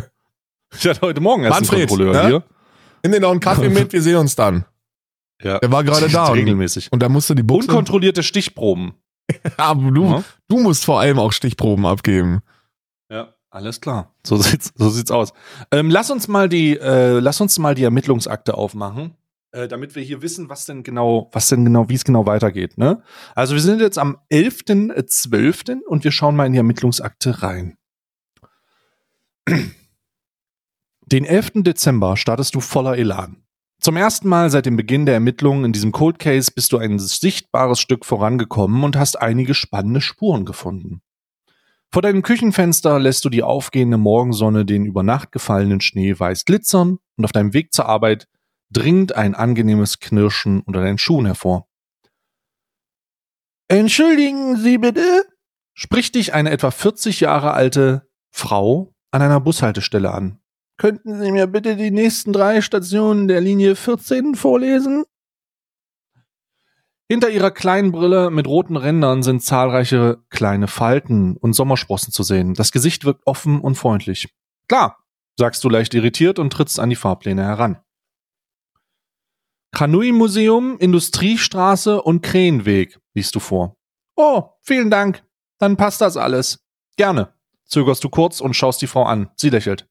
Ich 0.77 0.87
hatte 0.87 1.01
heute 1.01 1.21
Morgen 1.21 1.43
erst 1.43 1.61
Manfred, 1.61 1.79
einen 1.79 1.87
Kontrolleur 1.87 2.13
ne? 2.23 2.27
hier. 2.27 2.43
Nimm 3.03 3.11
dir 3.13 3.19
noch 3.19 3.31
einen 3.31 3.39
Kaffee 3.39 3.69
mit, 3.69 3.93
wir 3.93 4.01
sehen 4.01 4.17
uns 4.17 4.35
dann. 4.35 4.65
Ja. 5.41 5.59
Der 5.59 5.71
war 5.71 5.83
gerade 5.83 6.09
da. 6.09 6.27
Regelmäßig. 6.29 6.91
und 6.91 7.03
da 7.03 7.09
musste 7.09 7.35
die 7.35 7.43
Buchse. 7.43 7.67
Unkontrollierte 7.69 8.23
Stichproben. 8.23 8.93
Aber 9.57 9.91
du, 9.91 10.05
Ja. 10.05 10.23
du 10.47 10.59
musst 10.59 10.85
vor 10.85 10.99
allem 10.99 11.19
auch 11.19 11.31
Stichproben 11.31 11.85
abgeben. 11.85 12.41
Ja, 13.11 13.33
alles 13.51 13.81
klar. 13.81 14.15
So 14.25 14.37
sieht's, 14.37 14.73
so 14.75 14.89
sieht's 14.89 15.11
aus. 15.11 15.33
Ähm, 15.71 15.89
lass 15.91 16.09
uns 16.09 16.27
mal 16.27 16.49
die, 16.49 16.77
äh, 16.77 17.19
lass 17.19 17.39
uns 17.41 17.59
mal 17.59 17.75
die 17.75 17.83
Ermittlungsakte 17.83 18.55
aufmachen, 18.55 19.15
äh, 19.55 19.67
damit 19.69 19.95
wir 19.95 20.03
hier 20.03 20.21
wissen, 20.21 20.49
was 20.49 20.65
denn 20.65 20.83
genau, 20.83 21.29
was 21.31 21.47
denn 21.47 21.63
genau, 21.63 21.87
wie 21.87 21.93
es 21.93 22.03
genau 22.03 22.25
weitergeht. 22.25 22.77
Ne? 22.77 23.01
Also 23.35 23.53
wir 23.53 23.61
sind 23.61 23.79
jetzt 23.79 23.97
am 23.97 24.17
11.12. 24.29 25.81
und 25.83 26.03
wir 26.03 26.11
schauen 26.11 26.35
mal 26.35 26.45
in 26.45 26.51
die 26.51 26.57
Ermittlungsakte 26.57 27.41
rein. 27.41 27.77
Den 31.05 31.23
11. 31.23 31.63
Dezember 31.63 32.17
startest 32.17 32.53
du 32.55 32.59
voller 32.59 32.97
Elan. 32.97 33.43
Zum 33.79 33.95
ersten 33.95 34.27
Mal 34.27 34.49
seit 34.49 34.65
dem 34.65 34.75
Beginn 34.75 35.05
der 35.05 35.13
Ermittlungen 35.13 35.65
in 35.65 35.71
diesem 35.71 35.91
Cold 35.91 36.19
Case 36.19 36.51
bist 36.53 36.73
du 36.73 36.77
ein 36.77 36.99
sichtbares 36.99 37.79
Stück 37.79 38.05
vorangekommen 38.05 38.83
und 38.83 38.97
hast 38.97 39.21
einige 39.21 39.53
spannende 39.53 40.01
Spuren 40.01 40.43
gefunden. 40.43 41.01
Vor 41.93 42.01
deinem 42.01 42.23
Küchenfenster 42.23 42.99
lässt 42.99 43.23
du 43.23 43.29
die 43.29 43.43
aufgehende 43.43 43.97
Morgensonne 43.97 44.65
den 44.65 44.85
über 44.85 45.03
Nacht 45.03 45.31
gefallenen 45.31 45.79
Schnee 45.79 46.19
weiß 46.19 46.43
glitzern 46.43 46.97
und 47.15 47.23
auf 47.23 47.31
deinem 47.31 47.53
Weg 47.53 47.71
zur 47.71 47.85
Arbeit 47.85 48.27
dringt 48.69 49.15
ein 49.15 49.35
angenehmes 49.35 49.99
Knirschen 49.99 50.61
unter 50.61 50.81
deinen 50.81 50.97
Schuhen 50.97 51.25
hervor. 51.25 51.67
Entschuldigen 53.67 54.57
Sie 54.57 54.77
bitte? 54.77 55.25
spricht 55.73 56.15
dich 56.15 56.33
eine 56.33 56.51
etwa 56.51 56.71
40 56.71 57.19
Jahre 57.19 57.53
alte 57.53 58.07
Frau 58.31 58.93
an 59.11 59.21
einer 59.21 59.39
Bushaltestelle 59.39 60.11
an. 60.11 60.39
Könnten 60.77 61.19
Sie 61.19 61.31
mir 61.31 61.47
bitte 61.47 61.75
die 61.75 61.91
nächsten 61.91 62.33
drei 62.33 62.61
Stationen 62.61 63.27
der 63.27 63.41
Linie 63.41 63.75
14 63.75 64.35
vorlesen? 64.35 65.05
Hinter 67.07 67.29
ihrer 67.29 67.51
kleinen 67.51 67.91
Brille 67.91 68.31
mit 68.31 68.47
roten 68.47 68.77
Rändern 68.77 69.21
sind 69.21 69.43
zahlreiche 69.43 70.23
kleine 70.29 70.67
Falten 70.67 71.37
und 71.37 71.53
Sommersprossen 71.53 72.11
zu 72.11 72.23
sehen. 72.23 72.55
Das 72.55 72.71
Gesicht 72.71 73.05
wirkt 73.05 73.27
offen 73.27 73.61
und 73.61 73.75
freundlich. 73.75 74.33
Klar, 74.67 74.97
sagst 75.37 75.63
du 75.63 75.69
leicht 75.69 75.93
irritiert 75.93 76.39
und 76.39 76.51
trittst 76.51 76.79
an 76.79 76.89
die 76.89 76.95
Fahrpläne 76.95 77.43
heran. 77.43 77.77
Kranui 79.71 80.11
Museum, 80.11 80.77
Industriestraße 80.77 82.01
und 82.01 82.21
Krähenweg, 82.21 82.99
liest 83.13 83.35
du 83.35 83.39
vor. 83.39 83.75
Oh, 84.15 84.43
vielen 84.61 84.89
Dank. 84.89 85.23
Dann 85.59 85.77
passt 85.77 86.01
das 86.01 86.17
alles. 86.17 86.59
Gerne. 86.97 87.33
Zögerst 87.65 88.03
du 88.03 88.09
kurz 88.09 88.41
und 88.41 88.55
schaust 88.55 88.81
die 88.81 88.87
Frau 88.87 89.03
an. 89.03 89.29
Sie 89.35 89.49
lächelt. 89.49 89.87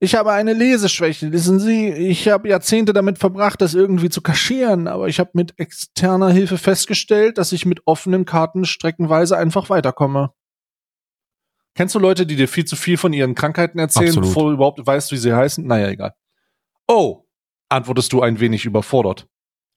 Ich 0.00 0.14
habe 0.14 0.32
eine 0.32 0.52
Leseschwäche, 0.52 1.32
wissen 1.32 1.58
Sie. 1.58 1.88
Ich 1.88 2.28
habe 2.28 2.48
Jahrzehnte 2.48 2.92
damit 2.92 3.18
verbracht, 3.18 3.60
das 3.60 3.74
irgendwie 3.74 4.10
zu 4.10 4.20
kaschieren, 4.20 4.86
aber 4.86 5.08
ich 5.08 5.18
habe 5.18 5.30
mit 5.32 5.58
externer 5.58 6.30
Hilfe 6.30 6.56
festgestellt, 6.56 7.36
dass 7.36 7.50
ich 7.50 7.66
mit 7.66 7.80
offenen 7.84 8.24
Karten 8.24 8.64
streckenweise 8.64 9.36
einfach 9.36 9.70
weiterkomme. 9.70 10.30
Kennst 11.74 11.96
du 11.96 11.98
Leute, 11.98 12.26
die 12.26 12.36
dir 12.36 12.48
viel 12.48 12.64
zu 12.64 12.76
viel 12.76 12.96
von 12.96 13.12
ihren 13.12 13.34
Krankheiten 13.34 13.78
erzählen, 13.78 14.08
Absolut. 14.08 14.28
bevor 14.28 14.44
du 14.44 14.52
überhaupt 14.52 14.84
weißt, 14.84 15.10
wie 15.10 15.16
sie 15.16 15.32
heißen? 15.32 15.66
Naja, 15.66 15.88
egal. 15.88 16.14
Oh, 16.86 17.24
antwortest 17.68 18.12
du 18.12 18.22
ein 18.22 18.40
wenig 18.40 18.64
überfordert. 18.64 19.28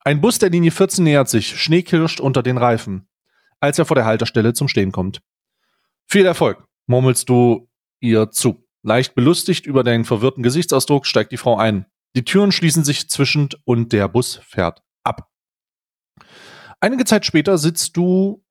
Ein 0.03 0.21
Bus 0.21 0.39
der 0.39 0.49
Linie 0.49 0.71
14 0.71 1.03
nähert 1.03 1.29
sich, 1.29 1.59
Schnee 1.61 1.83
kirscht 1.83 2.19
unter 2.19 2.41
den 2.41 2.57
Reifen, 2.57 3.07
als 3.59 3.77
er 3.77 3.85
vor 3.85 3.95
der 3.95 4.05
Haltestelle 4.05 4.53
zum 4.53 4.67
Stehen 4.67 4.91
kommt. 4.91 5.21
Viel 6.07 6.25
Erfolg, 6.25 6.65
murmelst 6.87 7.29
du 7.29 7.69
ihr 7.99 8.31
zu. 8.31 8.67
Leicht 8.83 9.13
belustigt 9.13 9.65
über 9.65 9.83
deinen 9.83 10.05
verwirrten 10.05 10.43
Gesichtsausdruck 10.43 11.05
steigt 11.05 11.31
die 11.31 11.37
Frau 11.37 11.57
ein. 11.57 11.85
Die 12.15 12.25
Türen 12.25 12.51
schließen 12.51 12.83
sich 12.83 13.09
zwischend 13.09 13.59
und 13.63 13.93
der 13.93 14.07
Bus 14.07 14.41
fährt 14.43 14.81
ab. 15.03 15.29
Einige 16.79 17.05
Zeit 17.05 17.25
später 17.25 17.57
sitzt 17.57 17.95
du 17.95 18.43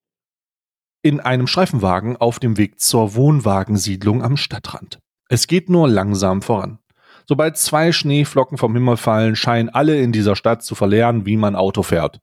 in 1.03 1.19
einem 1.19 1.47
Streifenwagen 1.47 2.17
auf 2.17 2.39
dem 2.39 2.57
Weg 2.57 2.79
zur 2.79 3.15
Wohnwagensiedlung 3.15 4.23
am 4.23 4.37
Stadtrand. 4.37 5.01
Es 5.29 5.47
geht 5.47 5.69
nur 5.69 5.89
langsam 5.89 6.43
voran. 6.43 6.79
Sobald 7.27 7.57
zwei 7.57 7.93
Schneeflocken 7.93 8.59
vom 8.59 8.75
Himmel 8.75 8.97
fallen, 8.97 9.37
scheinen 9.37 9.69
alle 9.69 10.01
in 10.01 10.13
dieser 10.13 10.37
Stadt 10.37 10.63
zu 10.63 10.75
verlernen, 10.75 11.27
wie 11.27 11.37
man 11.37 11.57
Auto 11.57 11.83
fährt. 11.83 12.21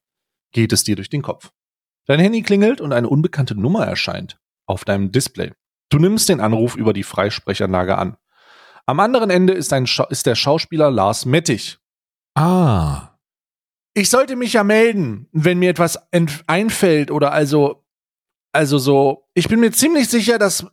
Geht 0.51 0.73
es 0.73 0.83
dir 0.83 0.95
durch 0.95 1.09
den 1.09 1.21
Kopf. 1.21 1.51
Dein 2.05 2.19
Handy 2.19 2.41
klingelt 2.41 2.81
und 2.81 2.93
eine 2.93 3.09
unbekannte 3.09 3.55
Nummer 3.55 3.85
erscheint 3.85 4.39
auf 4.65 4.85
deinem 4.85 5.11
Display. 5.11 5.53
Du 5.89 5.99
nimmst 5.99 6.29
den 6.29 6.41
Anruf 6.41 6.75
über 6.75 6.93
die 6.93 7.03
Freisprechanlage 7.03 7.97
an. 7.97 8.17
Am 8.85 8.99
anderen 8.99 9.29
Ende 9.29 9.53
ist, 9.53 9.71
ist 9.71 10.25
der 10.25 10.35
Schauspieler 10.35 10.91
Lars 10.91 11.25
Mettich. 11.25 11.77
Ah. 12.35 13.17
Ich 13.93 14.09
sollte 14.09 14.35
mich 14.35 14.53
ja 14.53 14.63
melden, 14.63 15.27
wenn 15.31 15.59
mir 15.59 15.69
etwas 15.69 15.99
einfällt 16.47 17.11
oder 17.11 17.31
also, 17.31 17.83
also 18.51 18.77
so. 18.77 19.27
Ich 19.33 19.47
bin 19.47 19.59
mir 19.59 19.71
ziemlich 19.71 20.07
sicher, 20.07 20.37
dass 20.37 20.67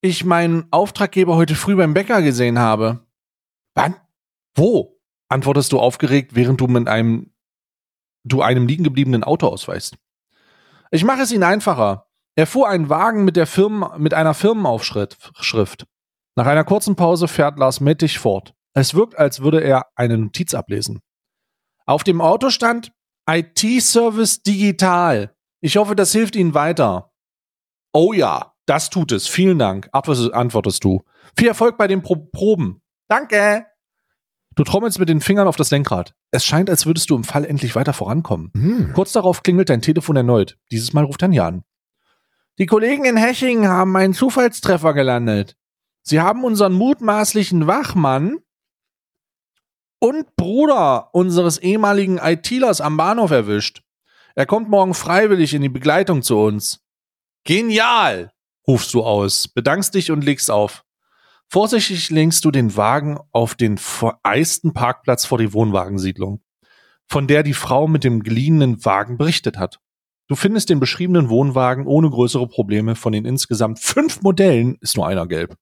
ich 0.00 0.24
meinen 0.24 0.66
Auftraggeber 0.70 1.36
heute 1.36 1.54
früh 1.54 1.74
beim 1.76 1.92
Bäcker 1.92 2.22
gesehen 2.22 2.58
habe. 2.58 3.06
Wann? 3.78 3.96
Wo? 4.54 4.98
Antwortest 5.28 5.72
du 5.72 5.78
aufgeregt, 5.78 6.34
während 6.34 6.60
du 6.60 6.66
mit 6.66 6.88
einem, 6.88 7.32
du 8.24 8.42
einem 8.42 8.66
liegen 8.66 8.84
gebliebenen 8.84 9.24
Auto 9.24 9.46
ausweist. 9.46 9.96
Ich 10.90 11.04
mache 11.04 11.22
es 11.22 11.32
Ihnen 11.32 11.44
einfacher. 11.44 12.06
Er 12.34 12.46
fuhr 12.46 12.68
einen 12.68 12.88
Wagen 12.88 13.24
mit, 13.24 13.36
der 13.36 13.46
Firmen, 13.46 14.00
mit 14.00 14.14
einer 14.14 14.34
Firmenaufschrift. 14.34 15.32
Schrift. 15.40 15.86
Nach 16.36 16.46
einer 16.46 16.64
kurzen 16.64 16.96
Pause 16.96 17.28
fährt 17.28 17.58
Lars 17.58 17.80
Mettich 17.80 18.18
fort. 18.18 18.54
Es 18.74 18.94
wirkt, 18.94 19.18
als 19.18 19.40
würde 19.40 19.60
er 19.60 19.86
eine 19.96 20.16
Notiz 20.16 20.54
ablesen. 20.54 21.00
Auf 21.84 22.04
dem 22.04 22.20
Auto 22.20 22.50
stand 22.50 22.92
IT-Service 23.28 24.42
digital. 24.42 25.34
Ich 25.60 25.76
hoffe, 25.76 25.96
das 25.96 26.12
hilft 26.12 26.36
Ihnen 26.36 26.54
weiter. 26.54 27.12
Oh 27.92 28.12
ja, 28.12 28.54
das 28.66 28.90
tut 28.90 29.12
es. 29.12 29.26
Vielen 29.26 29.58
Dank, 29.58 29.88
antwortest 29.92 30.32
antwortest 30.32 30.84
du. 30.84 31.02
Viel 31.36 31.48
Erfolg 31.48 31.76
bei 31.76 31.88
den 31.88 32.02
Pro 32.02 32.16
Proben. 32.16 32.82
Danke. 33.08 33.66
Du 34.58 34.64
trommelst 34.64 34.98
mit 34.98 35.08
den 35.08 35.20
Fingern 35.20 35.46
auf 35.46 35.54
das 35.54 35.70
Lenkrad. 35.70 36.14
Es 36.32 36.44
scheint, 36.44 36.68
als 36.68 36.84
würdest 36.84 37.08
du 37.10 37.14
im 37.14 37.22
Fall 37.22 37.44
endlich 37.44 37.76
weiter 37.76 37.92
vorankommen. 37.92 38.50
Hm. 38.54 38.92
Kurz 38.92 39.12
darauf 39.12 39.44
klingelt 39.44 39.70
dein 39.70 39.82
Telefon 39.82 40.16
erneut. 40.16 40.58
Dieses 40.72 40.92
Mal 40.92 41.04
ruft 41.04 41.20
Tanja 41.20 41.46
an. 41.46 41.62
Die 42.58 42.66
Kollegen 42.66 43.04
in 43.04 43.16
Hechingen 43.16 43.68
haben 43.68 43.96
einen 43.96 44.14
Zufallstreffer 44.14 44.94
gelandet. 44.94 45.56
Sie 46.02 46.20
haben 46.20 46.42
unseren 46.42 46.72
mutmaßlichen 46.72 47.68
Wachmann 47.68 48.38
und 50.00 50.34
Bruder 50.34 51.14
unseres 51.14 51.58
ehemaligen 51.58 52.18
ITlers 52.18 52.80
am 52.80 52.96
Bahnhof 52.96 53.30
erwischt. 53.30 53.82
Er 54.34 54.46
kommt 54.46 54.68
morgen 54.68 54.94
freiwillig 54.94 55.54
in 55.54 55.62
die 55.62 55.68
Begleitung 55.68 56.22
zu 56.22 56.36
uns. 56.36 56.80
Genial! 57.44 58.32
rufst 58.66 58.92
du 58.92 59.04
aus, 59.04 59.46
bedankst 59.46 59.94
dich 59.94 60.10
und 60.10 60.24
legst 60.24 60.50
auf. 60.50 60.84
Vorsichtig 61.50 62.10
lenkst 62.10 62.44
du 62.44 62.50
den 62.50 62.76
Wagen 62.76 63.18
auf 63.32 63.54
den 63.54 63.78
vereisten 63.78 64.74
Parkplatz 64.74 65.24
vor 65.24 65.38
die 65.38 65.54
Wohnwagensiedlung, 65.54 66.42
von 67.06 67.26
der 67.26 67.42
die 67.42 67.54
Frau 67.54 67.88
mit 67.88 68.04
dem 68.04 68.22
geliehenen 68.22 68.84
Wagen 68.84 69.16
berichtet 69.16 69.56
hat. 69.56 69.80
Du 70.28 70.36
findest 70.36 70.68
den 70.68 70.78
beschriebenen 70.78 71.30
Wohnwagen 71.30 71.86
ohne 71.86 72.10
größere 72.10 72.46
Probleme. 72.46 72.94
Von 72.96 73.14
den 73.14 73.24
insgesamt 73.24 73.78
fünf 73.78 74.20
Modellen 74.20 74.76
ist 74.82 74.96
nur 74.96 75.06
einer 75.06 75.26
gelb. 75.26 75.56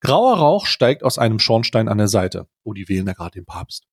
Grauer 0.00 0.38
Rauch 0.38 0.66
steigt 0.66 1.04
aus 1.04 1.18
einem 1.18 1.38
Schornstein 1.38 1.88
an 1.88 1.98
der 1.98 2.08
Seite. 2.08 2.48
Oh, 2.64 2.72
die 2.72 2.88
wählen 2.88 3.06
da 3.06 3.12
gerade 3.12 3.38
den 3.38 3.46
Papst. 3.46 3.86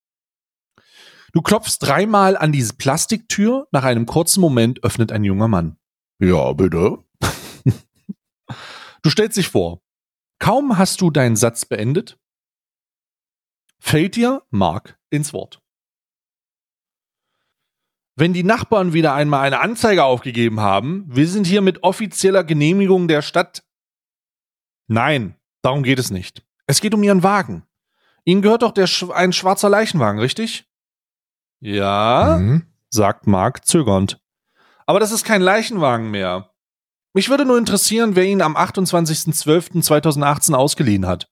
Du 1.32 1.42
klopfst 1.42 1.78
dreimal 1.80 2.36
an 2.36 2.50
diese 2.50 2.74
Plastiktür. 2.74 3.68
Nach 3.70 3.84
einem 3.84 4.06
kurzen 4.06 4.40
Moment 4.40 4.82
öffnet 4.82 5.12
ein 5.12 5.22
junger 5.22 5.48
Mann. 5.48 5.76
Ja, 6.18 6.52
bitte. 6.52 6.98
du 9.02 9.10
stellst 9.10 9.36
dich 9.36 9.48
vor. 9.48 9.80
Kaum 10.38 10.78
hast 10.78 11.00
du 11.00 11.10
deinen 11.10 11.36
Satz 11.36 11.64
beendet, 11.64 12.18
fällt 13.78 14.16
dir 14.16 14.42
Mark 14.50 14.98
ins 15.10 15.32
Wort. 15.32 15.62
wenn 18.16 18.32
die 18.32 18.44
Nachbarn 18.44 18.94
wieder 18.94 19.14
einmal 19.14 19.46
eine 19.46 19.60
Anzeige 19.60 20.04
aufgegeben 20.04 20.60
haben, 20.60 21.04
wir 21.06 21.28
sind 21.28 21.46
hier 21.46 21.60
mit 21.60 21.82
offizieller 21.82 22.44
Genehmigung 22.44 23.08
der 23.08 23.20
Stadt. 23.20 23.62
Nein, 24.88 25.36
darum 25.62 25.82
geht 25.82 25.98
es 25.98 26.10
nicht. 26.10 26.42
Es 26.66 26.80
geht 26.80 26.94
um 26.94 27.02
Ihren 27.02 27.22
Wagen. 27.22 27.64
Ihnen 28.24 28.42
gehört 28.42 28.62
doch 28.62 28.72
der, 28.72 28.88
ein 29.14 29.32
schwarzer 29.32 29.68
Leichenwagen, 29.68 30.18
richtig? 30.18 30.66
Ja, 31.60 32.38
mhm. 32.40 32.66
sagt 32.88 33.26
Mark 33.26 33.66
zögernd. 33.66 34.18
Aber 34.86 34.98
das 34.98 35.12
ist 35.12 35.24
kein 35.24 35.42
Leichenwagen 35.42 36.10
mehr. 36.10 36.50
Mich 37.16 37.30
würde 37.30 37.46
nur 37.46 37.56
interessieren, 37.56 38.14
wer 38.14 38.24
ihn 38.24 38.42
am 38.42 38.58
28.12.2018 38.58 40.52
ausgeliehen 40.52 41.06
hat. 41.06 41.30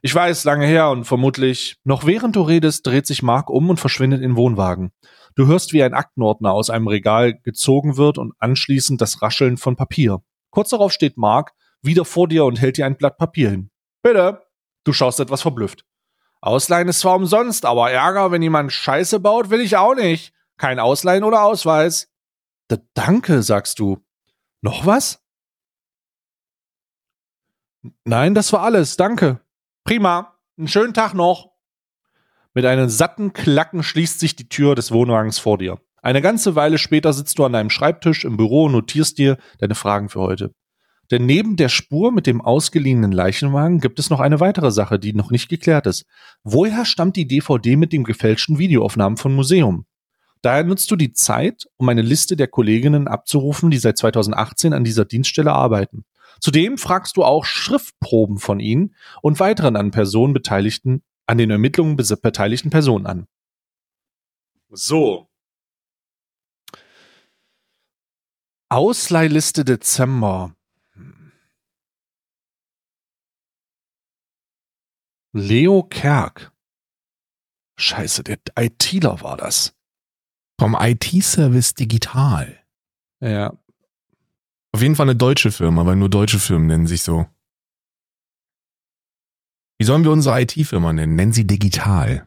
Ich 0.00 0.14
weiß, 0.14 0.44
lange 0.44 0.64
her 0.64 0.88
und 0.88 1.04
vermutlich, 1.04 1.76
noch 1.84 2.06
während 2.06 2.34
du 2.34 2.40
redest, 2.40 2.86
dreht 2.86 3.06
sich 3.06 3.22
Mark 3.22 3.50
um 3.50 3.68
und 3.68 3.78
verschwindet 3.78 4.22
in 4.22 4.36
Wohnwagen. 4.36 4.90
Du 5.34 5.46
hörst, 5.46 5.74
wie 5.74 5.82
ein 5.82 5.92
Aktenordner 5.92 6.54
aus 6.54 6.70
einem 6.70 6.88
Regal 6.88 7.38
gezogen 7.40 7.98
wird 7.98 8.16
und 8.16 8.32
anschließend 8.38 9.02
das 9.02 9.20
Rascheln 9.20 9.58
von 9.58 9.76
Papier. 9.76 10.22
Kurz 10.48 10.70
darauf 10.70 10.94
steht 10.94 11.18
Mark 11.18 11.52
wieder 11.82 12.06
vor 12.06 12.26
dir 12.26 12.46
und 12.46 12.58
hält 12.58 12.78
dir 12.78 12.86
ein 12.86 12.96
Blatt 12.96 13.18
Papier 13.18 13.50
hin. 13.50 13.70
Bitte. 14.02 14.40
Du 14.84 14.94
schaust 14.94 15.20
etwas 15.20 15.42
verblüfft. 15.42 15.84
Ausleihen 16.40 16.88
ist 16.88 17.00
zwar 17.00 17.16
umsonst, 17.16 17.66
aber 17.66 17.90
Ärger, 17.90 18.30
wenn 18.32 18.40
jemand 18.40 18.72
Scheiße 18.72 19.20
baut, 19.20 19.50
will 19.50 19.60
ich 19.60 19.76
auch 19.76 19.94
nicht. 19.94 20.32
Kein 20.56 20.78
Ausleihen 20.78 21.22
oder 21.22 21.42
Ausweis. 21.42 22.08
D 22.70 22.78
danke, 22.94 23.42
sagst 23.42 23.78
du. 23.78 23.98
Noch 24.60 24.86
was? 24.86 25.22
Nein, 28.04 28.34
das 28.34 28.52
war 28.52 28.62
alles. 28.62 28.96
Danke. 28.96 29.40
Prima. 29.84 30.38
Einen 30.56 30.68
schönen 30.68 30.94
Tag 30.94 31.14
noch. 31.14 31.52
Mit 32.54 32.64
einem 32.64 32.88
satten 32.88 33.32
Klacken 33.32 33.82
schließt 33.82 34.18
sich 34.18 34.34
die 34.34 34.48
Tür 34.48 34.74
des 34.74 34.90
Wohnwagens 34.90 35.38
vor 35.38 35.58
dir. 35.58 35.78
Eine 36.02 36.22
ganze 36.22 36.54
Weile 36.54 36.78
später 36.78 37.12
sitzt 37.12 37.38
du 37.38 37.44
an 37.44 37.52
deinem 37.52 37.70
Schreibtisch 37.70 38.24
im 38.24 38.36
Büro 38.36 38.64
und 38.64 38.72
notierst 38.72 39.18
dir 39.18 39.38
deine 39.58 39.74
Fragen 39.74 40.08
für 40.08 40.20
heute. 40.20 40.52
Denn 41.10 41.26
neben 41.26 41.56
der 41.56 41.68
Spur 41.68 42.12
mit 42.12 42.26
dem 42.26 42.40
ausgeliehenen 42.40 43.12
Leichenwagen 43.12 43.80
gibt 43.80 43.98
es 43.98 44.10
noch 44.10 44.20
eine 44.20 44.40
weitere 44.40 44.70
Sache, 44.70 44.98
die 44.98 45.14
noch 45.14 45.30
nicht 45.30 45.48
geklärt 45.48 45.86
ist. 45.86 46.04
Woher 46.42 46.84
stammt 46.84 47.16
die 47.16 47.26
DVD 47.26 47.76
mit 47.76 47.92
dem 47.92 48.04
gefälschten 48.04 48.58
Videoaufnahmen 48.58 49.16
von 49.16 49.34
Museum? 49.34 49.86
Daher 50.42 50.64
nutzt 50.64 50.90
du 50.90 50.96
die 50.96 51.12
Zeit, 51.12 51.68
um 51.76 51.88
eine 51.88 52.02
Liste 52.02 52.36
der 52.36 52.48
Kolleginnen 52.48 53.08
abzurufen, 53.08 53.70
die 53.70 53.78
seit 53.78 53.98
2018 53.98 54.72
an 54.72 54.84
dieser 54.84 55.04
Dienststelle 55.04 55.52
arbeiten. 55.52 56.04
Zudem 56.40 56.78
fragst 56.78 57.16
du 57.16 57.24
auch 57.24 57.44
Schriftproben 57.44 58.38
von 58.38 58.60
ihnen 58.60 58.94
und 59.22 59.40
weiteren 59.40 59.76
an 59.76 59.90
Personen 59.90 60.32
beteiligten 60.32 61.02
an 61.26 61.36
den 61.38 61.50
Ermittlungen 61.50 61.96
beteiligten 61.96 62.70
Personen 62.70 63.06
an. 63.06 63.26
So. 64.70 65.28
Ausleihliste 68.70 69.64
Dezember. 69.64 70.54
Leo 75.32 75.82
Kerk. 75.82 76.52
Scheiße, 77.76 78.24
der 78.24 78.38
ITler 78.56 79.20
war 79.20 79.36
das. 79.36 79.77
Vom 80.60 80.76
IT-Service 80.78 81.74
Digital. 81.74 82.58
Ja. 83.20 83.56
Auf 84.72 84.82
jeden 84.82 84.96
Fall 84.96 85.06
eine 85.06 85.16
deutsche 85.16 85.52
Firma, 85.52 85.86
weil 85.86 85.94
nur 85.96 86.08
deutsche 86.08 86.40
Firmen 86.40 86.66
nennen 86.66 86.86
sich 86.88 87.02
so. 87.02 87.26
Wie 89.78 89.84
sollen 89.84 90.02
wir 90.02 90.10
unsere 90.10 90.40
IT-Firma 90.42 90.92
nennen? 90.92 91.14
Nennen 91.14 91.32
sie 91.32 91.46
digital. 91.46 92.26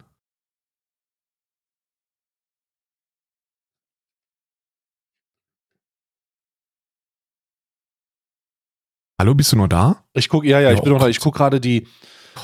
Hallo, 9.19 9.35
bist 9.35 9.51
du 9.51 9.57
noch 9.57 9.67
da? 9.67 10.05
Ich 10.13 10.29
guck, 10.29 10.45
ja, 10.45 10.61
ja, 10.61 10.71
ich 10.71 10.81
bin 10.81 10.93
noch 10.93 10.99
da. 10.99 11.09
Ich 11.09 11.19
guck 11.19 11.35
gerade 11.35 11.59
die, 11.59 11.85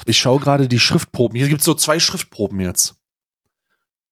ich 0.06 0.18
schaue 0.18 0.40
gerade 0.40 0.68
die 0.68 0.80
Schriftproben. 0.80 1.38
Hier 1.38 1.48
gibt 1.48 1.62
es 1.62 1.66
so 1.66 1.74
zwei 1.74 2.00
Schriftproben 2.00 2.60
jetzt. 2.60 2.98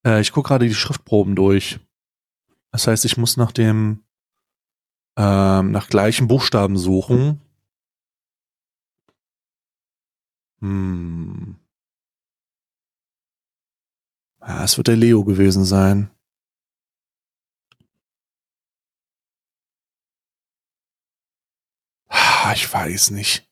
Äh, 0.05 0.21
ich 0.21 0.31
guck 0.31 0.45
gerade 0.45 0.67
die 0.67 0.75
Schriftproben 0.75 1.35
durch. 1.35 1.79
Das 2.71 2.87
heißt, 2.87 3.05
ich 3.05 3.17
muss 3.17 3.37
nach 3.37 3.51
dem, 3.51 4.03
ähm, 5.17 5.71
nach 5.71 5.89
gleichen 5.89 6.27
Buchstaben 6.27 6.77
suchen. 6.77 7.41
Hm. 10.59 11.57
Ja, 14.41 14.63
es 14.63 14.77
wird 14.77 14.87
der 14.87 14.95
Leo 14.95 15.23
gewesen 15.23 15.65
sein. 15.65 16.11
Ah, 22.09 22.53
ich 22.53 22.71
weiß 22.71 23.11
nicht. 23.11 23.49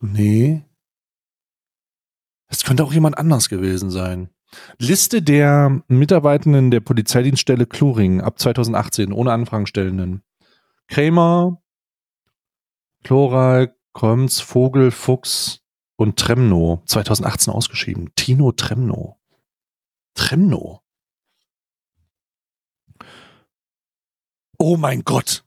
Nee. 0.00 0.62
Es 2.48 2.64
könnte 2.64 2.84
auch 2.84 2.92
jemand 2.92 3.16
anders 3.16 3.48
gewesen 3.48 3.90
sein. 3.90 4.28
Liste 4.78 5.22
der 5.22 5.82
Mitarbeitenden 5.88 6.70
der 6.70 6.80
Polizeidienststelle 6.80 7.66
Kluring 7.66 8.20
ab 8.20 8.38
2018 8.38 9.12
ohne 9.12 9.32
Anfragenstellenden. 9.32 10.22
Krämer, 10.88 11.62
Chloral, 13.04 13.74
Kröms, 13.94 14.40
Vogel, 14.40 14.90
Fuchs 14.90 15.60
und 15.96 16.18
Tremno 16.18 16.82
2018 16.86 17.52
ausgeschrieben. 17.52 18.10
Tino 18.14 18.52
Tremno. 18.52 19.18
Tremno. 20.14 20.82
Oh 24.58 24.76
mein 24.76 25.02
Gott. 25.02 25.44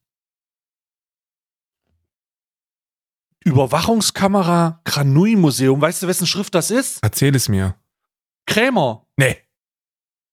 Überwachungskamera 3.45 4.81
Granui 4.83 5.35
Museum. 5.35 5.79
Weißt 5.79 6.01
du, 6.01 6.07
wessen 6.07 6.25
Schrift 6.25 6.55
das 6.55 6.71
ist? 6.71 6.99
Erzähl 7.03 7.35
es 7.35 7.47
mir. 7.47 7.75
Krämer. 8.45 9.07
Nee. 9.17 9.41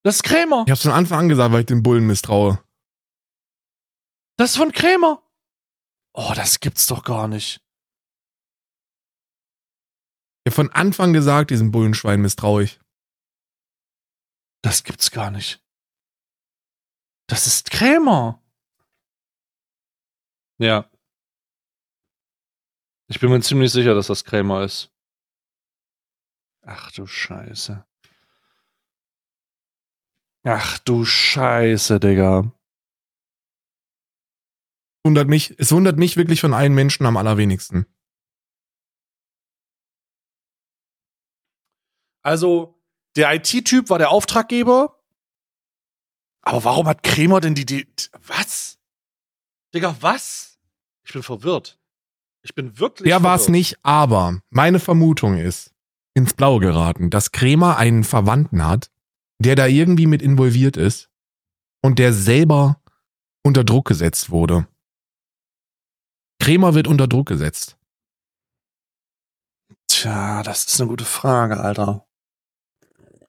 Das 0.05 0.17
ist 0.17 0.23
Krämer. 0.23 0.65
Ich 0.67 0.71
hab's 0.71 0.83
von 0.83 0.93
Anfang 0.93 1.21
an 1.21 1.29
gesagt, 1.29 1.53
weil 1.53 1.61
ich 1.61 1.67
den 1.67 1.83
Bullen 1.83 2.07
misstraue. 2.07 2.63
Das 4.37 4.51
ist 4.51 4.57
von 4.57 4.73
Krämer. 4.73 5.23
Oh, 6.15 6.33
das 6.35 6.61
gibt's 6.61 6.87
doch 6.87 7.05
gar 7.05 7.29
nicht. 7.29 7.65
Ich 10.45 10.51
hab 10.51 10.55
von 10.55 10.73
Anfang 10.73 11.13
gesagt, 11.13 11.51
diesem 11.51 11.71
Bullenschwein 11.71 12.21
misstraue 12.21 12.65
ich. 12.65 12.81
Das 14.63 14.83
gibt's 14.85 15.11
gar 15.11 15.31
nicht. 15.31 15.65
Das 17.29 17.47
ist 17.47 17.71
Krämer. 17.71 18.43
Ja. 20.59 20.91
Ich 23.09 23.21
bin 23.21 23.31
mir 23.31 23.41
ziemlich 23.41 23.73
sicher, 23.73 23.95
dass 23.95 24.09
das 24.09 24.25
Krämer 24.25 24.65
ist. 24.65 24.93
Ach 26.63 26.91
du 26.93 27.07
Scheiße. 27.07 27.85
Ach 30.45 30.79
du 30.79 31.05
Scheiße, 31.05 32.01
Digga. 32.01 32.53
Wundert 35.05 35.29
mich, 35.29 35.59
es 35.59 35.73
wundert 35.73 35.99
mich 35.99 36.17
wirklich 36.17 36.41
von 36.41 36.55
allen 36.55 36.75
Menschen 36.75 37.07
am 37.07 37.17
allerwenigsten. 37.17 37.87
Also, 42.25 42.81
der 43.17 43.35
IT-Typ 43.35 43.91
war 43.91 43.99
der 43.99 44.11
Auftraggeber. 44.11 44.99
Aber 46.43 46.65
warum 46.65 46.87
hat 46.89 47.03
Krämer 47.03 47.41
denn 47.41 47.55
die, 47.55 47.67
die. 47.67 47.87
Was? 48.27 48.79
Digga, 49.75 49.97
was? 50.01 50.59
Ich 51.05 51.13
bin 51.13 51.23
verwirrt. 51.23 51.81
Ich 52.43 52.55
bin 52.55 52.79
wirklich. 52.79 53.09
Der 53.09 53.23
war 53.23 53.37
es 53.37 53.49
nicht, 53.49 53.79
aber 53.85 54.41
meine 54.51 54.81
Vermutung 54.81 55.37
ist 55.39 55.73
ins 56.15 56.35
Blaue 56.35 56.61
geraten, 56.61 57.11
dass 57.11 57.33
Krämer 57.33 57.77
einen 57.77 58.05
Verwandten 58.05 58.65
hat, 58.65 58.92
der 59.43 59.57
da 59.57 59.67
irgendwie 59.67 60.07
mit 60.07 60.23
involviert 60.23 60.77
ist 60.77 61.11
und 61.83 61.99
der 61.99 62.13
selber 62.13 62.81
unter 63.45 63.65
Druck 63.65 63.87
gesetzt 63.87 64.31
wurde. 64.31 64.67
Krämer 66.41 66.75
wird 66.75 66.87
unter 66.87 67.07
Druck 67.07 67.29
gesetzt. 67.29 67.77
Tja, 69.89 70.43
das 70.43 70.65
ist 70.65 70.81
eine 70.81 70.89
gute 70.89 71.05
Frage, 71.05 71.61
Alter. 71.61 72.07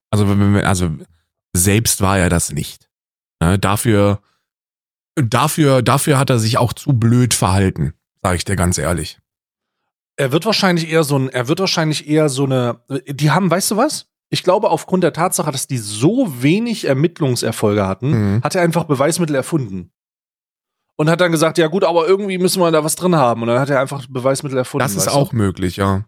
Also, 0.09 0.25
also 0.25 0.97
selbst 1.55 2.01
war 2.01 2.17
er 2.17 2.29
das 2.29 2.51
nicht. 2.51 2.89
Ne, 3.41 3.59
dafür, 3.59 4.21
dafür, 5.15 5.81
dafür 5.81 6.17
hat 6.17 6.29
er 6.29 6.39
sich 6.39 6.57
auch 6.57 6.73
zu 6.73 6.93
blöd 6.93 7.33
verhalten, 7.33 7.93
sage 8.21 8.37
ich 8.37 8.45
dir 8.45 8.55
ganz 8.55 8.77
ehrlich. 8.77 9.19
Er 10.15 10.31
wird 10.31 10.45
wahrscheinlich 10.45 10.89
eher 10.89 11.03
so 11.03 11.17
ein, 11.17 11.29
er 11.29 11.47
wird 11.47 11.59
wahrscheinlich 11.59 12.07
eher 12.07 12.29
so 12.29 12.45
eine, 12.45 12.81
die 13.07 13.31
haben, 13.31 13.49
weißt 13.49 13.71
du 13.71 13.77
was? 13.77 14.07
Ich 14.33 14.41
glaube, 14.41 14.71
aufgrund 14.71 15.03
der 15.03 15.13
Tatsache, 15.13 15.51
dass 15.51 15.67
die 15.67 15.77
so 15.77 16.41
wenig 16.41 16.85
Ermittlungserfolge 16.85 17.85
hatten, 17.85 18.09
mhm. 18.37 18.43
hat 18.43 18.55
er 18.55 18.63
einfach 18.63 18.85
Beweismittel 18.85 19.35
erfunden. 19.35 19.93
Und 20.97 21.07
hat 21.07 21.21
dann 21.21 21.31
gesagt, 21.31 21.59
ja 21.59 21.67
gut, 21.67 21.83
aber 21.83 22.07
irgendwie 22.07 22.39
müssen 22.39 22.59
wir 22.59 22.71
da 22.71 22.83
was 22.83 22.95
drin 22.95 23.15
haben. 23.15 23.43
Und 23.43 23.49
dann 23.49 23.59
hat 23.59 23.69
er 23.69 23.79
einfach 23.79 24.07
Beweismittel 24.07 24.57
erfunden. 24.57 24.83
Das 24.85 24.95
ist 24.95 25.07
auch 25.07 25.29
du? 25.29 25.35
möglich, 25.35 25.75
ja. 25.75 26.05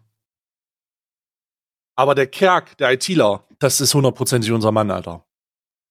Aber 1.96 2.16
der 2.16 2.26
Kerk, 2.26 2.76
der 2.78 2.90
ITler, 2.94 3.46
das 3.60 3.80
ist 3.80 3.94
hundertprozentig 3.94 4.50
unser 4.50 4.72
Mann, 4.72 4.90
Alter. 4.90 5.24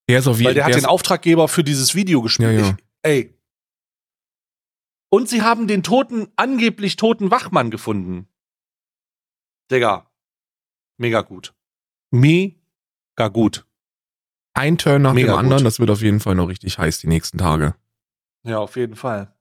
Der 0.09 0.19
ist 0.19 0.27
auf 0.27 0.35
jeden 0.35 0.47
Weil 0.47 0.53
der 0.55 0.65
hat 0.65 0.71
der 0.71 0.79
den 0.79 0.83
ist- 0.83 0.89
Auftraggeber 0.89 1.47
für 1.47 1.63
dieses 1.63 1.95
Video 1.95 2.21
gespielt. 2.21 2.51
Ja, 2.51 2.65
ja. 2.65 2.69
Ich, 2.77 2.85
ey. 3.01 3.39
Und 5.09 5.29
sie 5.29 5.41
haben 5.41 5.67
den 5.67 5.83
toten, 5.83 6.27
angeblich 6.35 6.97
toten 6.97 7.31
Wachmann 7.31 7.71
gefunden. 7.71 8.27
Digga. 9.71 10.11
Mega 10.97 11.21
gut. 11.21 11.53
Mega 12.11 13.27
gut. 13.31 13.65
ein 14.53 14.77
Turn 14.77 15.01
nach 15.01 15.13
Mega 15.13 15.33
dem 15.33 15.39
anderen. 15.39 15.57
gut. 15.59 15.65
Das 15.67 15.79
wird 15.79 15.89
auf 15.89 16.01
jeden 16.01 16.19
Fall 16.19 16.35
noch 16.35 16.47
richtig 16.47 16.77
heiß 16.79 16.99
die 16.99 17.07
nächsten 17.07 17.37
Tage. 17.37 17.75
Ja, 18.43 18.59
auf 18.59 18.75
jeden 18.77 18.95
Fall. 18.95 19.33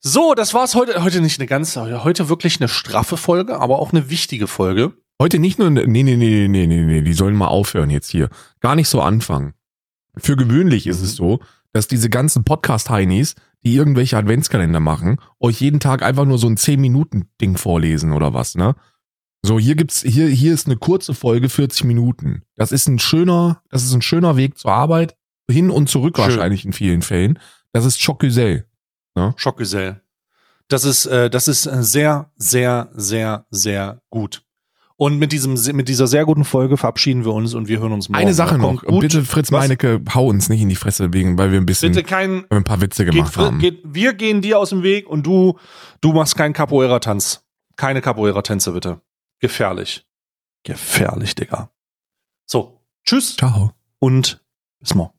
So, 0.00 0.34
das 0.34 0.54
war's 0.54 0.74
heute. 0.76 1.02
Heute 1.02 1.20
nicht 1.20 1.40
eine 1.40 1.48
ganz, 1.48 1.76
heute 1.76 2.28
wirklich 2.28 2.60
eine 2.60 2.68
straffe 2.68 3.16
Folge, 3.16 3.58
aber 3.58 3.80
auch 3.80 3.92
eine 3.92 4.10
wichtige 4.10 4.46
Folge. 4.46 4.92
Heute 5.20 5.38
nicht 5.40 5.58
nur, 5.58 5.70
nee, 5.70 5.84
nee, 5.86 6.02
nee, 6.16 6.46
nee, 6.48 6.66
nee, 6.66 6.66
nee, 6.84 7.02
die 7.02 7.12
sollen 7.12 7.34
mal 7.34 7.48
aufhören 7.48 7.90
jetzt 7.90 8.10
hier. 8.10 8.28
Gar 8.60 8.76
nicht 8.76 8.88
so 8.88 9.00
anfangen. 9.00 9.54
Für 10.16 10.36
gewöhnlich 10.36 10.86
ist 10.86 10.98
Mhm. 11.00 11.04
es 11.04 11.16
so, 11.16 11.40
dass 11.72 11.88
diese 11.88 12.10
ganzen 12.10 12.44
Podcast-Heinis, 12.44 13.34
die 13.64 13.74
irgendwelche 13.74 14.16
Adventskalender 14.18 14.80
machen, 14.80 15.18
euch 15.40 15.60
jeden 15.60 15.80
Tag 15.80 16.02
einfach 16.02 16.24
nur 16.26 16.38
so 16.38 16.46
ein 16.48 16.56
10-Minuten-Ding 16.56 17.56
vorlesen 17.56 18.12
oder 18.12 18.34
was, 18.34 18.54
ne? 18.54 18.74
So, 19.44 19.58
hier 19.58 19.74
gibt's, 19.74 20.02
hier, 20.02 20.28
hier 20.28 20.54
ist 20.54 20.66
eine 20.66 20.76
kurze 20.76 21.14
Folge, 21.14 21.48
40 21.48 21.84
Minuten. 21.84 22.42
Das 22.54 22.70
ist 22.70 22.88
ein 22.88 23.00
schöner, 23.00 23.60
das 23.70 23.82
ist 23.82 23.92
ein 23.92 24.02
schöner 24.02 24.36
Weg 24.36 24.56
zur 24.56 24.72
Arbeit, 24.72 25.16
hin 25.50 25.70
und 25.70 25.88
zurück 25.88 26.16
Schön. 26.16 26.26
wahrscheinlich 26.26 26.64
in 26.64 26.72
vielen 26.72 27.02
Fällen. 27.02 27.38
Das 27.72 27.84
ist 27.84 28.00
Schockgesell. 28.00 28.66
Schockgesell. 29.36 30.00
Das 30.68 30.84
ist, 30.84 31.06
äh, 31.06 31.28
das 31.28 31.48
ist 31.48 31.66
äh, 31.66 31.82
sehr, 31.82 32.30
sehr, 32.36 32.90
sehr, 32.94 33.46
sehr 33.50 34.00
gut. 34.10 34.42
Und 34.96 35.18
mit 35.18 35.32
diesem, 35.32 35.54
mit 35.76 35.88
dieser 35.88 36.06
sehr 36.06 36.24
guten 36.24 36.44
Folge 36.44 36.76
verabschieden 36.76 37.24
wir 37.24 37.32
uns 37.32 37.54
und 37.54 37.66
wir 37.66 37.80
hören 37.80 37.92
uns 37.92 38.08
morgen. 38.08 38.20
Eine 38.20 38.34
Sache 38.34 38.56
noch. 38.56 38.82
Gut. 38.82 39.00
Bitte, 39.00 39.24
Fritz 39.24 39.50
Was? 39.50 39.62
Meinecke, 39.62 40.00
hau 40.14 40.28
uns 40.28 40.48
nicht 40.48 40.60
in 40.60 40.68
die 40.68 40.76
Fresse 40.76 41.12
wegen, 41.12 41.36
weil 41.36 41.50
wir 41.50 41.60
ein 41.60 41.66
bisschen, 41.66 41.92
Bitte 41.92 42.06
kein, 42.06 42.44
ein 42.50 42.64
paar 42.64 42.80
Witze 42.80 43.04
geht, 43.04 43.14
gemacht 43.14 43.36
haben. 43.36 43.58
geht, 43.58 43.80
wir 43.84 44.14
gehen 44.14 44.40
dir 44.40 44.58
aus 44.58 44.70
dem 44.70 44.82
Weg 44.82 45.08
und 45.08 45.26
du, 45.26 45.58
du 46.00 46.12
machst 46.12 46.36
keinen 46.36 46.52
Capoeira-Tanz. 46.52 47.44
Keine 47.76 48.00
Capoeira-Tänze, 48.00 48.72
bitte. 48.72 49.00
Gefährlich. 49.42 50.06
Gefährlich, 50.62 51.34
Digga. 51.34 51.72
So. 52.46 52.80
Tschüss 53.04 53.36
Ciao. 53.36 53.74
und 53.98 54.40
bis 54.78 54.94
morgen. 54.94 55.18